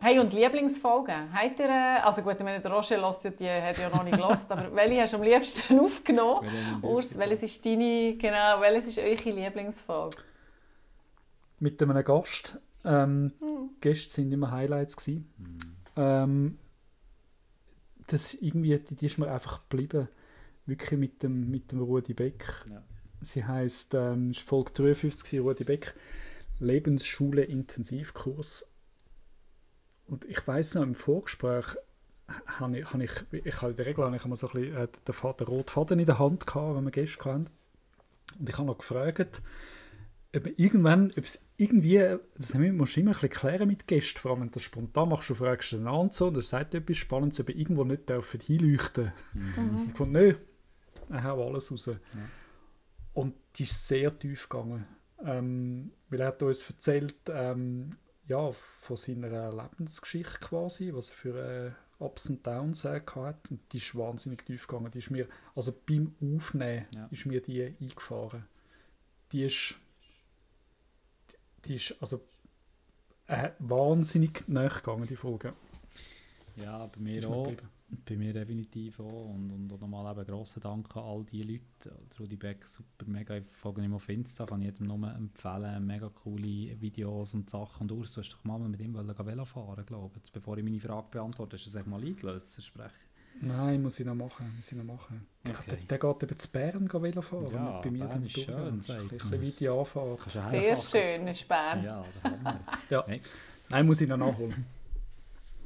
Hey, 0.00 0.18
und 0.18 0.32
Lieblingsfolgen? 0.32 1.32
Habt 1.32 1.60
ihr, 1.60 1.66
äh, 1.66 2.00
also 2.02 2.20
gut, 2.22 2.34
ich 2.34 2.42
meine, 2.44 2.60
der 2.60 2.70
Roger 2.70 3.00
hört, 3.00 3.40
die 3.40 3.48
hat 3.48 3.78
ja 3.78 3.88
noch 3.88 4.02
nicht 4.02 4.16
gelost, 4.16 4.50
aber 4.50 4.70
welche 4.74 5.00
hast 5.00 5.12
du 5.14 5.16
am 5.16 5.22
liebsten 5.22 5.80
aufgenommen? 5.80 6.50
Urs, 6.82 7.16
welches 7.16 7.42
ist 7.44 7.64
deine, 7.64 8.16
genau, 8.16 8.60
welches 8.60 8.88
ist 8.88 8.98
eure 8.98 9.30
Lieblingsfolge? 9.30 10.18
Mit 11.60 11.82
einem 11.82 12.04
Gast. 12.04 12.58
Ähm, 12.84 13.32
mhm. 13.40 13.70
Gäste 13.80 14.12
sind 14.12 14.32
immer 14.32 14.50
Highlights 14.50 14.96
gewesen. 14.96 15.32
Mhm. 15.38 15.58
Ähm, 15.96 16.58
das 18.06 18.34
irgendwie, 18.34 18.78
die, 18.78 18.94
die 18.94 19.06
ist 19.06 19.18
mir 19.18 19.30
einfach 19.30 19.68
geblieben. 19.68 20.08
Wirklich 20.66 20.98
mit 20.98 21.22
dem, 21.22 21.50
mit 21.50 21.72
dem 21.72 21.80
Rudi 21.80 22.14
Beck. 22.14 22.66
Ja. 22.70 22.82
Sie 23.20 23.44
heisst, 23.44 23.94
ähm, 23.94 24.34
Folge 24.34 24.72
53, 24.72 25.40
Rudi 25.40 25.64
Beck, 25.64 25.94
Lebensschule 26.60 27.42
Intensivkurs. 27.42 28.70
Und 30.06 30.24
ich 30.26 30.46
weiß 30.46 30.74
noch, 30.74 30.82
im 30.82 30.94
Vorgespräch 30.94 31.64
habe 32.46 32.78
ich, 32.78 32.92
habe 32.92 33.04
ich, 33.04 33.12
ich 33.32 33.62
habe 33.62 33.70
in 33.70 33.76
der 33.76 33.86
Regel 33.86 34.04
habe 34.04 34.16
ich 34.16 34.24
immer 34.24 34.36
so 34.36 34.48
ein 34.48 34.60
bisschen 34.60 34.76
äh, 34.76 34.88
den, 35.06 35.36
den 35.38 35.46
roten 35.46 35.68
Faden 35.68 35.98
in 35.98 36.06
der 36.06 36.18
Hand 36.18 36.46
gehabt, 36.46 36.76
wenn 36.76 36.84
wir 36.84 36.90
Gäste 36.90 37.24
hatten. 37.24 37.46
Und 38.38 38.48
ich 38.48 38.56
habe 38.56 38.66
noch 38.66 38.78
gefragt, 38.78 39.42
irgendwann, 40.56 41.12
ob 41.16 41.24
es 41.24 41.44
irgendwie, 41.56 41.98
das 42.36 42.54
musst 42.54 42.96
du 42.96 43.00
immer 43.00 43.10
ein 43.10 43.14
bisschen 43.14 43.30
klären 43.30 43.68
mit 43.68 43.86
Gästen, 43.86 44.18
vor 44.18 44.32
allem 44.32 44.40
wenn 44.40 44.48
du 44.48 44.54
das 44.54 44.62
spontan 44.62 45.08
machst, 45.08 45.30
du 45.30 45.34
fragst 45.34 45.72
den 45.72 45.86
an 45.86 45.94
und 45.94 46.14
so, 46.14 46.28
und 46.28 46.36
er 46.36 46.42
sagt 46.42 46.74
etwas 46.74 46.96
Spannendes, 46.96 47.40
ob 47.40 47.48
er 47.50 47.56
irgendwo 47.56 47.84
nicht 47.84 48.08
dürfen 48.08 48.40
hinleuchten 48.40 49.12
mhm. 49.32 49.88
Ich 49.90 49.96
fand, 49.96 50.12
nö, 50.12 50.34
er 51.10 51.22
hat 51.22 51.38
alles 51.38 51.70
raus. 51.70 51.86
Ja. 51.86 51.96
Und 53.12 53.34
die 53.56 53.62
ist 53.62 53.86
sehr 53.86 54.18
tief 54.18 54.48
gegangen. 54.48 54.86
Ähm, 55.24 55.92
weil 56.10 56.20
er 56.20 56.28
hat 56.28 56.42
uns 56.42 56.68
erzählt, 56.68 57.14
ähm, 57.28 57.90
ja, 58.26 58.52
von 58.52 58.96
seiner 58.96 59.52
Lebensgeschichte 59.52 60.38
quasi, 60.40 60.92
was 60.92 61.10
er 61.10 61.14
für 61.14 61.36
äh, 61.36 61.70
Ups 62.02 62.28
und 62.30 62.46
Downs 62.46 62.84
äh, 62.84 63.00
hatte. 63.00 63.50
Und 63.50 63.60
die 63.72 63.76
ist 63.76 63.96
wahnsinnig 63.96 64.44
tief 64.44 64.66
gegangen. 64.66 64.90
Die 64.90 64.98
ist 64.98 65.10
mir, 65.10 65.28
also 65.54 65.72
beim 65.72 66.14
Aufnehmen 66.20 66.86
ja. 66.90 67.08
ist 67.10 67.26
mir 67.26 67.40
die 67.40 67.62
eingefahren. 67.80 68.46
Die 69.32 69.44
ist 69.44 69.76
die 71.66 71.74
ist 71.74 71.94
also 72.00 72.20
äh, 73.26 73.50
wahnsinnig 73.58 74.44
nachgegangen, 74.48 75.06
die 75.06 75.16
Folge. 75.16 75.54
Ja, 76.56 76.86
bei 76.86 77.00
mir 77.00 77.28
auch. 77.28 77.52
Bei 78.06 78.16
mir 78.16 78.32
definitiv 78.32 78.98
auch. 79.00 79.30
Und, 79.30 79.50
und, 79.50 79.72
und 79.72 79.80
nochmal 79.80 80.12
eben 80.12 80.26
grossen 80.26 80.60
Dank 80.60 80.96
an 80.96 81.04
all 81.04 81.24
die 81.24 81.42
Leute. 81.42 81.96
Rudi 82.18 82.36
Beck, 82.36 82.64
super, 82.66 83.06
mega. 83.06 83.36
Ich 83.36 83.44
folge 83.50 83.82
ihm 83.82 83.94
auf 83.94 84.08
Insta, 84.08 84.46
kann 84.46 84.62
jedem 84.62 84.86
nur 84.86 85.12
empfehlen. 85.14 85.86
Mega 85.86 86.08
coole 86.08 86.80
Videos 86.80 87.34
und 87.34 87.50
Sachen. 87.50 87.82
Und 87.82 87.92
Urs, 87.92 88.12
du 88.12 88.20
hast 88.20 88.30
doch 88.30 88.44
mal 88.44 88.58
mit 88.58 88.80
ihm 88.80 88.94
Velo 88.94 89.44
fahren, 89.44 89.86
glaube 89.86 90.20
ich. 90.22 90.32
Bevor 90.32 90.58
ich 90.58 90.64
meine 90.64 90.80
Frage 90.80 91.08
beantworte, 91.10 91.56
hast 91.56 91.72
du 91.72 91.78
es 91.78 91.86
mal 91.86 92.02
eingelöst, 92.02 92.54
Versprechen. 92.54 93.04
Nein, 93.40 93.82
muss 93.82 94.00
ich 94.00 94.06
noch 94.06 94.14
machen. 94.14 94.52
Muss 94.56 94.70
ich 94.70 94.78
noch 94.78 94.84
machen. 94.84 95.26
Okay. 95.46 95.62
Der, 95.68 95.76
der, 95.76 95.98
geht 95.98 96.22
eben 96.22 96.38
zu 96.38 96.48
Bern 96.50 96.92
Velo 96.92 97.22
fahren. 97.22 97.52
Ja, 97.52 97.80
bei 97.80 97.90
mir 97.90 98.06
Bern 98.06 98.24
ist 98.24 98.32
schön. 98.32 98.54
Ein 98.54 98.78
bisschen 98.78 99.42
weit 99.42 99.60
die 99.60 99.68
Anfahrt. 99.68 100.30
Sehr 100.30 100.76
schön 100.76 101.28
ist 101.28 101.46
Bern. 101.48 101.84
Ja, 101.84 102.04
ja. 102.90 103.04
Nein. 103.06 103.20
Nein, 103.68 103.86
muss 103.86 104.00
ich 104.00 104.08
noch 104.08 104.16
nachholen. 104.16 104.64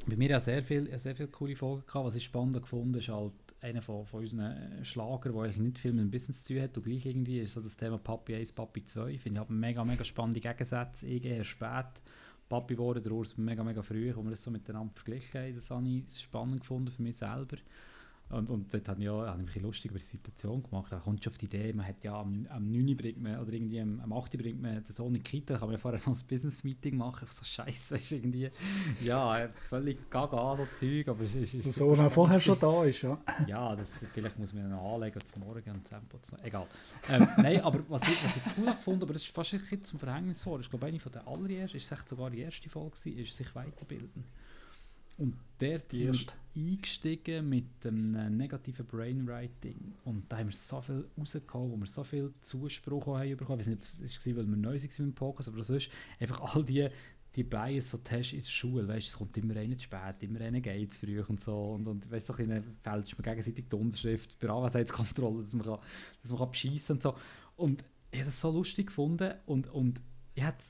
Bei 0.07 0.17
mir 0.17 0.35
hat 0.35 0.43
sehr 0.43 0.63
viele 0.63 0.99
sehr 0.99 1.15
viel 1.15 1.29
coole 1.29 1.55
Folgen 1.55 1.85
gehabt. 1.87 2.07
Was 2.07 2.15
ich 2.15 2.25
spannend 2.25 2.61
gefunden 2.63 2.95
ist 2.95 3.09
halt 3.09 3.33
einer 3.61 3.83
von, 3.83 4.07
von 4.07 4.21
unseren 4.21 4.85
Schlager, 4.85 5.33
der 5.33 5.43
eigentlich 5.43 5.59
nicht 5.59 5.79
viel 5.79 5.93
mit 5.93 6.05
dem 6.05 6.11
Business 6.11 6.45
zu 6.45 6.55
tun 6.55 6.63
hat 6.63 6.77
und 6.77 6.85
gleich 6.85 7.05
irgendwie 7.07 7.41
ist 7.41 7.55
so 7.55 7.61
das 7.61 7.77
Thema 7.77 7.99
Papi 7.99 8.35
1, 8.37 8.53
Papi 8.53 8.85
2. 8.85 9.11
Ich 9.11 9.21
finde, 9.21 9.39
ich 9.39 9.45
habe 9.45 9.53
mega, 9.53 9.85
mega 9.85 10.05
spannende 10.05 10.41
Gegensätze. 10.41 11.07
Ich 11.07 11.25
eher 11.25 11.45
spät 11.45 11.87
Papi 12.49 12.75
geworden, 12.75 13.03
der 13.03 13.13
Urs 13.13 13.37
mega, 13.37 13.63
mega 13.63 13.83
früh, 13.83 14.13
wo 14.15 14.23
wir 14.23 14.31
das 14.31 14.43
so 14.43 14.51
miteinander 14.51 14.93
verglichen 14.95 15.41
haben. 15.41 15.55
Das 15.55 15.71
habe 15.71 15.89
ich 15.89 16.21
spannend 16.21 16.61
gefunden 16.61 16.91
für 16.91 17.03
mich 17.03 17.17
selber. 17.17 17.57
Und, 18.31 18.51
und 18.51 18.73
dort 18.73 18.89
habe 18.89 19.01
ich, 19.01 19.07
ja, 19.07 19.13
habe 19.13 19.43
ich 19.43 19.55
mich 19.55 19.63
lustig 19.63 19.91
über 19.91 19.99
die 19.99 20.05
Situation 20.05 20.63
gemacht. 20.63 20.93
Da 20.93 20.99
kommt 20.99 21.25
schon 21.25 21.33
auf 21.33 21.39
die 21.39 21.47
Idee, 21.47 21.73
man 21.73 21.87
hat 21.87 22.05
ja 22.05 22.21
am, 22.21 22.47
am 22.51 22.71
9. 22.71 22.95
bringt 22.97 23.23
man, 23.23 23.39
oder 23.41 23.53
irgendwie 23.53 23.81
am, 23.81 24.01
am 24.01 24.13
8. 24.13 24.37
bringt 24.37 24.61
man 24.61 24.85
den 24.85 24.95
Sohn 24.95 25.09
in 25.09 25.15
die 25.15 25.21
Kita, 25.21 25.55
da 25.55 25.61
kann 25.61 25.69
man 25.69 25.77
ja 25.77 25.79
vorher 25.79 26.01
noch 26.01 26.09
ein 26.09 26.27
Business-Meeting 26.27 26.97
machen. 26.97 27.27
So 27.31 27.45
scheiße, 27.45 27.95
weißt 27.95 28.11
du, 28.11 28.17
irgendwie. 28.17 28.51
Ja, 29.03 29.49
völlig 29.69 30.11
gaga, 30.11 30.57
so 30.57 30.67
Zeug. 30.75 31.09
Aber 31.09 31.25
es 31.25 31.35
ist, 31.35 31.55
ist 31.55 31.65
der 31.65 31.73
Sohn 31.73 31.99
auch 32.01 32.13
vorher 32.13 32.41
schon 32.41 32.59
da 32.59 32.85
ist, 32.85 33.03
ja. 33.03 33.19
Ja, 33.47 33.75
das, 33.75 33.89
vielleicht 34.13 34.39
muss 34.39 34.53
man 34.53 34.65
ihn 34.65 34.71
noch 34.71 34.95
anlegen 34.95 35.21
zum 35.27 35.43
Morgen 35.43 35.71
und 35.71 35.89
zusammenputzen. 35.89 36.39
Egal. 36.43 36.67
Ähm, 37.09 37.27
nein, 37.39 37.61
aber 37.63 37.81
was 37.89 38.03
ich, 38.03 38.25
was 38.25 38.37
ich 38.37 38.43
cool 38.59 38.73
fand, 38.85 39.03
aber 39.03 39.15
das 39.15 39.23
ist 39.23 39.35
fast 39.35 39.55
ein 39.55 39.61
bisschen 39.61 39.85
zum 39.85 39.99
Verhängnis 39.99 40.43
vor. 40.43 40.61
Ich 40.61 40.69
glaube, 40.69 40.87
eine 40.87 41.01
von 41.01 41.13
der 41.13 41.27
allerersten, 41.27 41.79
ist 41.79 42.09
sogar 42.09 42.31
die 42.31 42.41
erste 42.41 42.69
Folge, 42.69 42.95
ist 43.09 43.37
sich 43.37 43.55
weiterbilden. 43.55 44.25
Und 45.19 45.37
der 45.61 45.77
ist 45.77 46.35
eingestiegen 46.55 47.49
mit 47.49 47.85
einem 47.85 48.37
negativen 48.37 48.87
Brainwriting. 48.87 49.95
Und 50.05 50.31
da 50.31 50.39
haben 50.39 50.49
wir 50.49 50.57
so 50.57 50.81
viel 50.81 51.05
rausgekommen, 51.19 51.73
wo 51.73 51.77
wir 51.77 51.87
so 51.87 52.05
viel 52.05 52.33
Zuspruch 52.35 53.07
haben 53.07 53.37
bekommen. 53.37 53.61
Ich 53.61 53.67
weiß 53.67 53.75
nicht, 53.75 54.03
es 54.03 54.27
war, 54.27 54.37
weil 54.37 54.47
wir 54.47 54.57
neu 54.57 54.75
waren 54.75 54.83
mit 54.83 54.99
dem 54.99 55.15
Podcast, 55.15 55.49
aber 55.49 55.63
sonst 55.63 55.91
einfach 56.21 56.55
all 56.55 56.65
die, 56.65 56.89
die 57.37 57.45
Bias 57.45 57.91
so 57.91 57.99
hast 58.11 58.33
in 58.33 58.41
der 58.41 58.47
Schule, 58.47 58.89
weißt, 58.89 59.09
es 59.09 59.17
kommt 59.17 59.37
immer 59.37 59.57
einer 59.57 59.77
zu 59.77 59.85
spät, 59.85 60.17
immer 60.21 60.41
einer 60.41 60.61
geht 60.61 60.93
zu 60.93 61.01
früh 61.01 61.21
und 61.21 61.41
so 61.41 61.73
und, 61.73 61.87
und 61.87 62.11
weißt, 62.11 62.27
so 62.27 62.33
ein 62.33 62.49
bisschen 62.49 62.77
fälscht 62.83 63.19
man 63.19 63.23
gegenseitig 63.23 63.67
die 63.69 63.77
Unterschrift 63.77 64.39
bei 64.41 64.49
Anwesenheitskontrolle, 64.49 65.37
dass 65.37 65.53
man, 65.53 65.67
kann, 65.67 65.79
dass 66.23 66.31
man 66.31 66.41
kann 66.41 66.51
beschissen 66.51 66.97
und 66.97 67.03
so 67.03 67.15
und 67.57 67.85
ich 68.11 68.19
habe 68.19 68.31
das 68.31 68.41
so 68.41 68.51
lustig 68.51 68.87
gefunden 68.87 69.35
und, 69.47 69.69
und 69.69 70.01
ich 70.35 70.43
hatte 70.43 70.65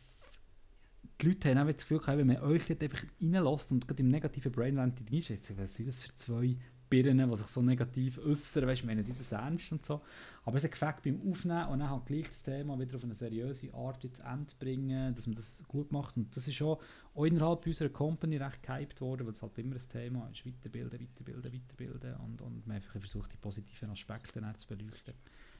die 1.20 1.28
Leute 1.28 1.50
haben 1.50 1.58
auch 1.58 1.72
das 1.72 1.86
Gefühl 1.86 2.00
wenn 2.06 2.26
man 2.26 2.38
euch 2.38 2.66
dort 2.66 2.82
einfach 2.82 3.04
reinlässt 3.20 3.72
und 3.72 3.86
gerade 3.86 4.02
im 4.02 4.08
negativen 4.08 4.52
Brainland 4.52 5.00
reinschätzt, 5.10 5.56
was 5.58 5.74
sind 5.74 5.88
das 5.88 6.02
für 6.02 6.14
zwei 6.14 6.56
Birnen, 6.88 7.28
die 7.28 7.36
sich 7.36 7.46
so 7.46 7.60
negativ 7.60 8.18
äußern, 8.18 8.66
weißt 8.66 8.82
du, 8.82 8.86
meinen 8.86 9.04
die 9.04 9.12
das 9.12 9.32
ernst 9.32 9.72
und 9.72 9.84
so. 9.84 10.00
Aber 10.44 10.56
es 10.56 10.64
hat 10.64 10.70
gefällt 10.70 11.02
beim 11.02 11.20
Aufnehmen 11.30 11.68
und 11.68 11.80
dann 11.80 11.90
halt 11.90 12.06
gleich 12.06 12.28
das 12.28 12.42
Thema 12.42 12.78
wieder 12.78 12.96
auf 12.96 13.04
eine 13.04 13.14
seriöse 13.14 13.72
Art 13.74 14.02
ins 14.04 14.20
Ende 14.20 14.54
bringen, 14.58 15.14
dass 15.14 15.26
man 15.26 15.36
das 15.36 15.62
gut 15.68 15.92
macht. 15.92 16.16
Und 16.16 16.34
das 16.34 16.48
ist 16.48 16.62
auch, 16.62 16.80
auch 17.14 17.24
innerhalb 17.24 17.66
unserer 17.66 17.90
Company 17.90 18.38
recht 18.38 18.62
gehypt 18.62 19.00
worden, 19.00 19.26
weil 19.26 19.32
es 19.32 19.42
halt 19.42 19.58
immer 19.58 19.76
ein 19.76 19.88
Thema 19.88 20.30
ist, 20.32 20.46
weiterbilden, 20.46 21.00
weiterbilden, 21.00 21.52
weiterbilden 21.52 22.14
und, 22.24 22.40
und 22.40 22.66
man 22.66 22.76
einfach 22.76 22.98
versucht, 22.98 23.32
die 23.32 23.36
positiven 23.36 23.90
Aspekte 23.90 24.42
zu 24.56 24.68
beleuchten. 24.68 25.14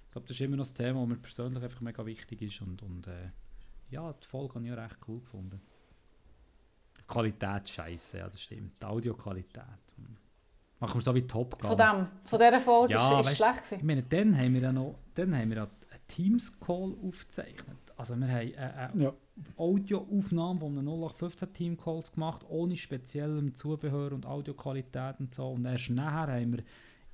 Ich 0.07 0.13
glaube, 0.13 0.27
das 0.27 0.37
ist 0.37 0.41
immer 0.41 0.57
noch 0.57 0.65
das 0.65 0.75
Thema, 0.75 1.01
das 1.01 1.09
mir 1.09 1.17
persönlich 1.17 1.63
einfach 1.63 1.83
mega 1.83 2.07
wichtig 2.07 2.41
ist 2.41 2.63
und, 2.63 2.83
und 2.83 3.07
äh, 3.07 3.29
ja, 3.91 4.13
die 4.13 4.27
Folge 4.27 4.55
habe 4.55 4.67
ich 4.67 4.73
auch 4.73 4.77
recht 4.77 4.97
cool 5.07 5.21
gefunden. 5.21 5.61
Qualität 7.07 7.69
scheiße, 7.69 8.19
ja, 8.19 8.29
das 8.29 8.43
stimmt. 8.43 8.81
Die 8.83 8.87
Audioqualität. 8.87 9.65
Hm. 9.97 10.17
Machen 10.81 10.95
wir 10.95 11.01
so 11.01 11.15
wie 11.15 11.27
Top 11.27 11.59
Gun. 11.59 11.71
Von 11.71 11.79
dem, 11.79 12.07
von 12.25 12.39
dieser 12.39 12.61
Folge 12.61 12.93
ja, 12.93 13.21
ist, 13.21 13.31
ist 13.31 13.37
schlecht 13.39 13.65
gewesen. 13.65 13.79
Ich 13.81 13.83
meine, 13.83 14.03
dann 14.03 14.37
haben 14.37 14.55
wir 14.55 14.61
ja 14.61 14.73
noch, 14.73 14.95
dann 15.15 15.35
haben 15.35 15.49
wir 15.49 15.57
ja 15.57 15.63
einen 15.65 16.07
Teams-Call 16.07 16.97
aufgezeichnet. 17.03 17.79
Also 17.97 18.15
wir 18.17 18.29
haben 18.29 18.55
eine, 18.55 19.05
ja. 19.05 19.13
Audioaufnahme 19.57 20.61
von 20.61 20.79
einem 20.79 20.89
0815 20.89 21.53
Team-Calls 21.53 22.13
gemacht, 22.13 22.45
ohne 22.49 22.77
speziellem 22.77 23.55
Zubehör 23.55 24.13
und 24.13 24.27
Audioqualität 24.27 25.19
und 25.19 25.35
so. 25.35 25.51
Und 25.51 25.65
erst 25.65 25.91
nachher 25.91 26.41
haben 26.41 26.53
wir 26.53 26.65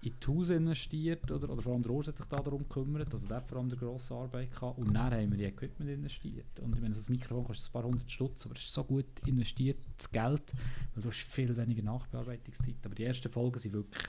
in 0.05 0.21
Tools 0.21 0.51
investiert, 0.51 1.31
oder, 1.31 1.49
oder 1.49 1.63
vor 1.63 1.73
allem 1.73 1.83
der 1.83 1.93
Urs 1.93 2.09
hat 2.09 2.19
sich 2.19 2.27
da 2.27 2.41
darum 2.43 2.69
gekümmert, 2.69 3.13
also 3.13 3.27
der 3.27 3.39
hat 3.39 3.49
vor 3.49 3.59
allem 3.59 3.69
eine 3.69 3.77
grosse 3.77 4.15
Arbeit 4.15 4.51
gehabt 4.51 4.79
und 4.79 4.93
dann 4.93 5.13
haben 5.13 5.33
wir 5.33 5.39
in 5.39 5.53
Equipment 5.53 5.91
investiert. 5.91 6.61
Und 6.61 6.75
ich 6.75 6.83
meine, 6.83 6.95
das 6.95 7.09
Mikrofon 7.09 7.45
kostet 7.45 7.71
ein 7.71 7.73
paar 7.73 7.85
hundert 7.85 8.11
Stutz, 8.11 8.45
aber 8.45 8.55
es 8.57 8.65
ist 8.65 8.75
so 8.75 8.85
gut 8.85 9.07
investiert, 9.27 9.79
das 9.97 10.11
Geld, 10.11 10.53
weil 10.95 11.03
du 11.03 11.09
hast 11.09 11.25
viel 11.25 11.57
weniger 11.57 11.83
Nachbearbeitungszeit. 11.83 12.85
Aber 12.85 12.95
die 12.95 13.05
ersten 13.05 13.29
Folgen 13.31 13.59
sind 13.59 13.73
wirklich 13.73 14.05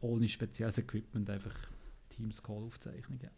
ohne 0.00 0.28
spezielles 0.28 0.78
Equipment, 0.78 1.28
einfach 1.28 1.54
Teams-Call-Aufzeichnungen. 2.10 3.30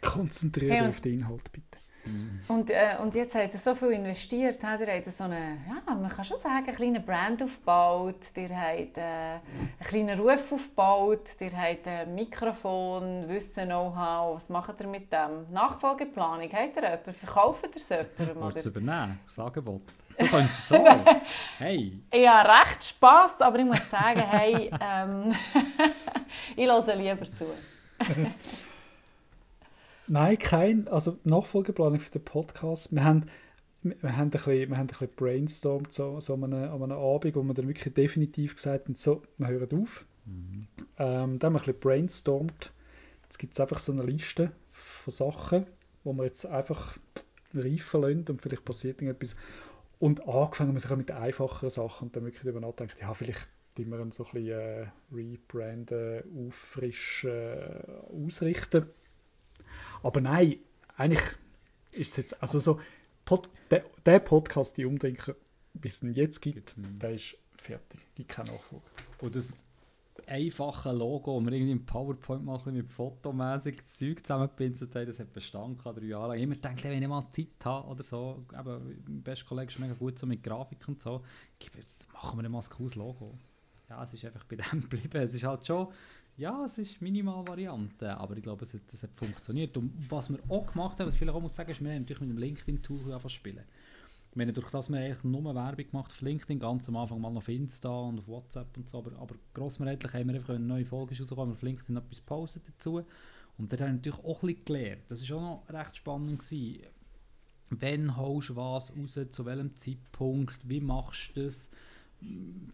Konzentriert 0.00 0.72
hey, 0.72 0.88
auf 0.88 1.00
den 1.02 1.20
Inhalt, 1.20 1.52
bitte. 1.52 1.78
Mhm. 2.04 2.40
Und, 2.48 2.70
äh, 2.70 2.96
und 3.00 3.14
jetzt 3.14 3.34
hat 3.34 3.52
er 3.52 3.58
so 3.58 3.74
viel 3.74 3.90
investiert, 3.92 4.62
hat 4.62 4.80
er 4.80 4.96
hat 4.96 5.04
so 5.12 5.24
eine, 5.24 5.58
ja, 5.68 5.94
man 5.94 6.08
kann 6.08 6.24
schon 6.24 6.38
sagen, 6.38 6.64
eine 6.66 6.72
kleine 6.72 7.00
Brand 7.00 7.42
aufgebaut, 7.42 8.20
der 8.34 8.56
hat 8.56 8.96
äh, 8.96 9.00
einen 9.00 9.40
kleinen 9.84 10.20
Ruf 10.20 10.52
aufgebaut, 10.52 11.28
der 11.38 11.52
hat 11.52 11.86
ein 11.86 12.14
Mikrofon, 12.14 13.28
Wissen, 13.28 13.66
Know-how, 13.66 14.36
was 14.36 14.48
macht 14.48 14.80
er 14.80 14.86
mit 14.86 15.12
dem? 15.12 15.52
Nachfolgeplanung, 15.52 16.50
hat 16.52 16.76
er 16.76 16.82
jemanden? 16.82 17.14
Verkauft 17.14 17.64
er 17.64 17.76
es 17.76 17.88
jemandem? 17.88 18.42
Wolltest 18.42 18.66
du 18.66 18.70
übernehmen, 18.70 19.20
das 19.26 19.38
Angebot? 19.38 19.82
Du 20.20 20.26
kannst 20.26 20.68
so, 20.68 20.76
hey. 21.56 21.98
Habe 22.12 22.48
recht 22.50 22.84
Spass, 22.84 23.40
aber 23.40 23.58
ich 23.58 23.64
muss 23.64 23.90
sagen, 23.90 24.20
hey, 24.20 24.70
ähm, 24.78 25.34
ich 26.56 26.66
höre 26.66 26.94
lieber 26.94 27.24
zu. 27.32 27.46
Nein, 30.10 30.40
kein. 30.40 30.88
Also 30.88 31.18
Nachfolgeplanung 31.22 32.00
für 32.00 32.10
den 32.10 32.24
Podcast. 32.24 32.92
Wir 32.92 33.04
haben, 33.04 33.26
wir 33.82 34.16
haben, 34.16 34.26
ein, 34.26 34.30
bisschen, 34.30 34.68
wir 34.68 34.76
haben 34.76 34.80
ein 34.80 34.86
bisschen 34.88 35.10
brainstormt 35.14 35.92
so, 35.92 36.18
so 36.18 36.34
an, 36.34 36.52
einem, 36.52 36.64
an 36.64 36.82
einem 36.82 36.98
Abend, 36.98 37.36
wo 37.36 37.42
wir 37.44 37.54
dann 37.54 37.68
wirklich 37.68 37.94
definitiv 37.94 38.56
gesagt 38.56 38.86
haben, 38.86 38.96
so, 38.96 39.22
wir 39.38 39.46
hören 39.46 39.84
auf. 39.84 40.04
Mhm. 40.24 40.66
Ähm, 40.98 41.38
dann 41.38 41.40
haben 41.40 41.40
wir 41.40 41.46
ein 41.46 41.52
bisschen 41.52 41.78
brainstormt. 41.78 42.72
Jetzt 43.22 43.38
gibt 43.38 43.52
es 43.52 43.60
einfach 43.60 43.78
so 43.78 43.92
eine 43.92 44.02
Liste 44.02 44.50
von 44.72 45.12
Sachen, 45.12 45.66
wo 46.02 46.12
wir 46.12 46.24
jetzt 46.24 46.44
einfach 46.44 46.98
reifen 47.54 48.02
lassen 48.02 48.24
und 48.30 48.42
vielleicht 48.42 48.64
passiert 48.64 49.00
irgendetwas. 49.00 49.36
Und 50.00 50.26
angefangen 50.26 50.72
wir 50.72 50.80
sich 50.80 50.90
mit 50.96 51.12
einfacheren 51.12 51.70
Sachen 51.70 52.08
und 52.08 52.16
dann 52.16 52.24
wirklich 52.24 52.42
darüber 52.42 52.58
nachdenken, 52.58 52.96
ja, 53.00 53.14
vielleicht 53.14 53.48
wir 53.76 53.86
so 54.10 54.26
ein 54.26 54.32
bisschen 54.32 54.48
äh, 54.48 54.86
rebranden, 55.12 56.24
auffrischen, 56.36 57.30
äh, 57.30 58.26
ausrichten 58.26 58.86
aber 60.02 60.20
nein, 60.20 60.56
eigentlich 60.96 61.22
ist 61.92 62.10
es 62.10 62.16
jetzt, 62.16 62.42
also 62.42 62.60
so, 62.60 62.80
Pod, 63.24 63.48
der, 63.70 63.84
der 64.04 64.18
Podcast, 64.20 64.76
die 64.76 64.84
Umdenker, 64.84 65.36
wie 65.74 65.88
es 65.88 66.02
ihn 66.02 66.14
jetzt 66.14 66.40
gibt, 66.40 66.76
mhm. 66.76 66.98
der 66.98 67.12
ist 67.12 67.36
fertig, 67.56 68.00
gibt 68.14 68.28
keine 68.28 68.52
Nachfolge. 68.52 68.84
Und 69.20 69.36
das 69.36 69.64
einfache 70.26 70.92
Logo, 70.92 71.38
das 71.38 71.46
wir 71.46 71.52
irgendwie 71.52 71.72
im 71.72 71.86
PowerPoint 71.86 72.44
machen, 72.44 72.74
mit 72.74 72.88
fotomäßig 72.88 73.84
Zeug 73.86 74.24
zusammenpinselt 74.24 74.94
haben, 74.94 75.06
das 75.06 75.18
hat 75.18 75.32
Bestand 75.32 75.78
gehabt, 75.78 75.98
drei 75.98 76.06
Jahre 76.06 76.28
lang. 76.28 76.38
Ich 76.38 76.44
immer 76.44 76.54
gedacht, 76.54 76.84
wenn 76.84 77.02
ich 77.02 77.08
mal 77.08 77.28
Zeit 77.30 77.64
habe 77.64 77.88
oder 77.88 78.02
so, 78.02 78.44
eben, 78.52 79.02
mein 79.06 79.22
bester 79.22 79.46
Kollege 79.46 79.72
ist 79.72 79.78
mega 79.78 79.94
gut 79.94 80.18
so 80.18 80.26
mit 80.26 80.42
Grafik 80.42 80.86
und 80.88 81.00
so, 81.00 81.22
jetzt 81.76 82.12
machen 82.12 82.40
wir 82.40 82.48
mal 82.48 82.60
ein 82.60 82.70
cooles 82.70 82.94
Logo. 82.94 83.38
Ja, 83.88 84.02
es 84.02 84.14
ist 84.14 84.24
einfach 84.24 84.44
bei 84.44 84.56
dem 84.56 84.80
geblieben. 84.88 85.22
Es 85.22 85.34
ist 85.34 85.42
halt 85.42 85.66
schon 85.66 85.88
ja, 86.40 86.64
es 86.64 86.78
ist 86.78 87.02
minimal 87.02 87.46
Variante, 87.46 88.16
aber 88.16 88.34
ich 88.34 88.42
glaube, 88.42 88.64
es 88.64 88.72
hat, 88.72 88.90
es 88.90 89.02
hat 89.02 89.10
funktioniert. 89.14 89.76
Und 89.76 89.92
was 90.10 90.30
wir 90.30 90.38
auch 90.48 90.72
gemacht 90.72 90.98
haben, 90.98 91.06
was 91.06 91.12
ich 91.12 91.18
vielleicht 91.18 91.36
auch 91.36 91.42
muss 91.42 91.54
sagen, 91.54 91.70
ist, 91.70 91.84
wir 91.84 91.90
haben 91.90 92.00
natürlich 92.00 92.20
mit 92.20 92.30
dem 92.30 92.38
LinkedIn-Tool 92.38 92.98
angefangen 92.98 93.28
spielen. 93.28 93.64
Wir 94.34 94.46
haben 94.46 94.54
durch 94.54 94.70
das 94.70 94.88
wir 94.88 94.98
eigentlich 95.00 95.22
nur 95.22 95.54
Werbung 95.54 95.90
gemacht 95.90 96.10
auf 96.10 96.22
LinkedIn, 96.22 96.58
ganz 96.58 96.88
am 96.88 96.96
Anfang 96.96 97.20
mal 97.20 97.36
auf 97.36 97.48
Insta 97.48 97.90
und 97.90 98.20
auf 98.20 98.26
WhatsApp 98.26 98.74
und 98.78 98.88
so, 98.88 98.98
aber, 98.98 99.18
aber 99.18 99.34
grossmehrheitlich 99.52 100.14
haben 100.14 100.28
wir 100.28 100.36
einfach 100.36 100.54
eine 100.54 100.64
neue 100.64 100.86
Folge 100.86 101.18
rausgekommen, 101.18 101.52
auf 101.52 101.62
LinkedIn 101.62 101.96
etwas 101.96 102.22
postet 102.22 102.62
dazu. 102.66 103.02
Und 103.58 103.70
dort 103.70 103.82
haben 103.82 103.88
wir 103.88 103.94
natürlich 103.94 104.24
auch 104.24 104.40
bisschen 104.40 104.64
gelernt. 104.64 105.02
Das 105.08 105.28
war 105.28 105.36
auch 105.36 105.42
noch 105.68 105.74
recht 105.74 105.96
spannend. 105.96 106.38
Gewesen. 106.38 106.86
Wann 107.68 108.16
holst 108.16 108.48
du 108.48 108.56
was 108.56 108.96
raus, 108.96 109.18
zu 109.30 109.44
welchem 109.44 109.76
Zeitpunkt, 109.76 110.66
wie 110.66 110.80
machst 110.80 111.32
du 111.34 111.44
das? 111.44 111.70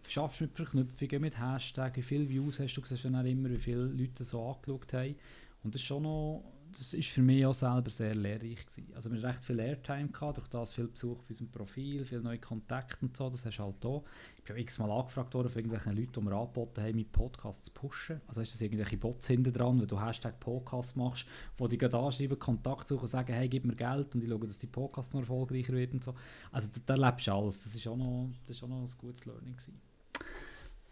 Schaffst 0.07 0.41
mit 0.41 0.55
Verknüpfungen, 0.55 1.21
mit 1.21 1.39
Hashtags, 1.39 1.97
wie 1.97 2.01
viele 2.01 2.29
Views 2.29 2.59
hast 2.59 2.75
du, 2.75 2.81
siehst 2.83 3.05
dann 3.05 3.25
immer, 3.25 3.49
wie 3.49 3.57
viele 3.57 3.85
Leute 3.85 4.23
so 4.23 4.41
angeschaut 4.43 4.93
haben. 4.93 5.15
Und 5.63 5.73
das 5.73 5.81
ist 5.81 5.87
schon 5.87 6.03
noch, 6.03 6.43
das 6.71 6.93
ist 6.93 7.09
für 7.09 7.21
mich 7.21 7.45
auch 7.45 7.53
selber 7.53 7.89
sehr 7.89 8.15
lehrreich 8.15 8.65
gewesen. 8.65 8.91
Also 8.95 9.11
wir 9.11 9.17
hatten 9.17 9.27
recht 9.27 9.43
viel 9.43 9.59
Airtime 9.59 10.09
gehabt, 10.09 10.37
durch 10.37 10.47
das 10.47 10.73
viel 10.73 10.87
Besuch 10.87 11.19
auf 11.19 11.29
unserem 11.29 11.51
Profil, 11.51 12.05
viele 12.05 12.21
neue 12.21 12.39
Kontakte 12.39 13.05
und 13.05 13.15
so, 13.15 13.29
das 13.29 13.45
hast 13.45 13.57
du 13.57 13.63
halt 13.63 13.75
da. 13.81 14.01
Ich 14.37 14.43
bin 14.43 14.55
auch 14.55 14.59
x-mal 14.59 14.91
angefragt 14.91 15.33
worden 15.33 15.49
von 15.49 15.59
irgendwelchen 15.59 15.95
Leuten, 15.95 16.13
die 16.13 16.21
mir 16.21 16.35
angeboten 16.35 16.81
haben, 16.81 16.95
mit 16.95 17.11
Podcasts 17.11 17.63
zu 17.63 17.71
pushen. 17.71 18.21
Also 18.27 18.41
ist 18.41 18.53
das 18.53 18.61
irgendwelche 18.61 18.97
Bots 18.97 19.27
hinten 19.27 19.53
dran, 19.53 19.79
wenn 19.79 19.87
du 19.87 20.01
Hashtag 20.01 20.39
Podcast 20.39 20.95
machst, 20.95 21.25
wo 21.57 21.67
die 21.67 21.77
gerade 21.77 21.97
anschreiben, 21.97 22.39
Kontakt 22.39 22.87
suchen 22.87 23.07
sagen, 23.07 23.33
hey, 23.33 23.49
gib 23.49 23.65
mir 23.65 23.75
Geld 23.75 24.15
und 24.15 24.23
ich 24.23 24.29
schaue, 24.29 24.39
dass 24.39 24.57
die 24.57 24.67
Podcast 24.67 25.13
noch 25.13 25.21
erfolgreicher 25.21 25.73
wird 25.73 25.93
und 25.93 26.03
so. 26.03 26.13
Also 26.51 26.69
da, 26.73 26.95
da 26.95 27.07
lebst 27.07 27.27
du 27.27 27.33
alles. 27.33 27.63
Das 27.63 27.75
ist 27.75 27.87
auch 27.87 27.97
noch, 27.97 28.29
das 28.45 28.57
ist 28.57 28.63
auch 28.63 28.69
noch 28.69 28.81
ein 28.81 28.89
gutes 28.97 29.25
Learning 29.25 29.53
gewesen. 29.53 29.79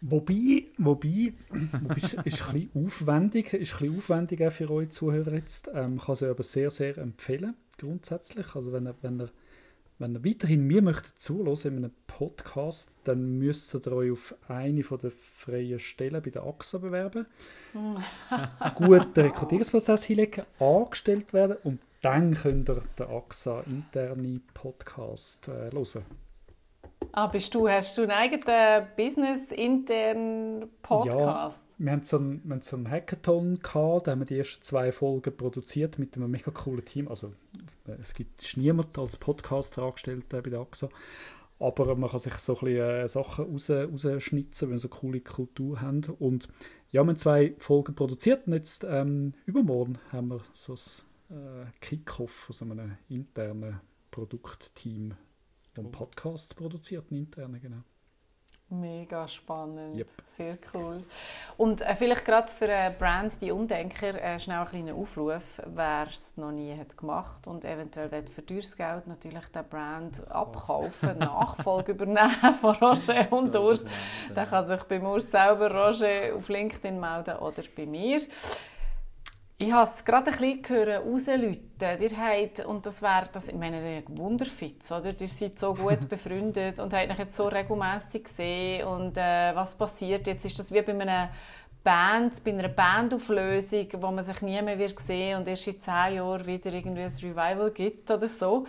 Wobei, 0.08 0.66
wobei, 0.78 1.32
wobei 1.50 1.96
ist, 1.96 2.14
ist 2.24 2.48
ein 2.48 2.68
bisschen 2.68 2.70
aufwendig, 2.74 3.52
ist 3.54 3.72
ein 3.72 3.78
bisschen 3.78 3.98
aufwendig 3.98 4.52
für 4.52 4.70
euch 4.70 4.90
Zuhörer 4.90 5.34
jetzt. 5.34 5.68
Ähm, 5.74 5.98
kann 5.98 6.14
sie 6.14 6.30
aber 6.30 6.44
sehr, 6.44 6.70
sehr 6.70 6.96
empfehlen, 6.98 7.54
grundsätzlich. 7.76 8.54
Also 8.54 8.72
wenn 8.72 8.86
ihr, 8.86 8.94
wenn 9.02 9.20
ihr, 9.20 9.30
wenn 9.98 10.14
ihr 10.14 10.24
weiterhin 10.24 10.64
mir 10.64 10.80
möchtet 10.80 11.20
zuhören 11.20 11.56
in 11.64 11.76
einem 11.78 11.90
Podcast, 12.06 12.92
dann 13.02 13.38
müsst 13.38 13.74
ihr 13.74 13.92
euch 13.92 14.12
auf 14.12 14.34
eine 14.46 14.84
von 14.84 14.98
der 15.00 15.10
freien 15.10 15.80
Stellen 15.80 16.22
bei 16.22 16.30
der 16.30 16.44
AXA 16.44 16.78
bewerben. 16.78 17.26
Gut 18.76 19.16
den 19.16 19.24
Rekrutierungsprozess 19.26 20.04
hinlegen, 20.04 20.44
angestellt 20.60 21.32
werden 21.32 21.56
und 21.64 21.80
dann 22.02 22.32
könnt 22.32 22.68
ihr 22.68 22.80
den 22.96 23.06
AXA 23.08 23.62
interne 23.62 24.40
Podcast 24.54 25.48
äh, 25.48 25.72
hören. 25.72 26.04
Ah, 27.18 27.28
bist 27.28 27.54
du, 27.54 27.66
hast 27.66 27.96
du 27.96 28.02
einen 28.02 28.10
eigenen 28.10 28.88
business-internen 28.94 30.68
Podcast? 30.82 31.16
Ja, 31.16 31.54
wir 31.78 31.92
haben 31.92 32.04
so 32.04 32.18
einen, 32.18 32.60
so 32.60 32.76
einen 32.76 32.90
Hackathon 32.90 33.58
gehabt, 33.58 34.06
da 34.06 34.10
haben 34.10 34.18
wir 34.18 34.26
die 34.26 34.36
ersten 34.36 34.62
zwei 34.62 34.92
Folgen 34.92 35.34
produziert 35.34 35.98
mit 35.98 36.14
einem 36.14 36.30
mega 36.30 36.50
coolen 36.50 36.84
Team. 36.84 37.08
Also 37.08 37.32
es 37.86 38.12
gibt 38.12 38.58
niemand 38.58 38.98
als 38.98 39.16
Podcaster 39.16 39.84
angestellt 39.84 40.28
bei 40.28 40.42
der 40.42 40.60
AXA, 40.60 40.90
aber 41.58 41.96
man 41.96 42.10
kann 42.10 42.18
sich 42.18 42.34
so 42.34 42.52
ein 42.58 42.66
bisschen 42.66 42.90
äh, 42.90 43.08
Sachen 43.08 43.50
raus, 43.50 43.70
rausschnitzen, 43.70 44.68
wenn 44.68 44.74
wir 44.74 44.78
so 44.78 44.88
coole 44.88 45.20
Kultur 45.22 45.80
haben. 45.80 46.04
Und 46.18 46.48
ja, 46.92 47.02
wir 47.02 47.08
haben 47.08 47.16
zwei 47.16 47.54
Folgen 47.60 47.94
produziert 47.94 48.46
und 48.46 48.52
jetzt 48.52 48.84
ähm, 48.84 49.32
übermorgen 49.46 49.98
haben 50.12 50.28
wir 50.28 50.40
so 50.52 50.74
ein 50.74 51.34
äh, 51.34 51.66
Kick-Off 51.80 52.30
von 52.30 52.52
so 52.52 52.64
einem 52.66 52.98
internen 53.08 53.80
Produktteam 54.10 55.14
einen 55.78 55.92
Podcast 55.92 56.56
produziert, 56.56 57.10
einen 57.10 57.20
internen, 57.20 57.60
genau. 57.60 57.82
Mega 58.68 59.28
spannend. 59.28 59.96
Yep. 59.96 60.08
Sehr 60.36 60.58
cool. 60.74 61.04
Und 61.56 61.82
äh, 61.82 61.94
vielleicht 61.94 62.24
gerade 62.24 62.52
für 62.52 62.68
eine 62.68 62.92
Brand, 62.92 63.40
die 63.40 63.52
Umdenker, 63.52 64.20
äh, 64.20 64.40
schnell 64.40 64.58
ein 64.58 64.66
kleiner 64.66 64.94
Aufruf, 64.96 65.62
wer 65.64 66.08
es 66.10 66.36
noch 66.36 66.50
nie 66.50 66.76
hat 66.76 66.96
gemacht 66.96 67.46
und 67.46 67.64
eventuell 67.64 68.10
will 68.10 68.26
für 68.26 68.44
teures 68.44 68.76
Geld 68.76 69.06
natürlich 69.06 69.46
den 69.54 69.68
Brand 69.68 70.28
abkaufen, 70.28 71.16
Nachfolge 71.18 71.92
übernehmen 71.92 72.54
von 72.60 72.74
Roger 72.74 73.32
und 73.32 73.52
So 73.52 73.60
Urs. 73.60 73.84
Der 74.34 74.46
kann 74.46 74.66
sich 74.66 74.82
bei 74.82 75.00
Urs 75.00 75.30
selber 75.30 75.70
Roger 75.70 76.34
auf 76.34 76.48
LinkedIn 76.48 76.98
melden 76.98 77.36
oder 77.36 77.62
bei 77.76 77.86
mir. 77.86 78.20
Ich 79.58 79.72
habe 79.72 79.88
es 79.88 80.04
gerade 80.04 80.30
ein 80.30 80.38
bisschen 80.38 80.60
gehört, 80.60 81.06
rausläuten. 81.06 82.02
Ihr 82.02 82.16
habt, 82.18 82.66
und 82.66 82.84
das 82.84 83.00
wäre, 83.00 83.26
das, 83.32 83.48
ich 83.48 83.54
meine, 83.54 83.96
ihr 83.96 84.02
Wunderfitz, 84.08 84.92
oder? 84.92 85.18
Ihr 85.18 85.28
seid 85.28 85.58
so 85.58 85.72
gut 85.72 86.06
befreundet 86.10 86.78
und 86.78 86.92
habt 86.92 87.10
euch 87.10 87.18
jetzt 87.18 87.36
so 87.36 87.48
regelmässig 87.48 88.24
gesehen. 88.24 88.86
Und 88.86 89.16
äh, 89.16 89.54
was 89.54 89.74
passiert 89.74 90.26
jetzt? 90.26 90.44
Ist 90.44 90.58
das 90.58 90.70
wie 90.70 90.82
bei 90.82 90.92
einer 90.92 91.30
Band, 91.82 92.44
bei 92.44 92.50
einer 92.50 92.68
Bandauflösung, 92.68 93.88
wo 93.94 94.10
man 94.10 94.24
sich 94.24 94.42
nie 94.42 94.60
mehr 94.60 94.78
wird 94.78 95.00
sehen 95.00 95.38
und 95.38 95.48
erst 95.48 95.68
in 95.68 95.80
zehn 95.80 96.16
Jahren 96.16 96.44
wieder 96.44 96.70
irgendwie 96.74 97.02
ein 97.02 97.08
Revival 97.10 97.70
gibt 97.70 98.10
oder 98.10 98.28
so. 98.28 98.66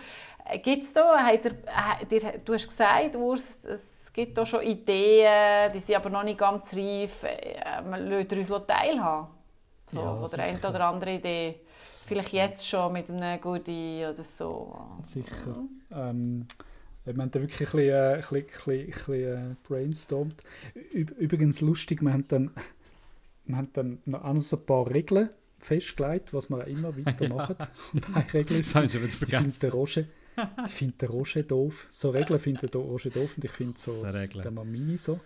Gibt 0.62 0.84
es 0.84 0.92
da, 0.94 1.22
habt 1.22 1.44
ihr, 1.44 1.50
äh, 1.50 2.06
dir, 2.06 2.38
du 2.42 2.54
hast 2.54 2.66
gesagt, 2.66 3.14
Urs, 3.14 3.62
es 3.66 4.10
gibt 4.10 4.38
da 4.38 4.46
schon 4.46 4.62
Ideen, 4.62 5.70
die 5.74 5.80
sind 5.80 5.96
aber 5.96 6.08
noch 6.08 6.22
nicht 6.22 6.38
ganz 6.38 6.72
reif. 6.74 7.24
Äh, 7.24 7.82
man 7.86 8.06
lässt 8.06 8.32
uns 8.32 8.66
teilhaben. 8.66 9.37
So, 9.90 9.98
Ja, 9.98 10.16
von 10.26 10.30
der 10.30 10.44
einen 10.44 10.58
oder 10.58 10.84
anderen 10.86 11.14
Idee. 11.18 11.56
Vielleicht 12.06 12.32
jetzt 12.32 12.66
schon 12.66 12.92
mit 12.92 13.10
einem 13.10 13.40
Goodie 13.40 14.04
oder 14.10 14.24
so. 14.24 14.76
Sicher. 15.04 15.64
Ähm, 15.92 16.46
wir 17.04 17.14
haben 17.22 17.30
da 17.30 17.40
wirklich 17.40 17.60
ein 17.60 17.64
bisschen, 17.64 17.78
äh, 17.90 18.14
ein 18.14 18.20
bisschen, 18.20 18.80
ein 18.80 18.86
bisschen, 18.86 19.50
äh, 19.52 19.54
brainstormt. 19.66 20.42
Üb 20.94 21.10
übrigens 21.18 21.60
lustig, 21.60 22.00
wir 22.02 22.12
haben 22.12 22.26
dann, 22.28 22.50
wir 23.46 23.56
haben 23.56 23.70
dann 23.72 23.98
noch 24.06 24.24
auch 24.24 24.34
noch 24.34 24.40
so 24.42 24.56
ein 24.56 24.64
paar 24.66 24.90
Regeln 24.90 25.30
festgelegt, 25.58 26.32
was 26.32 26.48
wir 26.50 26.66
immer 26.66 26.96
weitermachen. 27.04 27.56
Und 27.94 28.14
eine 28.16 28.32
Regel 28.34 28.58
ist, 28.60 28.74
Das 28.74 28.84
ich 28.84 28.94
ich 28.94 29.00
finde 29.00 29.16
vergessen. 29.16 29.60
den 29.60 29.70
Roger, 29.70 30.04
ich 30.66 30.72
finde 30.72 30.94
den 30.98 31.08
Roger 31.08 31.42
doof. 31.42 31.88
So 31.90 32.10
Regeln 32.10 32.38
findet 32.40 32.72
der 32.74 32.80
Roger 32.80 33.10
doof 33.10 33.30
und 33.36 33.44
ich 33.44 33.50
finde 33.50 33.78
so 33.78 33.90
So 33.92 34.06
Regeln. 34.06 34.42
der 34.42 34.50
Mamini 34.50 34.96
so. 34.98 35.20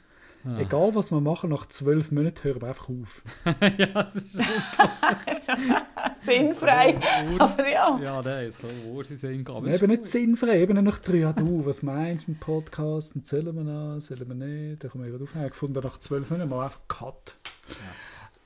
Ah. 0.45 0.59
Egal 0.59 0.95
was 0.95 1.13
wir 1.13 1.21
machen, 1.21 1.51
nach 1.51 1.67
zwölf 1.67 2.11
Monaten 2.11 2.43
hören 2.43 2.61
wir 2.63 2.69
einfach 2.69 2.89
auf. 2.89 3.23
ja, 3.79 3.87
das 3.87 4.17
ist 4.17 4.33
schon 4.35 4.45
Sinnfrei. 6.27 7.01
Aber 7.39 7.69
ja. 7.69 7.99
Ja, 8.01 8.23
nein, 8.23 8.47
es 8.47 8.59
kann 8.59 8.71
Urs 8.87 9.11
in 9.11 9.17
Sinn 9.17 9.45
gehen. 9.45 9.55
aber 9.55 9.69
eben 9.69 9.87
nicht 9.87 10.05
sinnfrei, 10.05 10.61
eben 10.61 10.75
nicht 10.75 10.85
nach 10.85 10.99
drei 10.99 11.19
Jahren, 11.19 11.37
du, 11.37 11.65
was 11.65 11.83
meinst 11.83 12.27
du 12.27 12.33
im 12.33 12.39
Podcast, 12.39 13.15
und 13.15 13.27
sollen 13.27 13.55
wir 13.55 13.65
noch, 13.65 14.01
sollen 14.01 14.29
wir 14.29 14.35
nicht, 14.35 14.83
da 14.83 14.89
kommen 14.89 15.05
wir 15.05 15.11
gerade 15.13 15.25
aufnehmen, 15.25 15.49
gefunden, 15.49 15.81
nach 15.83 15.99
zwölf 15.99 16.29
Monaten 16.31 16.51
mal 16.51 16.65
einfach 16.65 16.81
Cut. 16.89 17.37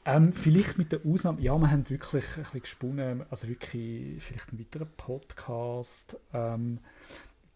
Ähm, 0.05 0.33
vielleicht 0.33 0.79
mit 0.79 0.93
der 0.93 1.01
Ausnahme, 1.05 1.41
ja, 1.41 1.59
wir 1.59 1.71
haben 1.71 1.89
wirklich 1.89 2.25
ein 2.37 2.43
bisschen 2.43 2.61
gesponnen, 2.61 3.23
also 3.31 3.49
wirklich 3.49 4.23
vielleicht 4.23 4.51
einen 4.51 4.61
weiteren 4.61 4.89
Podcast, 4.97 6.17
ähm, 6.33 6.79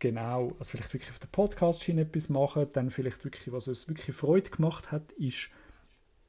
genau, 0.00 0.48
also 0.58 0.72
vielleicht 0.72 0.92
wirklich 0.92 1.10
auf 1.10 1.20
der 1.20 1.28
Podcast-Schiene 1.28 2.02
etwas 2.02 2.28
machen, 2.28 2.66
dann 2.72 2.90
vielleicht 2.90 3.24
wirklich, 3.24 3.52
was 3.52 3.68
uns 3.68 3.86
wirklich 3.86 4.16
Freude 4.16 4.50
gemacht 4.50 4.90
hat, 4.90 5.12
ist 5.12 5.50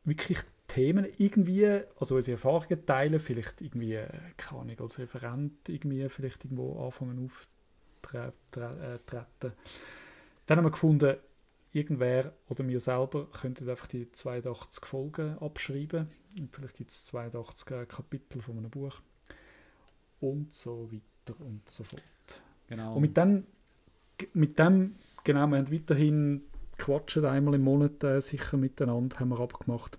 wirklich 0.03 0.39
Themen 0.67 1.07
irgendwie, 1.17 1.81
also 1.99 2.15
unsere 2.15 2.35
Erfahrungen 2.35 2.85
teilen, 2.85 3.19
vielleicht 3.19 3.61
irgendwie, 3.61 3.95
äh, 3.95 4.07
keine 4.37 4.61
Ahnung, 4.61 4.79
als 4.79 4.99
Referent 4.99 5.67
irgendwie 5.67 6.07
vielleicht 6.07 6.45
irgendwo 6.45 6.85
anfangen 6.85 7.25
auftreten. 7.25 8.31
Äh. 8.61 8.99
Dann 10.45 10.57
haben 10.57 10.65
wir 10.65 10.71
gefunden, 10.71 11.17
irgendwer 11.73 12.33
oder 12.49 12.67
wir 12.67 12.79
selber 12.79 13.27
könnten 13.31 13.69
einfach 13.69 13.87
die 13.87 14.11
82 14.11 14.85
Folgen 14.85 15.37
abschreiben. 15.39 16.09
Und 16.37 16.55
vielleicht 16.55 16.77
gibt 16.77 16.91
es 16.91 17.05
82 17.05 17.71
äh, 17.71 17.85
Kapitel 17.85 18.41
von 18.41 18.57
einem 18.57 18.69
Buch. 18.69 19.01
Und 20.19 20.53
so 20.53 20.89
weiter 20.91 21.39
und 21.41 21.69
so 21.69 21.83
fort. 21.83 22.01
Genau. 22.67 22.95
Und 22.95 23.01
mit 23.01 23.17
dem, 23.17 23.45
mit 24.33 24.59
dem, 24.59 24.95
genau, 25.23 25.47
wir 25.47 25.57
haben 25.57 25.71
weiterhin 25.71 26.41
quatschen 26.77 27.25
einmal 27.25 27.55
im 27.55 27.63
Monat 27.63 28.03
äh, 28.03 28.21
sicher 28.21 28.57
miteinander, 28.57 29.19
haben 29.19 29.29
wir 29.29 29.39
abgemacht. 29.39 29.97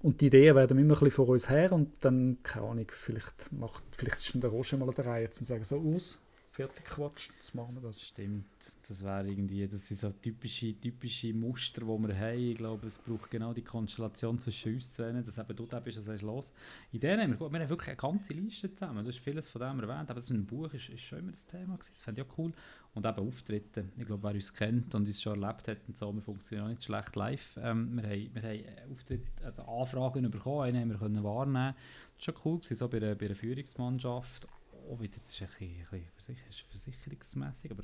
Und 0.00 0.20
die 0.20 0.26
Ideen 0.26 0.56
werden 0.56 0.78
immer 0.78 0.94
ein 0.94 0.98
bisschen 0.98 1.10
vor 1.10 1.28
uns 1.28 1.48
her 1.48 1.72
und 1.72 1.92
dann, 2.00 2.38
keine 2.42 2.66
Ahnung, 2.66 2.86
vielleicht, 2.90 3.52
macht, 3.52 3.84
vielleicht 3.96 4.16
ist 4.16 4.34
dann 4.34 4.40
der 4.40 4.50
Roger 4.50 4.76
mal 4.78 4.88
an 4.88 4.94
der 4.94 5.06
Reihe, 5.06 5.30
zum 5.30 5.44
sagen, 5.44 5.64
so 5.64 5.78
aus, 5.94 6.21
fertig 6.52 6.84
quatscht, 6.84 7.32
jetzt 7.34 7.54
machen 7.54 7.78
das. 7.82 8.06
Stimmt, 8.06 8.46
das 8.86 9.02
wäre 9.02 9.26
irgendwie, 9.26 9.66
das 9.66 9.86
sind 9.86 9.98
so 9.98 10.12
typische, 10.12 10.78
typische 10.78 11.32
Muster, 11.32 11.80
die 11.80 11.86
wir 11.86 12.14
haben. 12.14 12.38
Ich 12.38 12.56
glaube, 12.56 12.86
es 12.86 12.98
braucht 12.98 13.30
genau 13.30 13.54
die 13.54 13.62
Konstellation 13.62 14.38
zwischen 14.38 14.74
uns 14.74 14.92
zwei, 14.92 15.12
dass 15.12 15.38
eben 15.38 15.56
du 15.56 15.64
da 15.64 15.80
bist 15.80 15.96
und 15.96 16.04
sagst, 16.04 16.22
los. 16.22 16.52
Ideen 16.92 17.20
haben 17.20 17.30
wir, 17.30 17.38
gut, 17.38 17.52
wir 17.52 17.60
haben 17.60 17.68
wirklich 17.70 17.88
eine 17.88 17.96
ganze 17.96 18.34
Liste 18.34 18.74
zusammen, 18.74 19.02
du 19.02 19.08
hast 19.08 19.20
vieles 19.20 19.48
von 19.48 19.62
dem 19.62 19.80
erwähnt, 19.80 20.10
aber 20.10 20.20
das 20.20 20.28
mit 20.28 20.40
dem 20.40 20.46
Buch 20.46 20.72
ist, 20.74 20.90
ist 20.90 21.00
schon 21.00 21.20
immer 21.20 21.32
das 21.32 21.46
Thema 21.46 21.74
gewesen, 21.74 21.92
das 21.92 22.02
fände 22.02 22.20
ich 22.20 22.28
auch 22.28 22.38
cool. 22.38 22.52
Und 22.94 23.06
eben 23.06 23.28
Auftritte, 23.28 23.86
ich 23.96 24.04
glaube, 24.04 24.22
wer 24.22 24.34
uns 24.34 24.52
kennt 24.52 24.94
und 24.94 25.06
uns 25.06 25.22
schon 25.22 25.42
erlebt 25.42 25.68
hat 25.68 25.78
und 25.88 25.96
so, 25.96 26.12
wir 26.12 26.20
funktionieren 26.20 26.66
auch 26.66 26.70
nicht 26.70 26.84
schlecht 26.84 27.16
live. 27.16 27.58
Ähm, 27.62 27.96
wir 27.96 28.02
haben, 28.02 28.30
wir 28.34 28.42
haben 28.42 28.92
Auftritte, 28.92 29.44
also 29.44 29.62
Anfragen 29.62 30.30
bekommen, 30.30 30.64
einen 30.64 30.80
haben 30.82 30.90
wir 30.90 30.98
können 30.98 31.24
wahrnehmen. 31.24 31.74
Das 32.18 32.28
war 32.28 32.34
schon 32.34 32.42
cool, 32.44 32.58
gewesen, 32.58 32.76
so 32.76 32.88
bei 32.88 32.98
einer 32.98 33.34
Führungsmannschaft 33.34 34.46
auch 34.90 35.00
wieder, 35.00 35.18
das 35.18 35.30
ist 35.30 35.42
ein 35.42 35.48
bisschen, 35.48 36.36
bisschen 36.46 36.64
versicherungsmässig, 36.70 37.70
aber 37.70 37.82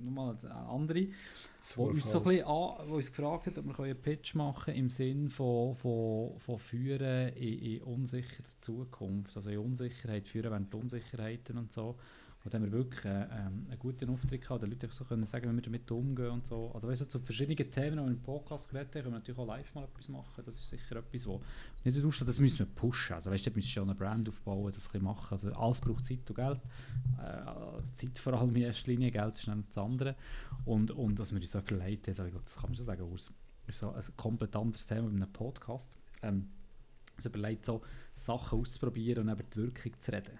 nochmal 0.00 0.36
eine 0.42 0.54
andere, 0.54 1.08
wo 1.76 1.84
uns, 1.84 2.10
so 2.10 2.18
ein 2.18 2.24
bisschen 2.24 2.46
an, 2.46 2.88
wo 2.88 2.96
uns 2.96 3.12
gefragt 3.12 3.46
hat, 3.46 3.58
ob 3.58 3.66
wir 3.66 3.84
einen 3.84 4.00
Pitch 4.00 4.34
machen 4.34 4.64
können 4.64 4.78
im 4.78 4.90
Sinn 4.90 5.28
von, 5.28 5.74
von, 5.76 6.38
von 6.38 6.58
Führen 6.58 7.28
in, 7.34 7.58
in 7.58 7.82
unsicherer 7.82 8.44
Zukunft, 8.60 9.36
also 9.36 9.50
in 9.50 9.58
Unsicherheit, 9.58 10.28
Führen 10.28 10.50
während 10.50 10.74
Unsicherheiten 10.74 11.58
und 11.58 11.72
so. 11.72 11.96
Und 12.44 12.54
haben 12.54 12.64
wir 12.64 12.72
wirklich 12.72 13.04
äh, 13.04 13.22
ähm, 13.22 13.66
einen 13.68 13.78
guten 13.78 14.10
Auftritt 14.10 14.42
gehabt, 14.42 14.62
den 14.62 14.70
Leute 14.70 14.86
einfach 14.86 14.96
so 14.96 15.04
können 15.04 15.24
sagen, 15.24 15.50
wie 15.50 15.54
wir 15.54 15.62
damit 15.62 15.90
umgehen 15.90 16.30
und 16.30 16.46
so. 16.46 16.72
Also 16.74 16.88
weißt 16.88 17.02
du, 17.02 17.04
zu 17.06 17.18
verschiedenen 17.20 17.70
Themen, 17.70 17.98
die 17.98 18.02
wir 18.02 18.08
im 18.08 18.20
Podcast 18.20 18.68
geredet 18.68 18.88
haben, 18.96 19.02
können 19.02 19.14
wir 19.14 19.18
natürlich 19.18 19.38
auch 19.38 19.46
live 19.46 19.74
mal 19.74 19.84
etwas 19.84 20.08
machen. 20.08 20.42
Das 20.44 20.56
ist 20.56 20.68
sicher 20.68 20.96
etwas, 20.96 21.26
wo 21.26 21.40
nicht 21.84 22.04
aussteht, 22.04 22.26
das 22.26 22.40
müssen 22.40 22.58
wir 22.60 22.66
pushen. 22.66 23.14
Also 23.14 23.30
weißt 23.30 23.46
du, 23.46 23.50
da 23.50 23.56
müsst 23.56 23.68
ihr 23.68 23.72
schon 23.72 23.84
eine 23.84 23.94
Brand 23.94 24.28
aufbauen, 24.28 24.72
das 24.72 24.92
ein 24.92 25.02
machen. 25.02 25.28
Also 25.30 25.52
alles 25.52 25.80
braucht 25.80 26.04
Zeit 26.04 26.28
und 26.28 26.34
Geld. 26.34 26.60
Äh, 27.18 27.82
Zeit 27.94 28.18
vor 28.18 28.32
allem 28.34 28.56
in 28.56 28.62
erster 28.62 28.90
Linie, 28.90 29.12
Geld 29.12 29.38
ist 29.38 29.46
dann 29.46 29.64
das 29.68 29.78
andere. 29.78 30.16
Und, 30.64 30.90
und 30.90 31.18
dass 31.18 31.32
wir 31.32 31.40
uns 31.40 31.52
so 31.52 31.60
überlegt 31.60 32.08
haben, 32.08 32.12
also 32.12 32.24
ich 32.24 32.30
glaube, 32.30 32.44
das 32.44 32.56
kann 32.56 32.70
man 32.70 32.74
schon 32.76 32.86
sagen, 32.86 33.02
Urs, 33.02 33.30
ist 33.68 33.78
so 33.78 33.92
ein 33.92 34.02
komplett 34.16 34.56
anderes 34.56 34.84
Thema 34.86 35.08
in 35.08 35.22
einem 35.22 35.32
Podcast. 35.32 36.02
Ähm, 36.22 36.48
uns 37.16 37.26
überlegt, 37.26 37.66
so 37.66 37.82
Sachen 38.14 38.58
auszuprobieren 38.58 39.28
und 39.28 39.32
über 39.32 39.42
die 39.42 39.56
Wirkung 39.56 39.92
zu 39.98 40.12
reden. 40.12 40.38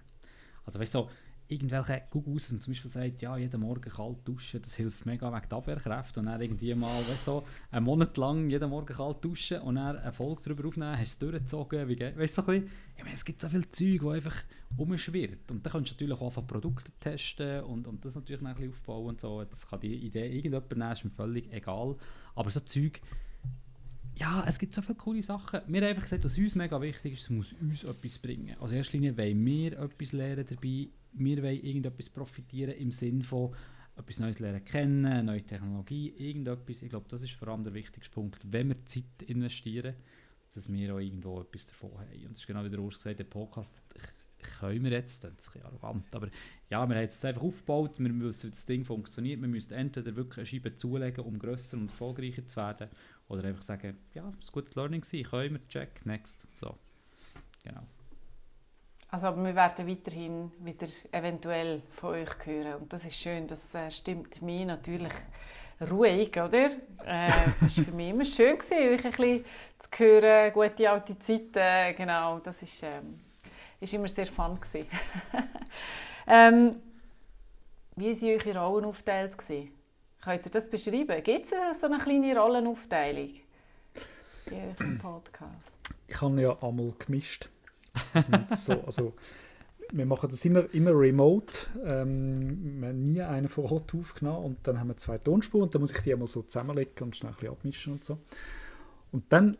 Also 0.64 0.78
weißt 0.78 0.94
du, 0.94 0.98
so, 1.00 1.10
irgendwelche 1.52 2.02
Google 2.10 2.40
zum 2.40 2.58
Beispiel 2.58 2.90
sagt, 2.90 3.22
ja, 3.22 3.36
jeden 3.36 3.60
Morgen 3.60 3.90
kalt 3.90 4.26
duschen, 4.26 4.62
das 4.62 4.74
hilft 4.76 5.06
mega 5.06 5.32
wegen 5.32 5.48
der 5.48 5.58
Abwehrkräfte. 5.58 6.20
Und 6.20 6.26
dann 6.26 6.40
irgendwie 6.40 6.74
mal, 6.74 6.88
weißt 7.08 7.24
so, 7.24 7.44
einen 7.70 7.84
Monat 7.84 8.16
lang 8.16 8.48
jeden 8.50 8.70
Morgen 8.70 8.94
kalt 8.94 9.24
duschen 9.24 9.60
und 9.60 9.76
dann 9.76 9.96
eine 9.96 10.12
Folge 10.12 10.42
darüber 10.44 10.68
aufnehmen, 10.68 10.98
hast 10.98 11.20
du 11.20 11.26
es 11.26 11.30
durchgezogen, 11.30 11.88
wie 11.88 11.96
geht, 11.96 12.18
weißt 12.18 12.34
so 12.34 12.42
ein 12.42 12.46
bisschen, 12.46 12.70
ich 12.96 13.04
meine, 13.04 13.14
es 13.14 13.24
gibt 13.24 13.40
so 13.40 13.48
viel 13.48 13.70
Zeug, 13.70 14.00
das 14.02 14.14
einfach 14.14 14.44
umschwirrt 14.76 15.50
und 15.50 15.64
dann 15.64 15.72
kannst 15.72 15.90
du 15.90 15.94
natürlich 15.94 16.18
auch 16.18 16.26
anfangen, 16.26 16.46
Produkte 16.46 16.92
testen 17.00 17.62
und, 17.64 17.86
und 17.86 18.04
das 18.04 18.14
natürlich 18.14 18.42
ein 18.42 18.54
bisschen 18.54 18.70
aufbauen 18.70 19.08
und 19.08 19.20
so, 19.20 19.44
das 19.44 19.68
kann 19.68 19.80
die 19.80 19.94
Idee 19.94 20.26
irgendjemand 20.26 20.70
nehmen, 20.70 20.92
ist 20.92 21.04
mir 21.04 21.10
völlig 21.10 21.52
egal, 21.52 21.96
aber 22.34 22.50
so 22.50 22.60
Zeug, 22.60 23.00
ja, 24.16 24.44
es 24.46 24.58
gibt 24.58 24.74
so 24.74 24.82
viele 24.82 24.96
coole 24.96 25.22
Sachen. 25.22 25.60
Wir 25.66 25.80
haben 25.80 25.88
einfach 25.88 26.02
gesagt, 26.02 26.24
was 26.24 26.36
uns 26.36 26.54
mega 26.54 26.80
wichtig 26.80 27.14
ist, 27.14 27.22
es 27.22 27.30
muss 27.30 27.52
uns 27.54 27.84
etwas 27.84 28.18
bringen. 28.18 28.56
Also 28.60 28.74
in 28.74 28.78
erster 28.78 28.98
Linie 28.98 29.16
wollen 29.16 29.44
wir 29.44 29.78
etwas 29.78 30.12
lernen 30.12 30.46
dabei, 30.48 30.88
wir 31.14 31.42
wollen 31.42 31.62
irgendetwas 31.62 32.10
profitieren 32.10 32.74
im 32.74 32.90
Sinn 32.90 33.22
von 33.22 33.54
etwas 33.96 34.20
Neues 34.20 34.38
lernen 34.38 34.64
kennen, 34.64 35.26
neue 35.26 35.42
Technologie, 35.42 36.14
irgendetwas. 36.16 36.82
Ich 36.82 36.90
glaube, 36.90 37.06
das 37.08 37.22
ist 37.22 37.32
vor 37.32 37.48
allem 37.48 37.64
der 37.64 37.74
wichtigste 37.74 38.10
Punkt, 38.10 38.40
wenn 38.50 38.68
wir 38.68 38.84
Zeit 38.84 39.22
investieren, 39.26 39.94
dass 40.54 40.70
wir 40.70 40.94
auch 40.94 40.98
irgendwo 40.98 41.40
etwas 41.40 41.66
davon 41.66 41.92
haben. 41.92 42.26
Und 42.26 42.30
das 42.30 42.40
ist 42.40 42.46
genau 42.46 42.64
wie 42.64 42.70
der 42.70 42.80
Urs 42.80 42.96
gesagt, 42.96 43.18
der 43.18 43.24
Podcast 43.24 43.82
können 44.60 44.84
wir 44.84 44.90
jetzt, 44.90 45.24
das 45.24 45.32
ist 45.38 45.56
ein 45.56 45.62
arrogant, 45.62 46.14
aber 46.14 46.28
ja, 46.68 46.86
wir 46.88 46.96
haben 46.96 47.04
es 47.04 47.24
einfach 47.24 47.42
aufgebaut, 47.42 47.98
wir 47.98 48.20
wissen, 48.20 48.48
wie 48.48 48.50
das 48.50 48.66
Ding 48.66 48.84
funktioniert, 48.84 49.40
wir 49.40 49.48
müssen 49.48 49.72
entweder 49.74 50.16
wirklich 50.16 50.38
eine 50.38 50.46
Scheibe 50.46 50.74
zulegen, 50.74 51.24
um 51.24 51.38
grösser 51.38 51.76
und 51.76 51.90
erfolgreicher 51.90 52.46
zu 52.46 52.56
werden, 52.56 52.88
oder 53.32 53.48
einfach 53.48 53.62
sagen, 53.62 53.96
ja, 54.14 54.22
es 54.38 54.46
war 54.46 54.50
ein 54.50 54.52
gutes 54.52 54.74
Learning, 54.74 55.00
können 55.00 55.54
wir, 55.54 55.68
check, 55.68 56.04
next, 56.04 56.46
so, 56.56 56.76
genau. 57.64 57.82
Also, 59.08 59.26
aber 59.26 59.44
wir 59.44 59.54
werden 59.54 59.86
weiterhin 59.86 60.52
wieder 60.60 60.86
eventuell 61.10 61.82
von 61.92 62.14
euch 62.14 62.30
hören. 62.44 62.80
Und 62.80 62.92
das 62.92 63.04
ist 63.04 63.16
schön, 63.16 63.46
das 63.46 63.74
äh, 63.74 63.90
stimmt 63.90 64.40
mich 64.40 64.64
natürlich 64.64 65.12
ruhig, 65.90 66.30
oder? 66.30 66.70
Äh, 67.04 67.30
es 67.46 67.78
war 67.78 67.84
für 67.84 67.92
mich 67.92 68.10
immer 68.10 68.24
schön, 68.24 68.58
gewesen, 68.58 68.94
euch 68.94 69.04
ein 69.04 69.10
bisschen 69.10 69.44
zu 69.78 69.98
hören, 69.98 70.52
gute 70.52 70.90
alte 70.90 71.18
Zeiten, 71.18 71.96
genau, 71.96 72.38
das 72.38 72.62
ist, 72.62 72.82
ähm, 72.82 73.20
ist 73.80 73.92
immer 73.92 74.08
sehr 74.08 74.26
fun. 74.26 74.58
ähm, 76.26 76.76
wie 77.96 78.22
waren 78.22 78.40
eure 78.40 78.58
Rollen 78.58 78.84
aufgeteilt? 78.86 79.36
gewesen? 79.36 79.81
Könnt 80.22 80.46
ihr 80.46 80.52
das 80.52 80.70
beschreiben? 80.70 81.20
Gibt 81.24 81.46
es 81.46 81.80
so 81.80 81.86
eine 81.86 81.98
kleine 81.98 82.36
Rollenaufteilung 82.38 83.30
im 84.78 84.98
Podcast? 84.98 85.78
Ich 86.06 86.20
habe 86.20 86.40
ja 86.40 86.62
einmal 86.62 86.92
gemischt. 86.98 87.48
so, 88.50 88.80
also, 88.86 89.14
wir 89.90 90.06
machen 90.06 90.30
das 90.30 90.44
immer, 90.44 90.72
immer 90.72 90.92
remote. 90.92 91.66
Ähm, 91.84 92.80
wir 92.80 92.88
haben 92.88 93.02
nie 93.02 93.20
einen 93.20 93.48
vor 93.48 93.72
Ort 93.72 93.92
aufgenommen 93.94 94.44
und 94.44 94.58
dann 94.66 94.78
haben 94.78 94.88
wir 94.88 94.96
zwei 94.96 95.18
Tonspuren 95.18 95.64
und 95.64 95.74
dann 95.74 95.80
muss 95.80 95.90
ich 95.90 95.98
die 95.98 96.12
einmal 96.12 96.28
so 96.28 96.42
zusammenlegen 96.42 96.94
und 97.02 97.16
schnell 97.16 97.32
ein 97.32 97.34
bisschen 97.34 97.52
abmischen 97.52 97.92
und 97.94 98.04
so. 98.04 98.18
Und 99.10 99.24
dann 99.32 99.58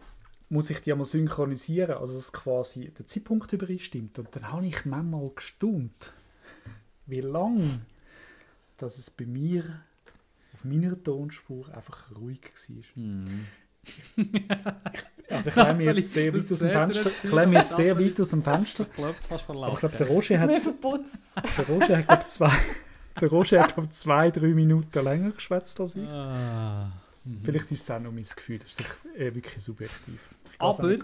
muss 0.49 0.71
ich 0.71 0.79
die 0.81 0.93
einmal 0.93 1.07
synchronisieren, 1.07 1.97
also 1.97 2.15
dass 2.15 2.33
quasi 2.33 2.91
der 2.91 3.07
Zeitpunkt 3.09 3.53
übereinstimmt. 3.53 4.21
Und 4.21 4.29
dann 4.37 4.53
habe 4.53 4.67
ich 4.67 4.85
manchmal 4.85 5.29
gestaunt, 5.31 6.13
wie 7.07 7.21
lang 7.21 7.83
dass 8.77 8.99
es 8.99 9.11
bei 9.11 9.27
mir 9.27 9.83
auf 10.63 10.71
meiner 10.71 11.03
Tonspur 11.03 11.75
einfach 11.75 12.11
ruhig 12.15 12.41
war. 12.53 13.03
Mm. 13.03 13.47
also 15.29 15.51
ich 15.51 15.57
lehne 15.57 15.75
mich 15.75 15.87
jetzt 15.87 16.13
sehr 16.13 16.35
weit 16.35 16.53
aus 16.53 16.59
dem 16.59 16.71
Fenster. 16.71 17.11
Ich 17.23 17.31
lehne 17.31 17.47
mich 17.47 17.59
jetzt 17.59 17.77
sehr 17.77 17.99
weit 17.99 18.21
aus 18.21 18.31
dem 18.31 18.43
Fenster. 18.43 18.85
Glaube, 18.85 19.15
ich 19.21 19.79
glaube, 19.81 19.97
der 19.97 20.07
Roger 20.07 20.39
hat, 20.39 20.51
der 20.51 21.67
Roger 21.67 21.99
hat 21.99 22.07
glaube 22.07 22.27
zwei, 22.27 22.53
der 23.21 23.29
Roger 23.29 23.63
hat 23.63 23.75
glaube 23.75 23.91
zwei, 23.91 24.31
drei 24.31 24.49
Minuten 24.49 25.05
länger 25.05 25.33
geschwätzt 25.33 25.81
als 25.81 25.97
ich. 25.97 26.09
Ah. 26.09 26.93
Mhm. 27.25 27.41
Vielleicht 27.43 27.71
ist 27.73 27.83
es 27.83 27.91
auch 27.91 28.01
noch 28.01 28.13
mein 28.13 28.25
Gefühl. 28.25 28.59
Das 28.59 28.69
ist 28.73 29.17
äh, 29.17 29.35
wirklich 29.35 29.63
subjektiv. 29.63 30.35
Aber, 30.59 30.97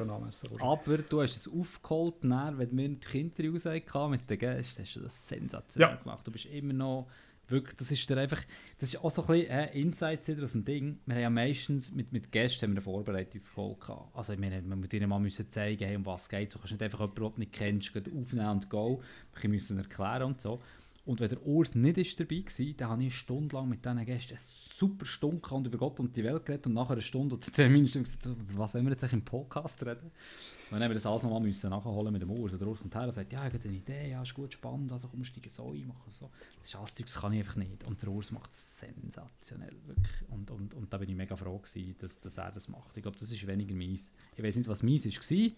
aber 0.61 0.99
du 0.99 1.21
hast 1.21 1.35
es 1.35 1.49
aufgeholt, 1.49 2.15
wenn 2.23 2.77
wir 2.77 2.89
die 2.89 3.21
Interviews 3.21 3.65
hatten 3.67 4.11
mit 4.11 4.31
den 4.31 4.39
Gästen, 4.39 4.83
hast 4.83 4.95
du 4.95 5.01
das 5.01 5.29
sensationell 5.29 5.97
ja. 5.97 5.97
gemacht. 5.97 6.25
Du 6.25 6.31
bist 6.31 6.47
immer 6.47 6.75
noch 6.75 7.09
wirklich, 7.51 7.77
das 7.77 7.91
ist 7.91 8.11
dann 8.11 8.19
einfach, 8.19 8.43
das 8.79 8.91
ist 8.91 9.03
auch 9.03 9.11
so 9.11 9.23
ein 9.23 9.29
bisschen 9.29 9.51
äh, 9.51 9.81
Insights 9.81 10.31
aus 10.31 10.53
dem 10.53 10.65
Ding. 10.65 10.99
Wir 11.07 11.17
haben 11.17 11.23
ja 11.23 11.31
meistens 11.31 11.93
mit, 11.93 12.13
mit 12.13 12.33
Gästen 12.33 12.63
haben 12.63 12.71
wir 12.71 12.77
eine 12.77 12.83
Vorbereitungscall 12.83 13.77
gehabt. 13.81 14.17
Also 14.17 14.33
ich 14.33 14.39
meine, 14.39 14.63
man 14.63 14.81
muss 14.81 14.93
ihnen 14.93 15.09
mal 15.09 15.19
müssen 15.19 15.51
zeigen, 15.51 15.85
hey, 15.85 15.97
um 15.97 16.07
was 16.07 16.29
geht 16.29 16.49
es. 16.49 16.55
Du 16.55 16.59
kannst 16.59 16.73
nicht 16.73 16.83
einfach 16.83 17.01
jemanden, 17.01 17.23
den 17.23 17.33
du 17.33 17.39
nicht 17.41 17.53
kennst, 17.53 17.97
aufnehmen 17.97 18.51
und 18.51 18.71
go. 18.71 19.03
Wir 19.41 19.51
müssen 19.51 19.79
erklären 19.79 20.25
und 20.25 20.41
so. 20.41 20.61
Und 21.09 21.21
wenn 21.21 21.31
der 21.31 21.43
Urs 21.47 21.75
nicht 21.75 21.97
ist 21.97 22.21
dabei 22.21 22.45
war, 22.45 22.67
dann 22.77 22.89
habe 22.91 23.03
ich 23.03 23.07
eine 23.07 23.11
Stunde 23.11 23.57
lang 23.57 23.67
mit 23.67 23.83
diesen 23.83 24.05
Gästen 24.05 24.35
eine 24.35 24.41
super 24.75 25.07
Stunde 25.07 25.41
und 25.53 25.67
über 25.67 25.79
Gott 25.79 25.99
und 26.01 26.15
die 26.15 26.23
Welt 26.23 26.45
geredet 26.45 26.67
und 26.67 26.75
nachher 26.75 26.93
eine 26.93 27.01
Stunde 27.01 27.35
und 27.35 27.51
Termin 27.51 27.87
gesagt, 27.87 28.29
was 28.55 28.75
wollen 28.75 28.85
wir 28.85 28.93
jetzt 28.93 29.11
im 29.11 29.23
Podcast 29.23 29.83
reden? 29.87 30.03
Und 30.05 30.73
dann 30.73 30.83
haben 30.83 30.91
wir 30.91 30.95
das 30.97 31.07
alles 31.07 31.23
nochmal 31.23 31.41
müssen 31.41 31.71
nachholen 31.71 32.13
mit 32.13 32.21
dem 32.21 32.31
Urs. 32.31 32.53
Und 32.53 32.61
der 32.61 32.69
Urs 32.69 32.81
kommt 32.81 32.95
her 32.95 33.05
und 33.05 33.13
sagt, 33.13 33.33
ja, 33.33 33.47
ich 33.47 33.55
habe 33.55 33.65
eine 33.65 33.77
Idee, 33.79 34.11
ja, 34.11 34.21
ist 34.21 34.35
gut, 34.35 34.53
spannend, 34.53 34.93
also 34.93 35.09
komm, 35.09 35.25
steigen 35.25 35.49
so 35.49 35.73
ein, 35.73 35.87
machen 35.87 36.11
so. 36.11 36.29
Das 36.59 36.69
ist 36.69 36.77
alles 36.77 36.95
das 36.95 37.15
kann 37.15 37.33
ich 37.33 37.39
einfach 37.39 37.57
nicht. 37.57 37.85
Und 37.87 38.03
der 38.03 38.11
Urs 38.11 38.31
macht 38.31 38.53
es 38.53 38.79
sensationell, 38.81 39.77
wirklich. 39.87 40.29
Und, 40.29 40.51
und, 40.51 40.75
und 40.75 40.93
da 40.93 40.99
bin 40.99 41.09
ich 41.09 41.17
mega 41.17 41.37
froh 41.37 41.57
gewesen, 41.57 41.97
dass, 42.01 42.21
dass 42.21 42.37
er 42.37 42.53
das 42.53 42.69
macht. 42.69 42.95
Ich 42.99 43.03
glaube, 43.03 43.17
das 43.19 43.33
ist 43.33 43.47
weniger 43.47 43.75
meins. 43.75 44.13
Ich 44.37 44.45
weiß 44.45 44.57
nicht, 44.57 44.69
was 44.69 44.83
meins 44.83 45.07
war, 45.07 45.51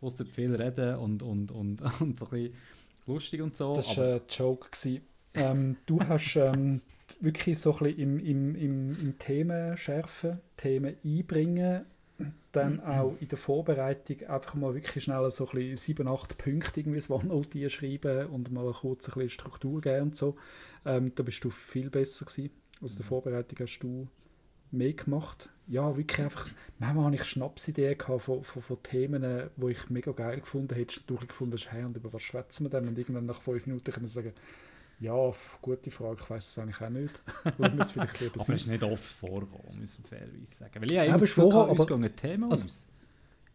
wo 0.00 0.10
viel 0.10 0.56
reden 0.56 0.96
und, 0.96 1.22
und, 1.22 1.52
und, 1.52 1.80
und 2.00 2.18
so 2.18 2.24
ein 2.24 2.30
bisschen 2.30 2.54
lustig 3.06 3.40
und 3.40 3.56
so. 3.56 3.74
Das 3.76 3.96
war 3.96 4.14
ein 4.14 4.20
Joke. 4.28 4.68
Ähm, 5.34 5.76
du 5.86 6.00
hast 6.00 6.36
ähm, 6.36 6.80
wirklich 7.20 7.58
so 7.58 7.72
ein 7.72 7.78
bisschen 7.78 7.98
im, 7.98 8.18
im, 8.18 8.54
im, 8.54 9.00
im 9.00 9.18
Themen 9.18 9.76
schärfen, 9.76 10.40
Themen 10.56 10.96
einbringen, 11.04 11.84
dann 12.52 12.80
auch 12.80 13.14
in 13.20 13.28
der 13.28 13.36
Vorbereitung 13.36 14.26
einfach 14.28 14.54
mal 14.54 14.74
wirklich 14.74 15.04
schnell 15.04 15.30
so 15.30 15.46
ein 15.48 15.50
bisschen 15.52 15.76
sieben, 15.76 16.08
acht 16.08 16.38
Punkte 16.38 16.80
irgendwie 16.80 16.98
das 16.98 17.10
OneNote 17.10 17.68
schreiben 17.70 18.28
und 18.28 18.50
mal 18.50 18.72
kurz 18.72 19.08
ein 19.08 19.14
bisschen 19.14 19.30
Struktur 19.30 19.80
geben 19.80 20.02
und 20.02 20.16
so. 20.16 20.36
Ähm, 20.86 21.12
da 21.14 21.22
bist 21.22 21.44
du 21.44 21.50
viel 21.50 21.90
besser 21.90 22.24
gewesen. 22.24 22.50
Also 22.80 22.94
in 22.94 22.98
der 22.98 23.06
Vorbereitung 23.06 23.58
hast 23.60 23.78
du 23.80 24.08
mehr 24.70 24.92
gemacht. 24.92 25.48
Ja, 25.68 25.96
wirklich 25.96 26.20
einfach, 26.20 26.46
manchmal 26.78 27.06
hatte 27.06 27.16
ich 27.16 27.24
Schnapsideen 27.24 27.98
von, 27.98 28.44
von, 28.44 28.44
von 28.44 28.82
Themen, 28.82 29.50
die 29.56 29.70
ich 29.70 29.90
mega 29.90 30.12
geil 30.12 30.40
gefunden 30.40 30.74
hätte. 30.74 31.00
Du 31.06 31.16
gefunden 31.16 31.54
hast, 31.54 31.72
hey, 31.72 31.84
und 31.84 31.96
über 31.96 32.12
was 32.12 32.22
schwätzen 32.22 32.64
wir 32.64 32.70
denn? 32.70 32.86
Und 32.86 32.96
irgendwann 32.96 33.26
nach 33.26 33.40
fünf 33.40 33.66
Minuten 33.66 33.90
können 33.92 34.06
wir 34.06 34.10
sagen, 34.10 34.32
ja, 35.00 35.14
gute 35.60 35.90
Frage, 35.90 36.18
ich 36.22 36.30
weiß 36.30 36.46
es 36.46 36.58
eigentlich 36.58 36.80
auch 36.80 36.88
nicht. 36.88 37.20
Würde 37.58 37.78
es 37.80 37.90
vielleicht 37.90 38.20
lieber 38.20 38.40
aber 38.40 38.54
es 38.54 38.60
ist 38.62 38.66
nicht 38.66 38.82
oft 38.82 39.02
vorgekommen, 39.02 39.80
muss 39.80 39.98
man 39.98 40.06
fairerweise 40.06 40.54
sagen. 40.54 40.72
Weil 40.76 40.90
ich 40.90 40.98
habe 40.98 41.08
immer 41.08 41.18
das 41.18 41.28
Gefühl, 41.28 41.52
aber, 41.52 41.70
uns 41.70 41.90
ein 41.90 42.16
Thema 42.16 42.50
also, 42.50 42.66
aus. 42.66 42.86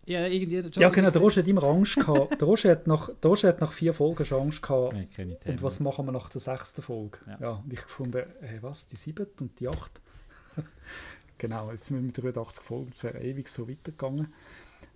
Ja, 0.06 0.26
ja 0.28 0.90
genau, 0.90 1.10
der 1.10 1.22
Roger 1.22 1.42
hat 1.42 1.48
immer 1.48 1.64
Angst 1.64 1.96
gehabt. 1.96 2.42
Der 2.42 2.48
Roger 2.48 2.72
hat 2.72 2.88
nach, 2.88 3.10
der 3.22 3.30
Roger 3.30 3.48
hat 3.50 3.62
nach 3.62 3.72
vier 3.72 3.94
Folgen 3.94 4.26
schon 4.26 4.42
Angst 4.42 4.62
gehabt. 4.62 4.94
Nee, 4.94 5.38
und 5.46 5.64
was 5.64 5.80
machen 5.80 6.06
wir 6.06 6.12
nach 6.12 6.30
der 6.30 6.42
sechsten 6.42 6.82
Folge? 6.82 7.20
Ja. 7.28 7.38
ja 7.40 7.50
und 7.52 7.72
ich 7.72 7.82
gefunden, 7.82 8.24
hey, 8.42 8.58
was, 8.62 8.88
die 8.88 8.96
siebte 8.96 9.28
und 9.40 9.60
die 9.60 9.68
achte? 9.68 10.02
genau, 11.38 11.72
jetzt 11.72 11.86
sind 11.86 11.98
wir 11.98 12.04
mit 12.04 12.18
83 12.18 12.64
Folgen, 12.64 12.92
es 12.94 13.04
wäre 13.04 13.22
ewig 13.22 13.50
so 13.50 13.68
weitergegangen. 13.68 14.34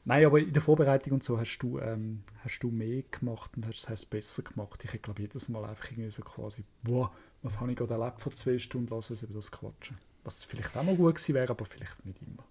Nein, 0.07 0.25
aber 0.25 0.39
in 0.39 0.53
der 0.53 0.61
Vorbereitung 0.61 1.13
und 1.13 1.23
so 1.23 1.39
hast 1.39 1.57
du, 1.59 1.79
ähm, 1.79 2.23
hast 2.43 2.59
du 2.59 2.69
mehr 2.69 3.01
gemacht 3.09 3.51
und 3.55 3.65
hast, 3.65 3.89
es 3.89 4.05
besser 4.05 4.43
gemacht. 4.43 4.83
Ich 4.85 5.01
glaube 5.01 5.21
jedes 5.21 5.49
Mal 5.49 5.65
einfach 5.65 5.89
irgendwie 5.91 6.11
so 6.11 6.21
quasi, 6.21 6.63
boah, 6.83 7.11
was 7.41 7.59
habe 7.59 7.71
ich 7.71 7.77
gerade 7.77 7.95
erlebt 7.95 8.21
vor 8.21 8.33
zwei 8.35 8.59
Stunden, 8.59 8.93
lass 8.93 9.09
uns 9.09 9.23
über 9.23 9.33
das 9.33 9.51
quatschen. 9.51 9.97
Was 10.23 10.43
vielleicht 10.43 10.77
auch 10.77 10.83
mal 10.83 10.95
gut 10.95 11.15
gewesen 11.15 11.33
wäre, 11.33 11.49
aber 11.49 11.65
vielleicht 11.65 12.05
nicht 12.05 12.21
immer. 12.21 12.43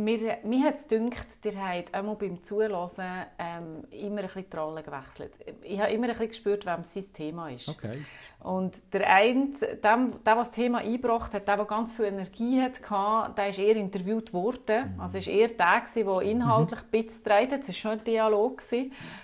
Mir, 0.00 0.38
mir 0.44 0.64
hat 0.64 0.76
es 0.76 0.88
gedacht, 0.88 1.26
ihr 1.44 1.62
habt 1.62 1.94
einmal 1.94 2.16
beim 2.16 2.42
Zuhören 2.42 2.90
ähm, 3.38 3.84
immer 3.90 4.20
ein 4.20 4.26
bisschen 4.26 4.46
die 4.50 4.56
Rolle 4.56 4.82
gewechselt. 4.82 5.32
Ich 5.62 5.78
habe 5.78 5.92
immer 5.92 6.06
ein 6.06 6.12
bisschen 6.12 6.28
gespürt, 6.28 6.64
wem 6.64 6.84
sein 6.94 7.12
Thema 7.12 7.50
ist. 7.50 7.68
Okay. 7.68 8.04
Und 8.42 8.74
der 8.94 9.06
eine, 9.12 9.48
dem, 9.48 10.24
der, 10.24 10.36
was 10.36 10.48
das 10.48 10.52
Thema 10.52 10.78
eingebracht 10.78 11.34
hat, 11.34 11.46
der, 11.46 11.56
der 11.56 11.66
ganz 11.66 11.92
viel 11.92 12.06
Energie 12.06 12.62
hatte, 12.62 13.34
der 13.36 13.48
ist 13.48 13.58
eher 13.58 13.76
interviewt 13.76 14.32
worden. 14.32 14.94
Mhm. 14.94 15.00
Also 15.00 15.18
ist 15.18 15.28
eher 15.28 15.48
der, 15.48 15.82
der 15.94 16.22
inhaltlich 16.22 16.80
mhm. 16.80 16.86
ein 16.86 17.04
bisschen 17.04 17.24
trägt. 17.24 17.52
Es 17.52 17.68
war 17.68 17.74
schon 17.74 17.90
ein 17.92 18.04
Dialog. 18.04 18.62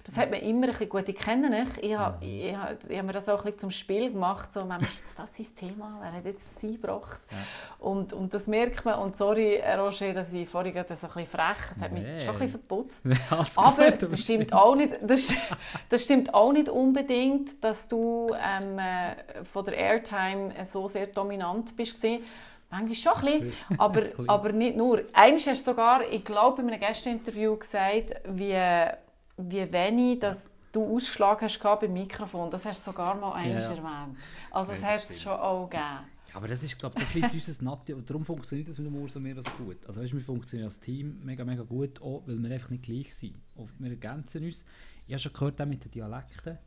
Das 0.05 0.16
hat 0.18 0.31
man 0.31 0.41
immer 0.41 0.66
ein 0.66 0.72
bisschen 0.72 0.89
gut. 0.91 1.09
Ich 1.09 1.16
kenne 1.16 1.62
ich. 1.62 1.83
Ich 1.85 1.97
habe, 1.97 2.22
mhm. 2.24 2.31
ich, 2.31 2.57
habe, 2.57 2.77
ich 2.89 2.99
habe 2.99 3.07
mir 3.07 3.12
das 3.14 3.29
auch 3.31 3.39
ein 3.39 3.45
bisschen 3.45 3.59
zum 3.61 3.70
Spiel 3.70 4.12
gemacht. 4.12 4.53
So, 4.53 4.61
wem 4.68 4.81
ist 4.81 5.01
jetzt 5.01 5.18
das 5.18 5.35
sein 5.35 5.47
Thema? 5.57 5.99
Wer 6.03 6.12
hat 6.12 6.24
jetzt 6.27 6.61
sie 6.61 6.72
gebracht? 6.72 7.20
Ja. 7.31 7.39
Und, 7.79 8.12
und 8.12 8.35
das 8.35 8.47
merkt 8.47 8.85
man. 8.85 8.99
Und 8.99 9.16
sorry, 9.16 9.62
Roger, 9.79 10.12
dass 10.12 10.31
ich 10.35 10.47
vorhin 10.47 10.66
das 10.73 11.05
ein 11.05 11.09
bisschen 11.09 11.27
frech, 11.27 11.57
es 11.75 11.83
hat 11.83 11.93
mich 11.93 12.03
nee. 12.03 12.21
schon 12.21 12.35
ein 12.35 12.39
bisschen 12.41 12.61
verputzt. 12.61 13.03
Aber 13.57 13.91
das 13.91 14.21
stimmt, 14.21 14.53
auch 14.53 14.75
nicht, 14.77 14.95
das, 15.03 15.33
das, 15.89 16.03
stimmt 16.05 16.33
auch 16.35 16.53
nicht 16.53 16.69
unbedingt, 16.69 17.62
dass 17.62 17.89
du 17.89 18.31
ähm, 18.35 18.79
äh, 18.79 19.45
von 19.45 19.64
der 19.64 19.77
Airtime 19.77 20.55
so 20.71 20.89
sehr 20.89 21.07
dominant 21.07 21.77
bist. 21.77 21.97
Gewesen. 21.97 22.25
Manchmal 22.71 22.95
schon 22.95 23.12
ein 23.12 23.45
bisschen, 23.47 23.53
aber, 23.79 24.03
aber 24.27 24.53
nicht 24.53 24.77
nur. 24.77 25.03
Eines 25.12 25.47
hast 25.47 25.67
du 25.67 25.71
sogar, 25.71 26.03
ich 26.11 26.25
glaube, 26.25 26.62
in 26.62 26.69
einem 26.69 26.81
Gästeinterview 26.81 27.57
gesagt, 27.57 28.14
wie, 28.25 28.61
wie 29.37 29.73
wenig 29.73 30.19
dass 30.19 30.51
du 30.73 30.97
Ausschlag 30.97 31.43
hast 31.43 31.62
beim 31.62 31.93
Mikrofon. 31.93 32.51
Das 32.51 32.64
hast 32.64 32.87
du 32.87 32.91
sogar 32.91 33.14
mal 33.14 33.41
ja. 33.47 33.55
erwähnt. 33.55 34.17
Also 34.51 34.73
es 34.73 34.85
hat 34.85 35.09
es 35.09 35.23
schon 35.23 35.33
auch 35.33 35.69
gegeben. 35.69 36.16
Aber 36.37 36.49
das 36.49 36.62
ist, 36.62 36.78
glaube 36.78 37.01
das 37.01 37.14
liegt 37.14 37.32
uns 37.32 37.62
Nati 37.62 37.95
und 37.95 38.11
darum 38.11 38.22
funktioniert 38.22 38.68
das 38.68 38.76
mit 38.76 38.89
dem 38.89 38.97
Urs 38.97 39.16
und 39.16 39.22
mir 39.22 39.34
so 39.37 39.51
gut. 39.64 39.78
Also 39.87 40.03
weißt, 40.03 40.12
wir 40.12 40.20
funktionieren 40.20 40.66
als 40.66 40.78
Team 40.78 41.18
mega, 41.24 41.47
mega 41.47 41.62
gut, 41.62 42.03
auch 42.03 42.24
weil 42.26 42.39
wir 42.39 42.51
einfach 42.51 42.68
nicht 42.68 42.82
gleich 42.82 43.14
sind. 43.14 43.37
Und 43.55 43.70
wir 43.78 43.89
ergänzen 43.89 44.45
uns. 44.45 44.62
Ich 45.07 45.14
habe 45.14 45.20
schon 45.20 45.32
gehört, 45.32 45.62
auch 45.62 45.64
mit 45.64 45.82
den 45.82 45.91
Dialekten. 45.93 46.59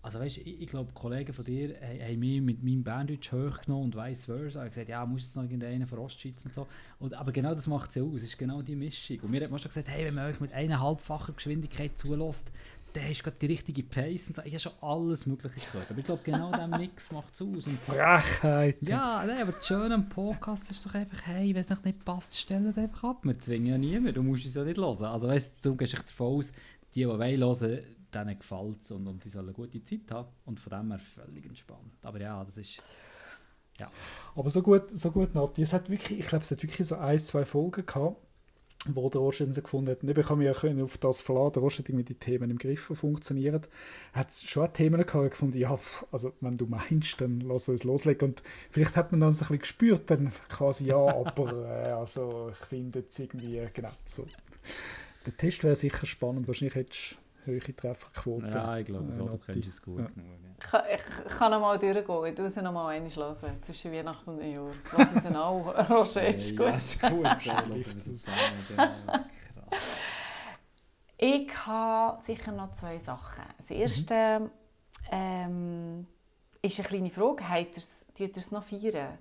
Also 0.00 0.18
weißt, 0.18 0.38
ich, 0.38 0.62
ich 0.62 0.66
glaube, 0.66 0.92
Kollegen 0.94 1.30
von 1.30 1.44
dir 1.44 1.76
haben 1.82 2.18
mich 2.20 2.40
mit 2.40 2.62
meinem 2.62 2.82
Berndeutsch 2.82 3.30
hochgenommen 3.32 3.84
und 3.84 3.96
vice 3.96 4.24
versa. 4.24 4.64
Ich 4.64 4.70
gesagt, 4.70 4.88
ja, 4.88 5.04
muss 5.04 5.26
es 5.26 5.34
noch 5.36 5.42
irgendeinen 5.42 5.86
von 5.86 5.98
Ostschweiz 5.98 6.42
und 6.46 6.54
so. 6.54 6.66
Und, 6.98 7.12
aber 7.12 7.32
genau 7.32 7.54
das 7.54 7.66
macht 7.66 7.90
es 7.90 7.96
ja 7.96 8.02
aus. 8.02 8.16
Es 8.16 8.22
ist 8.22 8.38
genau 8.38 8.62
die 8.62 8.76
Mischung. 8.76 9.20
Und 9.20 9.30
mir 9.30 9.44
hat 9.44 9.50
man 9.50 9.58
schon 9.58 9.68
gesagt, 9.68 9.88
hey, 9.88 10.06
wenn 10.06 10.14
man 10.14 10.30
euch 10.30 10.40
mit 10.40 10.54
eineinhalbfacher 10.54 11.34
Geschwindigkeit 11.34 11.98
zulässt, 11.98 12.50
der 12.94 13.10
ist 13.10 13.22
gerade 13.24 13.36
die 13.38 13.46
richtige 13.46 13.82
Pace 13.82 14.28
und 14.28 14.36
so. 14.36 14.42
Ich 14.42 14.52
habe 14.52 14.60
schon 14.60 14.72
alles 14.80 15.26
Mögliche 15.26 15.60
gehört. 15.70 15.90
Aber 15.90 15.98
ich 15.98 16.04
glaube, 16.04 16.22
genau 16.24 16.52
dieser 16.52 16.78
Mix 16.78 17.10
macht 17.10 17.34
es 17.34 17.42
aus. 17.42 17.66
Und 17.66 17.78
Frechheit. 17.78 18.76
Ja, 18.82 19.24
nein, 19.26 19.42
aber 19.42 19.52
das 19.52 19.66
Schöne 19.66 19.94
am 19.94 20.08
Podcast 20.08 20.70
ist 20.70 20.84
doch 20.84 20.94
einfach, 20.94 21.26
hey, 21.26 21.54
wenn 21.54 21.60
es 21.60 21.70
noch 21.70 21.82
nicht 21.84 22.04
passt, 22.04 22.38
stell 22.38 22.66
es 22.66 22.76
einfach 22.76 23.04
ab. 23.04 23.24
Wir 23.24 23.38
zwingen 23.38 23.66
ja 23.66 23.78
niemanden, 23.78 24.14
du 24.14 24.22
musst 24.22 24.46
es 24.46 24.54
ja 24.54 24.64
nicht 24.64 24.78
hören. 24.78 25.04
Also 25.04 25.28
weißt 25.28 25.58
du, 25.58 25.62
darum 25.62 25.78
gehst 25.78 25.92
du 25.94 25.98
davon 25.98 26.38
aus, 26.38 26.52
die, 26.94 27.00
die 27.00 27.08
wollen 27.08 27.40
hören, 27.40 27.80
denen 28.12 28.38
gefällt 28.38 28.82
es 28.82 28.90
und, 28.90 29.06
und 29.06 29.24
die 29.24 29.28
sollen 29.28 29.46
eine 29.46 29.54
gute 29.54 29.82
Zeit 29.82 30.10
haben. 30.10 30.28
Und 30.44 30.60
von 30.60 30.78
dem 30.78 30.90
her 30.90 30.98
völlig 30.98 31.46
entspannt. 31.46 31.94
Aber 32.02 32.20
ja, 32.20 32.44
das 32.44 32.58
ist... 32.58 32.82
Ja. 33.78 33.90
Aber 34.36 34.50
so 34.50 34.62
gut, 34.62 34.84
so 34.92 35.10
gut, 35.10 35.34
Nati. 35.34 35.62
Es 35.62 35.72
hat 35.72 35.88
wirklich, 35.88 36.20
ich 36.20 36.26
glaube, 36.26 36.44
es 36.44 36.50
hat 36.50 36.62
wirklich 36.62 36.86
so 36.86 36.96
ein, 36.96 37.18
zwei 37.18 37.44
Folgen 37.46 37.86
gehabt, 37.86 38.16
wo 38.88 39.08
der 39.08 39.20
Roger 39.20 39.46
gefunden 39.46 39.90
hat, 39.90 40.02
und 40.02 40.16
ich 40.16 40.26
kann 40.26 40.38
mich 40.38 40.62
ja 40.62 40.84
auf 40.84 40.98
das 40.98 41.20
verlassen, 41.20 41.52
der 41.52 41.62
Roger 41.62 41.82
mit 41.90 42.08
die 42.08 42.14
Themen 42.14 42.50
im 42.50 42.58
Griff 42.58 42.90
funktionieren, 42.94 43.62
hat 44.12 44.34
schon 44.34 44.72
Themen 44.72 45.04
gehabt, 45.06 45.30
gefunden, 45.30 45.58
ja, 45.58 45.78
also 46.10 46.32
wenn 46.40 46.58
du 46.58 46.66
meinst, 46.66 47.20
dann 47.20 47.40
lass 47.40 47.68
uns 47.68 47.84
loslegen. 47.84 48.30
Und 48.30 48.42
vielleicht 48.70 48.96
hat 48.96 49.12
man 49.12 49.20
dann 49.20 49.32
so 49.32 49.44
ein 49.44 49.48
bisschen 49.48 49.60
gespürt, 49.60 50.10
dann 50.10 50.32
quasi, 50.48 50.86
ja, 50.86 50.96
aber 50.96 51.64
äh, 51.64 51.92
also 51.92 52.50
ich 52.50 52.66
finde 52.66 53.00
jetzt 53.00 53.18
irgendwie, 53.18 53.62
genau, 53.72 53.90
so. 54.06 54.26
Der 55.26 55.36
Test 55.36 55.62
wäre 55.62 55.76
sicher 55.76 56.04
spannend, 56.04 56.48
wahrscheinlich 56.48 56.74
hättest, 56.74 57.16
höhere 57.44 57.74
Trefferquote. 57.76 58.48
Ja, 58.48 58.76
ich 58.78 58.86
glaube, 58.86 59.08
äh, 59.08 59.12
so, 59.12 59.24
du 59.26 59.32
Notti. 59.32 59.52
kennst 59.52 59.68
es 59.68 59.82
gut 59.82 59.98
Ja. 60.00 60.06
genug. 60.06 60.26
Ich 60.58 60.64
kann, 60.70 60.82
ich 60.94 61.32
kann 61.38 61.50
noch 61.50 61.60
mal 61.60 61.78
durchgehen. 61.78 62.24
Ich 62.26 62.38
muss 62.38 62.54
sie 62.54 62.62
noch 62.62 62.72
mal 62.72 62.88
einmal 62.88 63.10
hören. 63.10 63.62
Zwischen 63.62 63.92
Weihnachten 63.92 64.30
und 64.30 64.38
Neujahr. 64.38 64.70
Lass 64.96 65.14
es 65.16 65.26
auch. 65.34 65.66
Roger, 65.90 66.28
ist 66.28 66.56
gut. 66.56 66.66
Ja, 66.66 66.74
ist 66.76 67.00
gut. 67.02 67.22
Ja, 67.24 67.32
lassen 67.32 67.68
wir 67.68 67.74
Hilft 67.74 67.96
es 67.98 68.06
es. 68.06 68.22
zusammen. 68.22 69.26
Krass. 69.70 69.96
Ich 71.18 71.66
habe 71.66 72.24
sicher 72.24 72.52
noch 72.52 72.72
zwei 72.72 72.98
Sachen. 72.98 73.44
Das 73.56 73.70
erste 73.70 74.50
ähm, 75.10 76.06
ist 76.60 76.78
eine 76.78 76.88
kleine 76.88 77.10
Frage. 77.10 77.48
Habt 77.48 77.76
ihr 78.18 78.30
es 78.36 78.50
noch 78.50 78.64
feiern? 78.64 79.18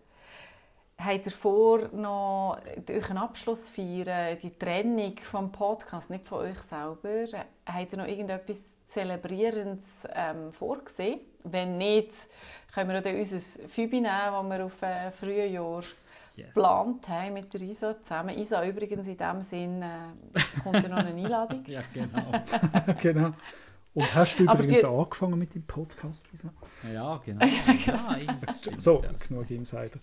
Habt 1.04 1.26
ihr 1.26 1.32
vor, 1.32 1.88
noch 1.94 2.58
euren 2.90 3.18
Abschluss 3.18 3.66
zu 3.68 3.72
feiern, 3.74 4.38
die 4.42 4.58
Trennung 4.58 5.16
vom 5.30 5.52
Podcast, 5.52 6.10
nicht 6.10 6.28
von 6.28 6.40
euch 6.40 6.58
selber? 6.70 7.44
Habt 7.66 7.92
ihr 7.94 7.98
noch 7.98 8.08
irgendetwas 8.08 8.58
Zelebrierendes 8.88 9.86
ähm, 10.14 10.52
vorgesehen? 10.52 11.22
Wenn 11.44 11.78
nicht, 11.78 12.12
können 12.74 12.90
wir 12.92 13.00
auch 13.00 13.04
dann 13.04 13.16
unser 13.18 13.40
Fübi 13.40 14.02
nehmen, 14.02 14.50
das 14.50 14.50
wir 14.50 14.66
auf 14.66 14.82
äh, 14.82 15.12
frühe 15.12 15.48
Jahr 15.48 15.82
Yes. 16.34 16.48
geplant 16.54 17.10
haben 17.10 17.34
mit 17.34 17.54
der 17.54 17.62
Isa 17.62 17.94
zusammen. 18.04 18.38
Isa 18.40 18.66
übrigens 18.66 19.06
in 19.06 19.18
dem 19.18 19.42
Sinn 19.42 19.82
äh, 19.82 19.90
kommt 20.64 20.82
ja 20.82 20.88
noch 20.88 20.98
eine 21.00 21.10
Einladung. 21.10 21.62
Ja, 21.68 21.82
genau. 21.94 22.94
genau. 23.02 23.32
Und 23.94 24.16
hast 24.16 24.40
du 24.40 24.44
übrigens 24.44 24.80
die- 24.82 24.88
angefangen 24.88 25.38
mit 25.38 25.54
dem 25.56 25.64
Podcast, 25.64 26.32
Lisa? 26.32 26.54
Ja, 26.94 27.20
genau. 27.26 27.46
Ja, 27.86 28.08
eigentlich 28.08 28.56
stimmt, 28.62 28.82
So, 28.82 29.02
ja. 29.04 29.10
genug 29.28 29.52
Insider. 29.52 30.00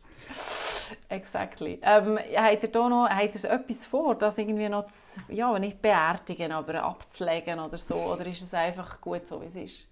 Exactly. 1.09 1.78
Ähm, 1.82 2.18
habt 2.36 2.62
ihr 2.62 2.68
da 2.70 2.89
noch 2.89 3.09
habt 3.09 3.34
ihr 3.34 3.51
etwas 3.51 3.86
vor, 3.86 4.14
das 4.14 4.39
irgendwie 4.39 4.68
noch 4.68 4.86
zu, 4.86 5.20
ja, 5.32 5.59
nicht 5.59 5.80
beerdigen, 5.82 6.53
aber 6.53 6.82
abzulegen 6.82 7.59
oder 7.59 7.76
so? 7.78 7.95
Oder 7.95 8.26
ist 8.26 8.43
es 8.43 8.55
einfach 8.55 9.01
gut 9.01 9.26
so, 9.26 9.41
wie 9.43 9.47
es 9.47 9.57
ist? 9.57 9.86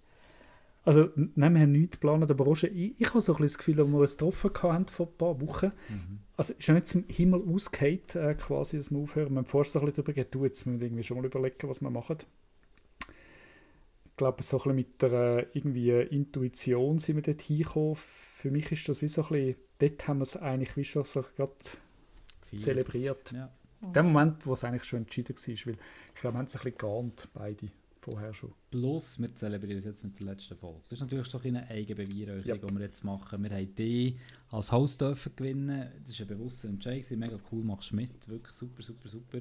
Also, 0.85 1.09
nein, 1.17 1.55
wir 1.55 1.63
haben 1.63 1.73
nichts 1.73 1.99
geplant, 1.99 2.31
aber 2.31 2.45
Roger, 2.45 2.69
ich, 2.71 2.95
ich 3.01 3.09
habe 3.09 3.21
so 3.21 3.33
ein 3.33 3.39
bisschen 3.39 3.47
das 3.47 3.59
Gefühl, 3.59 3.81
als 3.81 3.89
wir 3.89 3.99
uns 3.99 4.17
getroffen 4.17 4.51
haben 4.63 4.87
vor 4.87 5.07
ein 5.07 5.17
paar 5.19 5.41
Wochen, 5.41 5.73
Mhm. 5.89 6.21
also 6.37 6.53
ist 6.53 6.67
ja 6.67 6.75
nicht 6.75 6.87
zum 6.87 7.05
Himmel 7.09 7.43
ausgehend, 7.53 8.15
äh, 8.15 8.35
quasi, 8.35 8.77
dass 8.77 8.93
wir 8.93 9.01
aufhören. 9.01 9.31
Wir 9.33 9.39
haben 9.39 9.47
vorher 9.47 9.69
so 9.69 9.81
ein 9.81 9.87
bisschen 9.87 9.97
darüber 10.05 10.13
geredet, 10.13 10.35
du, 10.35 10.45
jetzt 10.45 10.65
müssen 10.65 10.79
wir 10.81 10.87
irgendwie 10.87 11.03
schon 11.03 11.17
mal 11.17 11.27
überlegen, 11.27 11.69
was 11.69 11.81
wir 11.81 11.91
machen. 11.91 12.19
Ich 14.17 14.19
glaube, 14.19 14.43
so 14.43 14.57
ein 14.57 14.63
bisschen 14.63 14.77
mit 14.77 15.03
der 15.03 15.55
irgendwie 15.55 15.91
Intuition 15.91 16.99
sind 16.99 17.17
wir 17.17 17.23
dort 17.23 17.43
hingekommen. 17.43 17.97
Für 17.97 18.51
mich 18.51 18.73
ist 18.73 18.89
das 18.89 19.03
wie 19.03 19.09
so 19.09 19.21
ein 19.25 19.29
bisschen, 19.29 19.57
dort 19.79 20.09
haben 20.09 20.19
wir 20.21 20.23
es 20.23 20.37
eigentlich 20.39 20.75
wie 20.79 20.85
schon 20.85 21.05
so 21.05 21.23
gerade 21.37 21.53
Viel. 22.47 22.59
zelebriert. 22.59 23.33
Ja. 23.33 23.53
In 23.83 23.93
dem 23.93 24.07
Moment, 24.07 24.47
wo 24.47 24.55
es 24.55 24.65
eigentlich 24.65 24.85
schon 24.85 25.01
entschieden 25.01 25.37
war, 25.37 25.47
weil 25.47 25.77
ich 26.15 26.21
glaube, 26.23 26.35
wir 26.35 26.39
haben 26.39 26.47
es 26.47 26.57
ein 26.57 26.63
bisschen 26.63 26.79
geahnt, 26.79 27.29
beide, 27.35 27.69
vorher 28.01 28.33
schon. 28.33 28.55
Plus, 28.71 29.19
wir 29.21 29.35
zelebrieren 29.35 29.77
es 29.81 29.85
jetzt 29.85 30.03
mit 30.03 30.19
der 30.19 30.29
letzten 30.29 30.57
Folge. 30.57 30.81
Das 30.89 30.99
ist 30.99 31.03
natürlich 31.03 31.29
so 31.29 31.39
eine 31.39 31.69
Eigenbeweihräucherung, 31.69 32.43
Yep. 32.63 32.67
die 32.69 32.75
wir 32.75 32.81
jetzt 32.87 33.05
machen. 33.05 33.43
Wir 33.43 33.51
haben 33.51 33.75
die 33.75 34.17
als 34.51 34.73
Host 34.73 35.03
dürfen 35.03 35.33
gewinnen. 35.37 35.93
Das 36.07 36.19
war 36.19 36.25
ein 36.25 36.39
bewusster 36.39 36.69
Entscheid. 36.71 37.07
Mega 37.11 37.39
cool, 37.53 37.63
machst 37.65 37.91
du 37.91 37.97
mit. 37.97 38.27
Wirklich 38.31 38.55
super, 38.55 38.83
super, 38.83 39.11
super. 39.11 39.41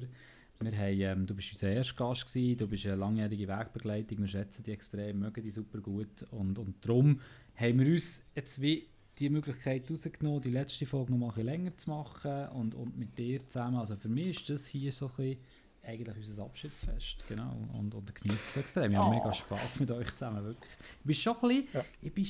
Wir 0.60 0.72
haben, 0.76 1.00
ähm, 1.20 1.26
du 1.26 1.34
bist 1.34 1.52
unser 1.52 1.68
erster 1.70 1.94
Gast 1.96 2.26
gewesen. 2.26 2.56
Du 2.58 2.66
bist 2.66 2.86
eine 2.86 2.96
langjährige 2.96 3.46
Wegbegleitung. 3.46 4.18
Wir 4.18 4.28
schätzen 4.28 4.62
die 4.64 4.72
extrem, 4.72 5.18
mögen 5.20 5.42
die 5.42 5.50
super 5.50 5.78
gut. 5.80 6.22
Und, 6.30 6.58
und 6.58 6.74
darum 6.84 7.20
haben 7.56 7.78
wir 7.78 7.92
uns 7.92 8.22
jetzt 8.34 8.60
wie 8.62 8.86
die 9.18 9.28
Möglichkeit 9.30 9.90
rausgenommen, 9.90 10.40
die 10.42 10.50
letzte 10.50 10.86
Folge 10.86 11.12
noch 11.12 11.18
mal 11.18 11.26
ein 11.26 11.34
bisschen 11.34 11.46
länger 11.46 11.76
zu 11.76 11.90
machen 11.90 12.48
und, 12.48 12.74
und 12.74 12.98
mit 12.98 13.16
dir 13.18 13.46
zusammen. 13.48 13.76
Also 13.76 13.96
für 13.96 14.08
mich 14.08 14.28
ist 14.28 14.50
das 14.50 14.66
hier 14.66 14.92
so 14.92 15.06
ein 15.08 15.14
bisschen 15.16 15.38
eigentlich 15.84 16.16
unser 16.16 16.42
Abschiedsfest, 16.44 17.24
genau. 17.28 17.54
Und, 17.78 17.94
und 17.94 18.14
genieße 18.14 18.36
es 18.36 18.56
extrem. 18.56 18.90
Ich 18.92 18.96
habe 18.98 19.08
Oh. 19.08 19.18
mega 19.18 19.32
Spass 19.32 19.78
mit 19.78 19.90
euch 19.90 20.10
zusammen, 20.12 20.42
wirklich. 20.44 20.72
Ich 21.00 21.04
bin 21.06 21.14
schon 21.14 21.36
ein 21.36 21.40
bisschen, 21.48 21.68
Ja. 21.74 21.84
ich 22.02 22.12
bin 22.12 22.24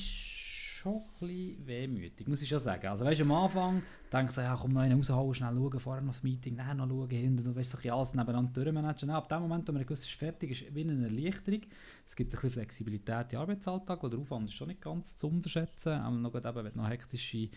schon 0.87 0.95
ein 0.95 1.27
bisschen 1.27 1.67
wehmütig, 1.67 2.27
muss 2.27 2.41
ich 2.41 2.49
schon 2.49 2.59
sagen. 2.59 2.87
Also 2.87 3.05
weißt 3.05 3.21
am 3.21 3.31
Anfang 3.31 3.83
denkst 4.11 4.35
du, 4.35 4.41
ja, 4.41 4.57
komm 4.59 4.73
noch 4.73 4.81
einen 4.81 4.97
raushauen, 4.97 5.33
schnell 5.33 5.53
schauen, 5.53 5.79
vorher 5.79 6.01
noch 6.01 6.13
das 6.13 6.23
Meeting, 6.23 6.57
dann 6.57 6.77
noch 6.77 6.87
schauen, 6.87 7.09
hinten, 7.09 7.43
du 7.43 7.55
weißt 7.55 7.85
alles 7.85 8.13
nebeneinander 8.13 8.51
durchmanagen. 8.53 9.09
Ab 9.09 9.29
dem 9.29 9.41
Moment, 9.41 9.67
wo 9.67 9.73
man 9.73 9.83
gewusst 9.83 10.05
ist, 10.05 10.13
fertig 10.13 10.51
ist, 10.51 10.75
wie 10.75 10.81
eine 10.81 11.03
Erleichterung. 11.03 11.61
Es 12.05 12.15
gibt 12.15 12.29
ein 12.29 12.31
bisschen 12.31 12.51
Flexibilität 12.51 13.33
im 13.33 13.39
Arbeitsalltag, 13.39 14.01
wo 14.01 14.07
der 14.07 14.19
Aufwand 14.19 14.49
ist 14.49 14.55
schon 14.55 14.69
nicht 14.69 14.81
ganz 14.81 15.15
zu 15.17 15.27
unterschätzen. 15.27 15.93
Aber 15.93 16.15
noch 16.15 16.33
eben, 16.33 16.55
wenn 16.55 16.73
du 16.73 16.77
noch 16.77 16.89
hektische 16.89 17.49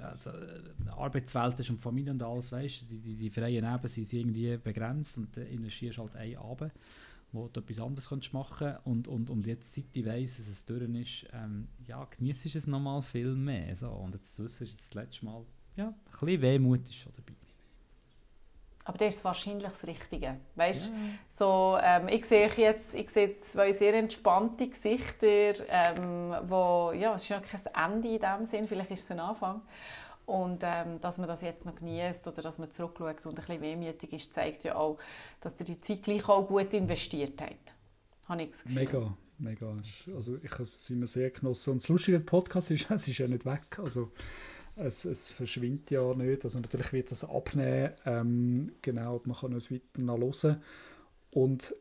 also, 0.00 0.30
äh, 0.30 0.90
Arbeitswelt 0.96 1.58
ist 1.60 1.70
und 1.70 1.80
Familie 1.80 2.12
und 2.12 2.22
alles, 2.22 2.52
weißt 2.52 2.90
die, 2.90 3.00
die, 3.00 3.16
die 3.16 3.30
freien 3.30 3.64
Neben 3.64 3.88
sind 3.88 4.12
irgendwie 4.12 4.56
begrenzt 4.56 5.18
und 5.18 5.36
dann 5.36 5.46
investierst 5.46 5.98
halt 5.98 6.16
einen 6.16 6.36
Abend, 6.36 6.72
wo 7.34 7.48
du 7.48 7.60
etwas 7.60 7.80
anderes 7.80 8.08
könntest 8.08 8.32
machen 8.32 8.76
und, 8.84 9.08
und, 9.08 9.28
und 9.28 9.46
jetzt, 9.46 9.74
seit 9.74 9.84
ich 9.92 10.06
weiss, 10.06 10.36
dass 10.36 10.46
es 10.46 10.64
durch 10.64 10.82
ist, 10.82 11.26
ähm, 11.32 11.68
ja, 11.86 12.06
genießt 12.16 12.54
es 12.54 12.66
nochmal 12.66 13.02
viel 13.02 13.34
mehr. 13.34 13.76
So. 13.76 13.88
Und 13.88 14.14
jetzt 14.14 14.34
zu 14.34 14.44
wissen, 14.44 14.62
ist 14.62 14.78
das 14.78 14.94
letzte 14.94 15.24
Mal, 15.24 15.44
ja, 15.76 15.88
ein 15.88 15.94
bisschen 16.12 16.42
Wehmut 16.42 16.88
ist 16.88 16.94
schon 16.94 17.12
dabei. 17.16 17.34
Aber 18.86 18.98
das 18.98 19.16
ist 19.16 19.24
wahrscheinlich 19.24 19.66
das 19.66 19.86
Richtige. 19.86 20.36
Weißt, 20.56 20.92
so, 21.32 21.78
ähm, 21.82 22.08
ich 22.08 22.26
sehe 22.26 22.48
jetzt 22.48 22.94
ich 22.94 23.08
sehe 23.10 23.40
zwei 23.40 23.72
sehr 23.72 23.94
entspannte 23.94 24.68
Gesichter, 24.68 25.54
ähm, 25.68 26.34
wo, 26.46 26.92
ja, 26.92 27.14
es 27.14 27.22
ist 27.22 27.30
ja 27.30 27.40
kein 27.40 27.94
Ende 27.94 28.08
in 28.08 28.20
dem 28.20 28.46
Sinn, 28.46 28.68
vielleicht 28.68 28.90
ist 28.90 29.04
es 29.04 29.10
ein 29.10 29.20
Anfang. 29.20 29.62
Und 30.26 30.62
ähm, 30.62 31.00
dass 31.00 31.18
man 31.18 31.28
das 31.28 31.42
jetzt 31.42 31.66
noch 31.66 31.74
genießt 31.74 32.26
oder 32.28 32.40
dass 32.40 32.58
man 32.58 32.70
zurückschaut 32.70 33.26
und 33.26 33.38
ein 33.38 33.46
bisschen 33.46 33.60
wehmütig 33.60 34.12
ist, 34.14 34.32
zeigt 34.32 34.64
ja 34.64 34.74
auch, 34.76 34.98
dass 35.40 35.54
ihr 35.58 35.66
die 35.66 35.80
Zeit 35.80 36.02
gleich 36.02 36.26
auch 36.28 36.46
gut 36.46 36.72
investiert 36.72 37.40
habt. 37.42 37.74
Habe 38.26 38.42
ich 38.42 38.50
das 38.50 38.62
Gefühl. 38.62 38.74
Mega, 38.74 39.16
mega. 39.38 39.76
Also 40.14 40.38
ich 40.42 40.52
habe 40.52 40.68
es 40.74 40.88
immer 40.88 41.06
sehr 41.06 41.30
genossen. 41.30 41.72
Und 41.72 41.82
das 41.82 41.88
Lustige 41.88 42.16
am 42.18 42.24
Podcast 42.24 42.70
ist, 42.70 42.90
es 42.90 43.06
ist 43.06 43.18
ja 43.18 43.28
nicht 43.28 43.44
weg. 43.44 43.78
Also 43.78 44.12
es, 44.76 45.04
es 45.04 45.28
verschwindet 45.28 45.90
ja 45.90 46.14
nicht. 46.14 46.44
Also 46.44 46.58
natürlich 46.58 46.92
wird 46.92 47.10
das 47.10 47.28
abnehmen. 47.28 47.92
Ähm, 48.06 48.72
genau, 48.80 49.20
man 49.24 49.36
kann 49.36 49.52
es 49.52 49.70
weiter 49.70 49.82
noch 49.98 50.18
hören. 50.18 50.62
Und 51.32 51.74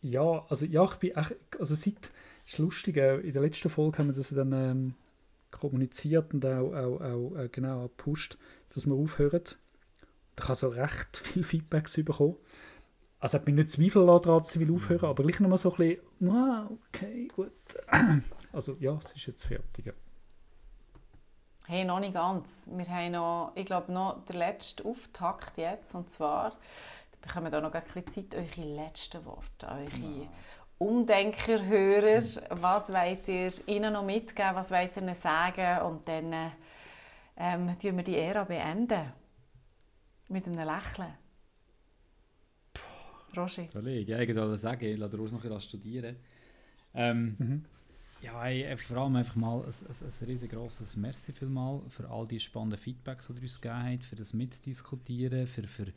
ja, 0.00 0.44
also 0.48 0.64
ja, 0.66 0.84
ich 0.84 0.94
bin 0.94 1.10
echt, 1.14 1.34
also 1.58 1.74
seit, 1.74 2.10
ist 2.46 2.58
lustig, 2.58 2.96
äh, 2.96 3.20
in 3.20 3.32
der 3.32 3.42
letzten 3.42 3.70
Folge 3.70 3.98
haben 3.98 4.08
wir 4.08 4.14
das 4.14 4.28
dann 4.28 4.52
ähm, 4.52 4.94
kommuniziert 5.58 6.34
und 6.34 6.44
auch, 6.46 6.72
auch, 6.72 7.00
auch 7.00 7.36
äh, 7.36 7.48
genau 7.48 7.84
auch 7.84 7.88
gepusht, 7.88 8.38
dass 8.74 8.86
wir 8.86 8.94
aufhören. 8.94 9.42
Ich 10.38 10.44
habe 10.44 10.54
so 10.56 10.68
recht 10.68 11.16
viel 11.16 11.44
Feedbacks 11.44 11.94
bekommen. 11.96 12.36
Also 13.20 13.38
hat 13.38 13.46
mich 13.46 13.54
nicht 13.54 13.70
Zweifel 13.70 14.04
daran, 14.06 14.38
dass 14.38 14.50
sie 14.50 14.60
will 14.60 14.74
aufhören, 14.74 15.08
aber 15.08 15.22
gleich 15.22 15.40
noch 15.40 15.48
mal 15.48 15.56
so 15.56 15.72
ein 15.72 15.76
bisschen, 15.76 16.30
ah, 16.30 16.68
okay, 16.88 17.28
gut. 17.34 17.52
Also 18.52 18.72
ja, 18.74 18.92
es 18.94 19.10
ist 19.12 19.26
jetzt 19.26 19.46
fertig. 19.46 19.86
ja. 19.86 19.92
Hey, 21.66 21.84
noch 21.84 21.98
nicht 21.98 22.12
ganz. 22.12 22.68
Wir 22.70 22.86
haben 22.86 23.12
noch, 23.12 23.52
ich 23.54 23.64
glaube, 23.64 23.90
noch 23.90 24.24
den 24.26 24.36
letzten 24.36 24.86
Auftakt 24.86 25.56
jetzt. 25.56 25.94
Und 25.94 26.10
zwar, 26.10 26.50
da 26.50 27.18
bekommen 27.22 27.46
wir 27.46 27.50
da 27.50 27.60
noch 27.62 27.72
ein 27.72 27.82
bisschen 27.82 28.30
Zeit, 28.30 28.34
eure 28.34 28.68
letzten 28.68 29.24
Worte, 29.24 29.66
eure 29.66 30.28
Umdenkerhörer. 30.78 32.22
Was 32.50 32.92
wollt 32.92 33.28
ihr 33.28 33.52
ihnen 33.68 33.92
noch 33.92 34.04
mitgeben? 34.04 34.54
Was 34.54 34.70
wollt 34.70 34.96
ihr 34.96 35.02
ihnen 35.02 35.14
sagen? 35.14 35.82
Und 35.86 36.08
dann 36.08 36.32
äh, 36.32 36.50
ähm, 37.36 37.78
tun 37.78 37.96
wir 37.96 38.04
die 38.04 38.16
Ära 38.18 38.44
beenden. 38.44 39.12
Mit 40.28 40.46
einem 40.46 40.56
Lächeln. 40.56 41.14
Roger. 43.36 43.68
Soll 43.68 43.88
ich? 43.88 44.08
Ja, 44.08 44.20
ich 44.20 44.28
wollte 44.34 44.56
sagen, 44.56 44.84
ich 44.84 44.98
lasse 44.98 45.18
Urs 45.18 45.32
noch 45.32 45.42
ein 45.44 45.48
bisschen 45.50 45.60
studieren. 45.60 46.16
Ähm, 46.94 47.36
Mhm. 47.38 47.64
Ja, 48.24 48.42
hey, 48.42 48.74
vor 48.78 48.96
allem 48.96 49.16
einfach 49.16 49.36
mal 49.36 49.60
ein, 49.60 49.66
ein, 49.66 50.06
ein 50.20 50.26
riesengroßes 50.26 50.96
Merci 50.96 51.32
vielmal 51.34 51.82
für 51.90 52.08
all 52.08 52.26
die 52.26 52.40
spannenden 52.40 52.78
Feedbacks, 52.78 53.26
die 53.26 53.34
ihr 53.34 53.42
uns 53.42 53.60
gegeben 53.60 53.92
habt, 53.92 54.04
für 54.04 54.16
das 54.16 54.32
Mitdiskutieren, 54.32 55.46
für, 55.46 55.64
für, 55.64 55.92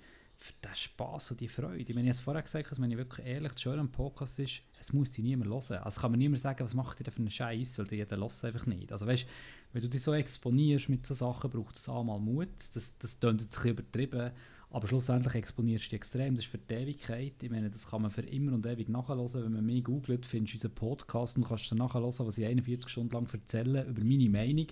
den 0.64 0.76
Spass 0.76 1.32
und 1.32 1.40
die 1.40 1.48
Freude. 1.48 1.78
Ich 1.78 1.88
meine, 1.90 2.02
ich 2.02 2.10
habe 2.10 2.10
es 2.10 2.20
vorher 2.20 2.44
gesagt, 2.44 2.72
dass 2.72 2.82
wenn 2.82 2.92
ich 2.92 2.98
wirklich 2.98 3.26
ehrlich 3.26 3.54
das 3.54 3.62
Schöne 3.62 3.80
am 3.80 3.90
Podcast 3.90 4.40
ist, 4.40 4.62
es 4.80 4.94
muss 4.94 5.12
dich 5.12 5.24
niemand 5.24 5.50
hören. 5.50 5.84
Also 5.84 6.02
kann 6.02 6.12
mir 6.12 6.18
niemand 6.18 6.42
sagen, 6.42 6.64
was 6.64 6.74
macht 6.74 7.00
ihr 7.00 7.06
denn 7.06 7.14
für 7.14 7.20
einen 7.20 7.32
Scheiß, 7.32 7.80
weil 7.80 7.88
jeder 7.92 8.18
hört 8.18 8.32
es 8.32 8.44
einfach 8.44 8.66
nicht. 8.66 8.92
Also 8.92 9.08
weißt, 9.08 9.26
wenn 9.74 9.82
du 9.82 9.90
dich 9.90 10.02
so 10.02 10.14
exponierst 10.14 10.90
mit 10.90 11.06
so 11.06 11.14
Sachen, 11.14 11.50
braucht 11.50 11.76
es 11.76 11.90
einmal 11.90 12.20
Mut. 12.20 12.50
Das, 12.74 12.98
das 12.98 13.20
klingt 13.20 13.42
jetzt 13.42 13.60
ein 13.60 13.72
übertrieben, 13.72 14.32
aber 14.70 14.88
schlussendlich 14.88 15.34
exponierst 15.34 15.86
du 15.86 15.90
dich 15.90 15.98
extrem. 15.98 16.36
Das 16.36 16.46
ist 16.46 16.52
für 16.52 16.60
die 16.60 16.74
Ewigkeit. 16.74 17.34
Ich 17.42 17.50
meine, 17.50 17.70
das 17.70 17.90
kann 17.90 18.04
man 18.04 18.12
für 18.12 18.22
immer 18.22 18.54
und 18.54 18.66
ewig 18.66 18.90
nachhören. 18.90 19.44
Wenn 19.44 19.54
man 19.54 19.66
mich 19.66 19.84
googelt, 19.84 20.26
findest 20.26 20.54
du 20.54 20.58
unseren 20.58 20.76
Podcast 20.76 21.38
und 21.38 21.48
kannst 21.48 21.72
dann 21.72 21.80
nachhören, 21.80 22.06
was 22.06 22.38
ich 22.38 22.46
41 22.46 22.90
Stunden 22.90 23.14
lang 23.14 23.28
erzähle 23.32 23.86
über 23.86 24.04
meine 24.04 24.30
Meinung. 24.30 24.68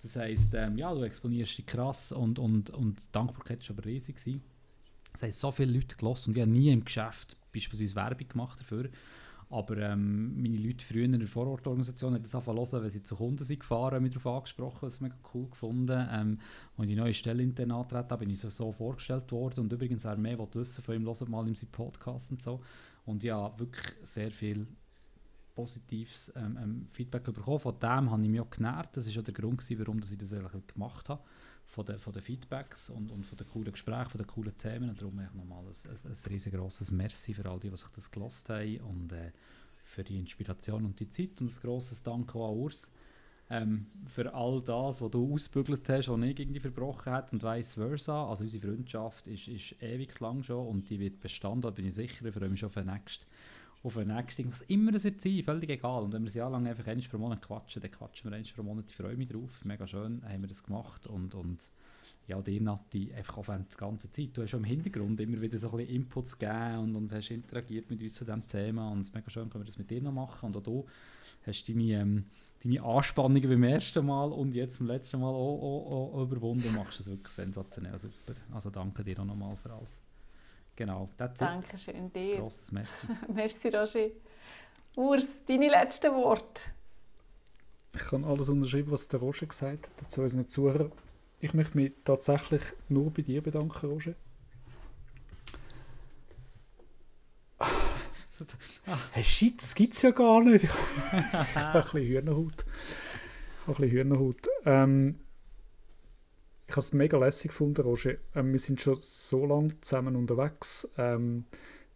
Das 0.00 0.16
heisst, 0.16 0.54
ähm, 0.54 0.78
ja, 0.78 0.92
du 0.92 1.02
exponierst 1.02 1.58
dich 1.58 1.66
krass 1.66 2.10
und, 2.10 2.38
und, 2.38 2.70
und 2.70 2.98
die 2.98 3.12
Dankbarkeit 3.12 3.68
war 3.68 3.76
aber 3.76 3.86
riesig. 3.86 4.16
Gewesen. 4.16 4.51
Es 5.14 5.22
haben 5.22 5.32
so 5.32 5.50
viele 5.50 5.72
Leute 5.72 5.96
gelassen 5.96 6.30
und 6.30 6.36
ich 6.36 6.42
habe 6.42 6.50
nie 6.50 6.70
im 6.70 6.84
Geschäft 6.84 7.36
beispielsweise 7.52 7.94
Werbung 7.94 8.28
gemacht 8.28 8.60
dafür. 8.60 8.88
Aber 9.52 9.76
ähm, 9.76 10.40
meine 10.40 10.56
Leute 10.56 10.82
früher 10.82 11.04
in 11.04 11.12
der 11.12 11.28
Vorortorganisation 11.28 12.14
haben 12.14 12.22
das 12.22 12.34
angefangen 12.34 12.56
hören, 12.56 12.82
wenn 12.84 12.90
sie 12.90 13.04
zu 13.04 13.16
Kunden 13.16 13.44
sind 13.44 13.60
gefahren, 13.60 14.02
mich 14.02 14.14
darauf 14.14 14.38
angesprochen, 14.38 14.78
das 14.86 15.02
mega 15.02 15.14
cool 15.34 15.50
gefunden. 15.50 16.08
Ähm, 16.10 16.38
ich 16.78 16.86
die 16.86 16.96
neue 16.96 17.12
Stelle 17.12 17.42
intern 17.42 17.70
antreten 17.70 18.18
bin 18.18 18.30
ich 18.30 18.38
so, 18.38 18.48
so 18.48 18.72
vorgestellt 18.72 19.30
worden. 19.30 19.60
Und 19.60 19.72
übrigens, 19.74 20.04
wer 20.04 20.16
mehr 20.16 20.38
wissen 20.38 20.82
von 20.82 20.94
ihm, 20.94 21.04
hört 21.04 21.28
mal 21.28 21.46
in 21.46 21.54
seinem 21.54 21.70
Podcast 21.70 22.30
und 22.30 22.42
so. 22.42 22.62
Und 23.04 23.22
ja, 23.24 23.52
wirklich 23.58 23.94
sehr 24.04 24.30
viel 24.30 24.66
positives 25.54 26.32
ähm, 26.34 26.58
ähm, 26.58 26.88
Feedback 26.90 27.24
bekommen. 27.24 27.58
Von 27.58 27.78
dem 27.78 28.10
habe 28.10 28.22
ich 28.22 28.30
mich 28.30 28.40
auch 28.40 28.50
genährt. 28.50 28.96
Das 28.96 29.06
war 29.06 29.20
auch 29.20 29.24
der 29.24 29.34
Grund, 29.34 29.58
gewesen, 29.58 29.78
warum 29.80 29.98
ich 29.98 30.16
das 30.16 30.32
eigentlich 30.32 30.66
gemacht 30.68 31.10
habe. 31.10 31.22
Von 31.72 31.86
den, 31.86 31.98
von 31.98 32.12
den 32.12 32.20
Feedbacks 32.20 32.90
und, 32.90 33.10
und 33.10 33.24
von 33.24 33.38
den 33.38 33.48
coolen 33.48 33.72
Gesprächen, 33.72 34.10
von 34.10 34.18
den 34.18 34.26
coolen 34.26 34.56
Themen. 34.58 34.90
Und 34.90 35.00
darum 35.00 35.16
nochmal 35.34 35.64
ein, 35.64 35.90
ein, 35.90 36.12
ein 36.12 36.30
riesengroßes 36.30 36.90
Merci 36.90 37.32
für 37.32 37.48
all 37.48 37.58
die, 37.58 37.70
die 37.70 37.76
sich 37.76 37.88
das 37.94 38.10
gelost 38.10 38.50
haben 38.50 38.78
und 38.80 39.10
äh, 39.12 39.32
für 39.82 40.04
die 40.04 40.18
Inspiration 40.18 40.84
und 40.84 41.00
die 41.00 41.08
Zeit. 41.08 41.40
Und 41.40 41.50
ein 41.50 41.60
grosses 41.62 42.02
Danke 42.02 42.38
auch 42.38 42.52
an 42.52 42.58
Urs 42.58 42.92
ähm, 43.52 43.86
für 44.06 44.32
all 44.34 44.62
das, 44.62 45.00
was 45.00 45.10
du 45.10 45.34
ausbügelt 45.34 45.88
hast, 45.88 46.08
was 46.08 46.18
nicht 46.18 46.40
irgendwie 46.40 46.60
verbrochen 46.60 47.12
hat 47.12 47.32
und 47.32 47.42
vice 47.42 47.74
versa. 47.74 48.26
Also 48.28 48.44
unsere 48.44 48.66
Freundschaft 48.66 49.26
ist, 49.26 49.48
ist 49.48 49.74
ewig 49.82 50.18
lang 50.20 50.42
schon 50.42 50.66
und 50.66 50.88
die 50.88 50.98
wird 50.98 51.20
bestanden, 51.20 51.60
da 51.62 51.70
bin 51.70 51.86
ich 51.86 51.94
sicher. 51.94 52.24
Ich 52.24 52.34
freue 52.34 52.48
mich 52.48 52.60
schon 52.60 52.68
auf 52.68 52.74
den 52.74 52.86
nächsten 52.86 53.26
auf 53.84 53.94
den 53.94 54.08
nächsten, 54.08 54.48
was 54.50 54.62
immer 54.62 54.92
das 54.92 55.04
wird 55.04 55.20
sein, 55.20 55.42
völlig 55.42 55.70
egal. 55.70 56.04
Und 56.04 56.12
wenn 56.12 56.22
wir 56.22 56.30
ein 56.30 56.36
Jahr 56.36 56.50
lang 56.50 56.66
einfach 56.66 56.86
einmal 56.86 57.06
pro 57.08 57.18
Monat 57.18 57.42
quatschen, 57.42 57.82
dann 57.82 57.90
quatschen 57.90 58.30
wir 58.30 58.36
einmal 58.36 58.52
pro 58.54 58.62
Monat. 58.62 58.84
Ich 58.88 58.96
freue 58.96 59.16
mich 59.16 59.28
drauf, 59.28 59.64
mega 59.64 59.86
schön 59.86 60.22
haben 60.24 60.42
wir 60.42 60.48
das 60.48 60.62
gemacht 60.62 61.06
und, 61.06 61.34
und 61.34 61.68
ja, 62.28 62.40
dir 62.40 62.60
Nati, 62.60 63.12
einfach 63.12 63.38
auch 63.38 63.48
während 63.48 63.70
der 63.72 63.78
ganzen 63.78 64.12
Zeit. 64.12 64.30
Du 64.34 64.42
hast 64.42 64.50
schon 64.50 64.60
im 64.60 64.66
Hintergrund 64.66 65.20
immer 65.20 65.40
wieder 65.40 65.58
so 65.58 65.70
ein 65.70 65.78
bisschen 65.78 65.96
Inputs 65.96 66.38
gegeben 66.38 66.78
und, 66.78 66.96
und 66.96 67.12
hast 67.12 67.30
interagiert 67.30 67.90
mit 67.90 68.00
uns 68.00 68.14
zu 68.14 68.24
diesem 68.24 68.46
Thema 68.46 68.90
und 68.90 69.00
es 69.02 69.12
mega 69.12 69.28
schön, 69.28 69.50
können 69.50 69.64
wir 69.64 69.66
das 69.66 69.78
mit 69.78 69.90
dir 69.90 70.00
noch 70.00 70.12
machen 70.12 70.46
und 70.46 70.56
auch 70.56 70.62
du 70.62 70.86
hast 71.44 71.68
deine, 71.68 71.92
ähm, 71.92 72.24
deine 72.62 72.82
Anspannungen 72.82 73.48
beim 73.48 73.64
ersten 73.64 74.06
Mal 74.06 74.30
und 74.32 74.54
jetzt 74.54 74.78
beim 74.78 74.86
letzten 74.86 75.20
Mal 75.20 75.30
auch, 75.30 75.90
auch, 75.90 76.14
auch 76.14 76.22
überwunden 76.22 76.68
und 76.68 76.76
machst 76.76 77.00
es 77.00 77.08
wirklich 77.08 77.34
sensationell 77.34 77.98
super. 77.98 78.34
Also 78.52 78.70
danke 78.70 79.02
dir 79.02 79.18
auch 79.18 79.24
nochmal 79.24 79.56
für 79.56 79.72
alles. 79.72 80.00
Genau, 80.82 81.08
that's 81.16 81.38
Dankeschön 81.38 82.06
it. 82.06 82.16
dir. 82.16 82.38
Grosses 82.38 82.72
Merci. 82.72 83.06
merci, 83.32 83.68
Roger. 83.68 84.10
Urs, 84.96 85.28
deine 85.46 85.68
letzten 85.68 86.12
Worte. 86.12 86.62
Ich 87.94 88.00
kann 88.00 88.24
alles 88.24 88.48
unterschreiben, 88.48 88.90
was 88.90 89.06
der 89.06 89.20
Roger 89.20 89.46
gesagt 89.46 89.88
hat 90.00 90.10
zu 90.10 90.22
unseren 90.22 90.48
Zuhörern. 90.48 90.90
Ich 91.38 91.54
möchte 91.54 91.76
mich 91.76 91.92
tatsächlich 92.02 92.62
nur 92.88 93.12
bei 93.12 93.22
dir 93.22 93.40
bedanken, 93.42 93.86
Roger. 93.86 94.14
Hey, 99.12 99.22
shit, 99.22 99.62
das 99.62 99.76
gibt 99.76 99.94
es 99.94 100.02
ja 100.02 100.10
gar 100.10 100.40
nicht. 100.42 100.64
Ich 100.64 100.72
habe 101.54 101.78
ein 101.78 101.82
bisschen 101.84 102.02
Hühnerhaut. 102.02 102.64
Ich 102.64 103.68
habe 103.68 103.84
ein 103.84 103.88
bisschen 103.88 103.90
Hühnerhaut. 103.90 104.48
Ähm, 104.64 105.20
ich 106.72 106.76
habe 106.76 106.84
es 106.84 106.94
mega 106.94 107.18
lässig 107.18 107.50
gefunden, 107.50 107.82
Roger. 107.82 108.14
Ähm, 108.34 108.52
wir 108.52 108.58
sind 108.58 108.80
schon 108.80 108.94
so 108.94 109.44
lange 109.44 109.78
zusammen 109.82 110.16
unterwegs. 110.16 110.90
Ähm, 110.96 111.44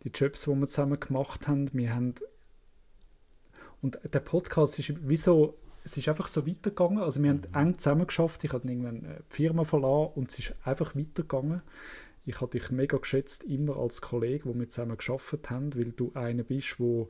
die 0.05 0.11
Jobs, 0.11 0.43
die 0.43 0.51
wir 0.51 0.69
zusammen 0.69 1.01
gemacht 1.01 1.49
haben, 1.49 1.71
wir 1.73 1.95
haben 1.95 2.15
und 3.81 3.99
der 4.05 4.21
Podcast 4.21 4.79
ist 4.79 5.09
wie 5.09 5.17
so, 5.17 5.57
es 5.83 5.97
ist 5.97 6.11
einfach 6.11 6.29
so 6.29 6.47
weitergegangen. 6.47 6.99
Also 6.99 7.23
wir 7.23 7.31
haben 7.31 7.45
mhm. 7.49 7.59
eng 7.59 7.79
zusammen 7.79 8.07
geschafft. 8.07 8.45
Ich 8.45 8.53
habe 8.53 8.69
irgendwann 8.69 9.01
die 9.01 9.35
Firma 9.35 9.65
verlassen 9.65 10.13
und 10.15 10.31
es 10.31 10.41
ist 10.41 10.55
einfach 10.63 10.95
weitergegangen. 10.95 11.63
Ich 12.27 12.43
habe 12.43 12.51
dich 12.51 12.71
mega 12.71 12.99
geschätzt, 12.99 13.45
immer 13.45 13.79
als 13.79 14.03
Kollege, 14.03 14.45
wo 14.45 14.55
wir 14.55 14.69
zusammen 14.69 14.99
geschafft 14.99 15.49
haben, 15.49 15.75
weil 15.75 15.93
du 15.93 16.13
einer 16.13 16.43
bist, 16.43 16.79
wo, 16.79 17.09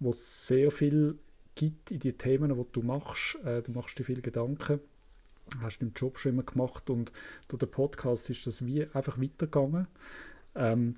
wo 0.00 0.12
sehr 0.12 0.70
viel 0.70 1.18
gibt 1.56 1.90
in 1.90 2.00
die 2.00 2.14
Themen, 2.14 2.54
die 2.56 2.72
du 2.72 2.80
machst. 2.80 3.38
Äh, 3.44 3.60
du 3.60 3.72
machst 3.72 3.98
dir 3.98 4.04
viel 4.04 4.22
Gedanken 4.22 4.80
hast 5.60 5.78
den 5.78 5.92
Job 5.94 6.18
schon 6.18 6.32
immer 6.32 6.42
gemacht 6.42 6.90
und 6.90 7.12
durch 7.48 7.60
den 7.60 7.70
Podcast 7.70 8.30
ist 8.30 8.46
das 8.46 8.64
wie 8.64 8.86
einfach 8.92 9.20
weitergegangen. 9.20 9.86
Ähm, 10.54 10.96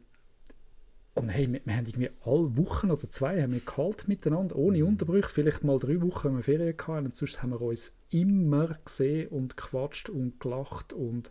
und 1.14 1.30
hey, 1.30 1.50
wir, 1.50 1.62
wir 1.64 1.74
haben 1.74 1.86
irgendwie 1.86 2.10
alle 2.24 2.56
Wochen 2.58 2.90
oder 2.90 3.08
zwei 3.08 3.42
haben 3.42 3.54
wir 3.54 3.60
gehalten 3.60 4.04
miteinander, 4.06 4.56
ohne 4.56 4.78
mhm. 4.78 4.88
Unterbrüche. 4.88 5.30
Vielleicht 5.30 5.64
mal 5.64 5.78
drei 5.78 6.00
Wochen 6.02 6.28
haben 6.28 6.36
wir 6.36 6.42
Ferien 6.42 6.76
gehabt 6.76 7.04
und 7.06 7.16
sonst 7.16 7.42
haben 7.42 7.50
wir 7.50 7.60
uns 7.62 7.92
immer 8.10 8.78
gesehen 8.84 9.28
und 9.28 9.56
gequatscht 9.56 10.10
und 10.10 10.38
gelacht 10.40 10.92
und, 10.92 11.30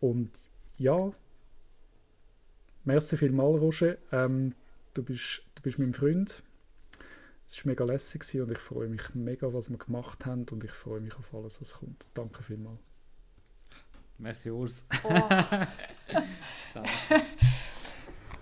und 0.00 0.30
ja, 0.78 1.12
merci 2.84 3.16
vielmals, 3.16 3.60
Roger. 3.60 3.96
Ähm, 4.12 4.52
du, 4.94 5.02
bist, 5.02 5.42
du 5.56 5.62
bist 5.62 5.80
mein 5.80 5.92
Freund. 5.92 6.42
Es 7.48 7.64
war 7.64 7.70
mega 7.70 7.84
lässig 7.84 8.40
und 8.40 8.50
ich 8.50 8.58
freue 8.58 8.88
mich 8.88 9.14
mega, 9.14 9.52
was 9.52 9.70
wir 9.70 9.78
gemacht 9.78 10.26
haben 10.26 10.46
und 10.50 10.64
ich 10.64 10.72
freue 10.72 11.00
mich 11.00 11.16
auf 11.16 11.32
alles, 11.32 11.60
was 11.60 11.74
kommt. 11.74 12.08
Danke 12.14 12.42
vielmals. 12.42 12.80
Merci, 14.18 14.50
Urs. 14.50 14.84
Oh. 15.04 15.28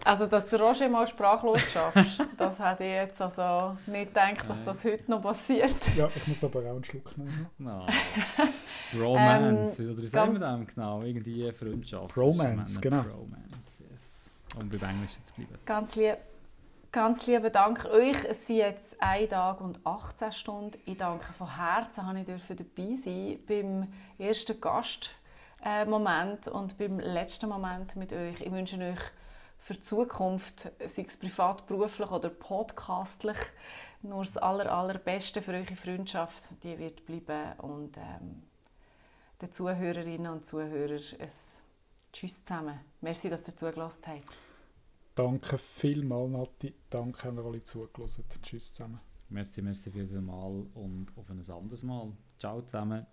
also, 0.05 0.26
dass 0.26 0.48
du 0.48 0.57
Roger 0.57 0.88
mal 0.88 1.07
sprachlos 1.07 1.61
schaffst, 1.72 2.20
das 2.36 2.59
hätte 2.59 2.84
ich 2.84 2.92
jetzt 2.92 3.20
also 3.20 3.76
nicht 3.86 4.09
gedacht, 4.09 4.48
dass 4.48 4.62
das 4.62 4.84
heute 4.84 5.11
noch 5.11 5.22
passiert. 5.22 5.76
Ja, 5.96 6.09
ich 6.14 6.26
muss 6.26 6.44
aber 6.44 6.61
auch 6.61 6.76
einen 6.76 6.84
Schluck 6.84 7.18
nehmen. 7.18 7.48
No. 7.59 7.86
Romance, 8.94 9.80
ähm, 9.80 9.98
wie 9.98 10.07
sagen 10.07 10.32
wir 10.34 10.40
dem 10.40 10.66
genau? 10.66 11.02
Irgendwie 11.02 11.50
Freundschaft. 11.52 12.16
Romance, 12.16 12.80
genau. 12.80 13.00
Romance, 13.00 13.82
yes. 13.90 14.30
Um 14.59 14.68
beim 14.68 14.90
Englischen 14.90 15.24
zu 15.24 15.34
bleiben. 15.34 15.59
Ganz 15.66 15.96
lieb. 15.96 16.18
Ganz 16.95 17.26
lieben 17.26 17.51
Dank 17.51 17.86
euch. 17.86 18.24
Es 18.24 18.47
sind 18.47 18.59
jetzt 18.59 19.03
ein 19.03 19.28
Tag 19.28 19.61
und 19.61 19.84
18 19.84 20.30
Stunden. 20.30 20.78
Ich 20.86 20.97
danke 20.97 21.32
von 21.32 21.57
Herzen, 21.57 22.24
dass 22.24 22.49
ich 22.49 22.57
dabei 22.57 22.95
sein 22.95 23.40
beim 23.49 23.92
ersten 24.16 24.61
Gastmoment 24.61 26.47
und 26.47 26.78
beim 26.78 27.01
letzten 27.01 27.49
Moment 27.49 27.97
mit 27.97 28.12
euch. 28.12 28.40
Ich 28.40 28.53
wünsche 28.53 28.78
euch 28.78 29.01
für 29.59 29.74
die 29.74 29.80
Zukunft, 29.80 30.70
sei 30.86 31.05
es 31.09 31.16
privat, 31.16 31.66
beruflich 31.66 32.12
oder 32.12 32.28
podcastlich, 32.28 33.38
nur 34.03 34.24
das 34.24 34.36
aller, 34.36 34.72
allerbeste 34.72 35.42
für 35.42 35.51
eure 35.51 35.74
Freundschaft. 35.74 36.45
Die 36.62 36.78
wird 36.78 37.05
bleiben 37.07 37.59
und 37.59 37.97
ähm, 37.97 38.45
den 39.42 39.53
Zuhörerinnen 39.53 40.30
und 40.30 40.47
Zuhörern 40.47 41.03
ein 41.18 41.30
Tschüss 42.12 42.45
zusammen. 42.45 42.78
Merci, 43.01 43.28
dass 43.28 43.49
ihr 43.49 43.57
zugelassen 43.57 44.05
habt. 44.07 44.43
Danke 45.14 45.58
vielmals, 45.58 46.30
Nati. 46.30 46.74
Danke, 46.90 47.24
haben 47.24 47.36
wir 47.36 47.44
alle 47.44 47.62
zugelassen. 47.62 48.24
Tschüss 48.42 48.72
zusammen. 48.72 49.00
Merci, 49.30 49.62
merci 49.62 49.90
viel, 49.90 50.08
viel 50.08 50.20
mal 50.20 50.66
und 50.74 51.06
auf 51.16 51.30
ein 51.30 51.38
anderes 51.50 51.82
Mal. 51.82 52.12
Ciao 52.38 52.60
zusammen. 52.62 53.06